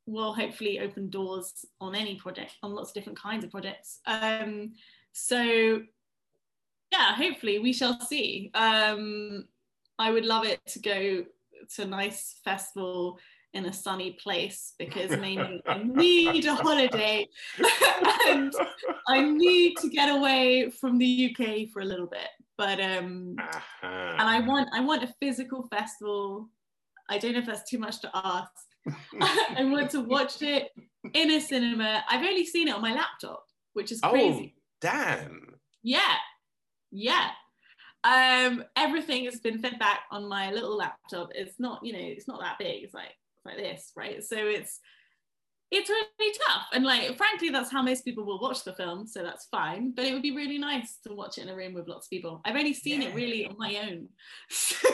will 0.06 0.34
hopefully 0.34 0.80
open 0.80 1.08
doors 1.08 1.64
on 1.80 1.94
any 1.94 2.14
project 2.16 2.52
on 2.62 2.74
lots 2.74 2.90
of 2.90 2.94
different 2.94 3.18
kinds 3.18 3.44
of 3.44 3.50
projects 3.50 4.00
um 4.06 4.72
so 5.12 5.80
yeah, 6.90 7.14
hopefully 7.14 7.58
we 7.58 7.72
shall 7.72 8.00
see. 8.00 8.50
Um, 8.54 9.46
I 9.98 10.10
would 10.10 10.24
love 10.24 10.44
it 10.44 10.64
to 10.68 10.78
go 10.78 11.24
to 11.74 11.82
a 11.82 11.86
nice 11.86 12.36
festival 12.44 13.18
in 13.54 13.66
a 13.66 13.72
sunny 13.72 14.18
place 14.22 14.74
because 14.78 15.10
maybe 15.20 15.62
I 15.66 15.82
need 15.82 16.44
a 16.46 16.54
holiday 16.54 17.26
and 18.28 18.52
I 19.08 19.22
need 19.22 19.76
to 19.78 19.88
get 19.88 20.14
away 20.14 20.70
from 20.70 20.98
the 20.98 21.34
UK 21.34 21.68
for 21.72 21.80
a 21.80 21.84
little 21.84 22.06
bit. 22.06 22.28
But 22.56 22.80
um, 22.80 23.36
uh-huh. 23.38 23.86
and 24.18 24.22
I 24.28 24.40
want 24.40 24.68
I 24.74 24.80
want 24.80 25.04
a 25.04 25.14
physical 25.20 25.66
festival. 25.68 26.48
I 27.08 27.18
don't 27.18 27.32
know 27.32 27.38
if 27.38 27.46
that's 27.46 27.68
too 27.68 27.78
much 27.78 28.00
to 28.02 28.10
ask. 28.14 28.52
I 29.56 29.64
want 29.64 29.90
to 29.92 30.00
watch 30.00 30.42
it 30.42 30.70
in 31.14 31.30
a 31.30 31.40
cinema. 31.40 32.02
I've 32.08 32.24
only 32.24 32.44
seen 32.44 32.68
it 32.68 32.74
on 32.74 32.82
my 32.82 32.94
laptop, 32.94 33.44
which 33.72 33.92
is 33.92 34.00
crazy. 34.00 34.54
Oh, 34.56 34.60
damn. 34.80 35.54
Yeah. 35.82 36.16
Yeah 36.90 37.30
um 38.04 38.62
everything 38.76 39.24
has 39.24 39.40
been 39.40 39.58
fed 39.58 39.76
back 39.80 40.02
on 40.12 40.28
my 40.28 40.52
little 40.52 40.76
laptop 40.76 41.30
it's 41.34 41.58
not 41.58 41.84
you 41.84 41.92
know 41.92 41.98
it's 41.98 42.28
not 42.28 42.40
that 42.40 42.56
big 42.56 42.84
it's 42.84 42.94
like 42.94 43.12
like 43.48 43.56
this 43.56 43.92
right? 43.96 44.22
So 44.22 44.36
it's 44.36 44.80
it's 45.70 45.90
really 45.90 46.34
tough. 46.46 46.66
And 46.72 46.84
like 46.84 47.16
frankly 47.16 47.50
that's 47.50 47.70
how 47.70 47.82
most 47.82 48.04
people 48.04 48.24
will 48.24 48.40
watch 48.40 48.64
the 48.64 48.74
film 48.74 49.06
so 49.06 49.22
that's 49.22 49.46
fine. 49.50 49.92
But 49.94 50.06
it 50.06 50.12
would 50.12 50.22
be 50.22 50.36
really 50.36 50.58
nice 50.58 50.98
to 51.06 51.14
watch 51.14 51.38
it 51.38 51.42
in 51.42 51.48
a 51.48 51.56
room 51.56 51.74
with 51.74 51.88
lots 51.88 52.06
of 52.06 52.10
people. 52.10 52.40
I've 52.44 52.56
only 52.56 52.74
seen 52.74 53.02
yeah. 53.02 53.08
it 53.08 53.14
really 53.14 53.46
on 53.46 53.56
my 53.58 53.76
own. 53.88 54.08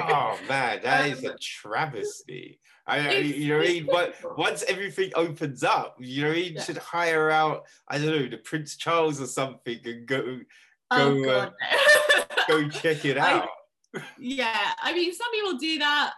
Oh 0.00 0.38
man 0.48 0.80
that 0.84 1.06
um, 1.06 1.12
is 1.12 1.24
a 1.24 1.36
travesty. 1.40 2.60
I, 2.88 3.18
you 3.18 3.48
know, 3.48 3.60
I 3.60 3.66
mean, 3.66 3.88
once 4.38 4.62
everything 4.66 5.12
opens 5.14 5.62
up, 5.62 5.96
you 6.00 6.24
know, 6.24 6.30
you 6.30 6.54
yeah. 6.54 6.62
should 6.62 6.78
hire 6.78 7.30
out, 7.30 7.66
I 7.86 7.98
don't 7.98 8.06
know, 8.06 8.28
the 8.28 8.38
Prince 8.38 8.76
Charles 8.76 9.20
or 9.20 9.26
something 9.26 9.78
and 9.84 10.06
go, 10.06 10.40
oh, 10.90 11.22
go, 11.22 11.30
uh, 11.30 11.50
go 12.48 12.68
check 12.70 13.04
it 13.04 13.18
out. 13.18 13.46
I, 13.94 14.02
yeah, 14.18 14.72
I 14.82 14.94
mean, 14.94 15.12
some 15.12 15.30
people 15.32 15.58
do 15.58 15.78
that. 15.80 16.14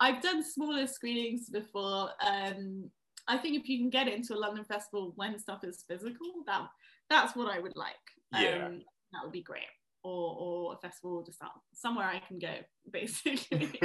I've 0.00 0.22
done 0.22 0.42
smaller 0.42 0.86
screenings 0.86 1.48
before. 1.48 2.10
Um, 2.26 2.90
I 3.26 3.38
think 3.38 3.56
if 3.56 3.68
you 3.68 3.78
can 3.78 3.90
get 3.90 4.08
it 4.08 4.14
into 4.14 4.34
a 4.34 4.36
London 4.38 4.64
festival 4.64 5.12
when 5.16 5.38
stuff 5.38 5.60
is 5.64 5.84
physical, 5.88 6.26
that 6.46 6.66
that's 7.08 7.36
what 7.36 7.48
I 7.48 7.58
would 7.58 7.76
like. 7.76 7.94
Um, 8.34 8.42
yeah. 8.42 8.68
that 9.12 9.22
would 9.22 9.32
be 9.32 9.42
great. 9.42 9.62
Or, 10.02 10.36
or 10.38 10.74
a 10.74 10.76
festival 10.86 11.22
just 11.24 11.42
out 11.42 11.52
somewhere 11.72 12.04
I 12.04 12.20
can 12.28 12.38
go, 12.38 12.52
basically. 12.92 13.80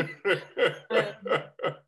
um, 0.92 1.40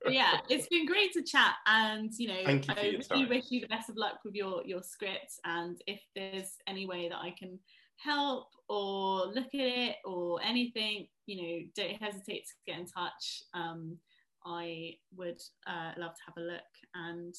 yeah, 0.07 0.37
it's 0.47 0.67
been 0.67 0.85
great 0.85 1.11
to 1.13 1.23
chat, 1.23 1.55
and 1.67 2.09
you 2.17 2.29
know, 2.29 2.39
you 2.39 2.61
I 2.69 2.95
really 3.11 3.25
wish 3.25 3.45
you 3.49 3.59
the 3.59 3.67
best 3.67 3.89
of 3.89 3.97
luck 3.97 4.19
with 4.23 4.33
your 4.33 4.63
your 4.65 4.83
script. 4.83 5.33
And 5.43 5.81
if 5.85 5.99
there's 6.15 6.53
any 6.65 6.85
way 6.85 7.09
that 7.09 7.17
I 7.17 7.35
can 7.37 7.59
help 7.97 8.47
or 8.69 9.27
look 9.27 9.53
at 9.53 9.59
it 9.59 9.95
or 10.05 10.41
anything, 10.41 11.07
you 11.25 11.41
know, 11.41 11.65
don't 11.75 12.01
hesitate 12.01 12.45
to 12.45 12.71
get 12.71 12.79
in 12.79 12.85
touch. 12.85 13.43
Um, 13.53 13.97
I 14.45 14.95
would 15.15 15.41
uh, 15.67 15.91
love 15.97 16.13
to 16.15 16.21
have 16.27 16.37
a 16.37 16.41
look 16.41 16.71
and 16.95 17.35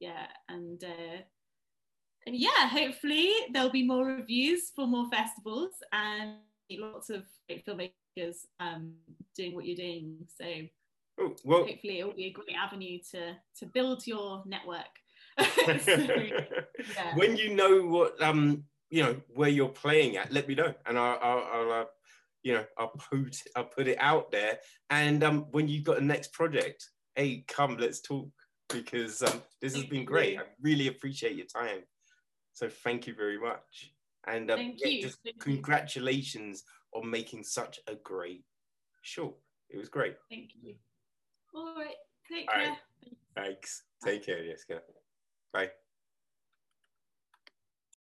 yeah, 0.00 0.26
and 0.48 0.82
uh, 0.82 1.22
and 2.26 2.36
yeah, 2.36 2.68
hopefully 2.68 3.30
there'll 3.52 3.70
be 3.70 3.86
more 3.86 4.06
reviews 4.06 4.70
for 4.74 4.86
more 4.86 5.08
festivals 5.10 5.72
and 5.92 6.36
lots 6.72 7.10
of 7.10 7.24
great 7.48 7.66
filmmakers 7.66 8.46
um, 8.60 8.94
doing 9.36 9.54
what 9.54 9.66
you're 9.66 9.76
doing. 9.76 10.16
So 10.38 10.44
oh, 11.20 11.36
well, 11.44 11.66
hopefully 11.66 12.00
it 12.00 12.06
will 12.06 12.14
be 12.14 12.26
a 12.26 12.32
great 12.32 12.56
avenue 12.56 12.98
to 13.12 13.36
to 13.58 13.66
build 13.66 14.06
your 14.06 14.42
network. 14.46 14.84
so, 15.80 15.92
yeah. 15.96 17.14
When 17.16 17.36
you 17.36 17.54
know 17.54 17.82
what 17.86 18.20
um 18.22 18.64
you 18.90 19.02
know 19.02 19.16
where 19.34 19.48
you're 19.48 19.68
playing 19.68 20.16
at, 20.16 20.32
let 20.32 20.48
me 20.48 20.54
know, 20.54 20.74
and 20.86 20.98
I'll, 20.98 21.18
I'll, 21.22 21.48
I'll 21.52 21.72
uh, 21.72 21.84
you 22.44 22.52
know 22.52 22.64
I'll 22.78 22.88
put 22.88 23.36
I'll 23.56 23.64
put 23.64 23.88
it 23.88 23.98
out 23.98 24.30
there. 24.30 24.58
And 24.90 25.24
um, 25.24 25.46
when 25.50 25.66
you've 25.66 25.82
got 25.82 25.98
a 25.98 26.04
next 26.04 26.32
project, 26.32 26.88
hey, 27.16 27.44
come, 27.48 27.76
let's 27.78 28.00
talk 28.00 28.28
because 28.68 29.22
um, 29.22 29.42
this 29.60 29.74
has 29.74 29.84
been 29.84 30.04
great. 30.04 30.38
I 30.38 30.42
really 30.62 30.86
appreciate 30.86 31.36
your 31.36 31.46
time. 31.46 31.80
So 32.52 32.68
thank 32.68 33.06
you 33.06 33.14
very 33.14 33.38
much. 33.38 33.92
And 34.26 34.50
um, 34.50 34.58
thank 34.58 34.80
yeah, 34.84 35.02
just 35.02 35.18
congratulations 35.40 36.62
on 36.94 37.10
making 37.10 37.44
such 37.44 37.80
a 37.88 37.96
great 37.96 38.44
show. 39.02 39.36
It 39.68 39.78
was 39.78 39.88
great. 39.88 40.16
Thank 40.30 40.50
you. 40.62 40.74
All 41.54 41.74
right. 41.76 41.94
Take 42.30 42.48
All 42.48 42.60
care. 42.60 42.68
Right. 42.70 42.78
Thanks. 43.34 43.82
Take 44.04 44.24
care, 44.24 44.44
Jessica. 44.44 44.80
Bye. 45.52 45.70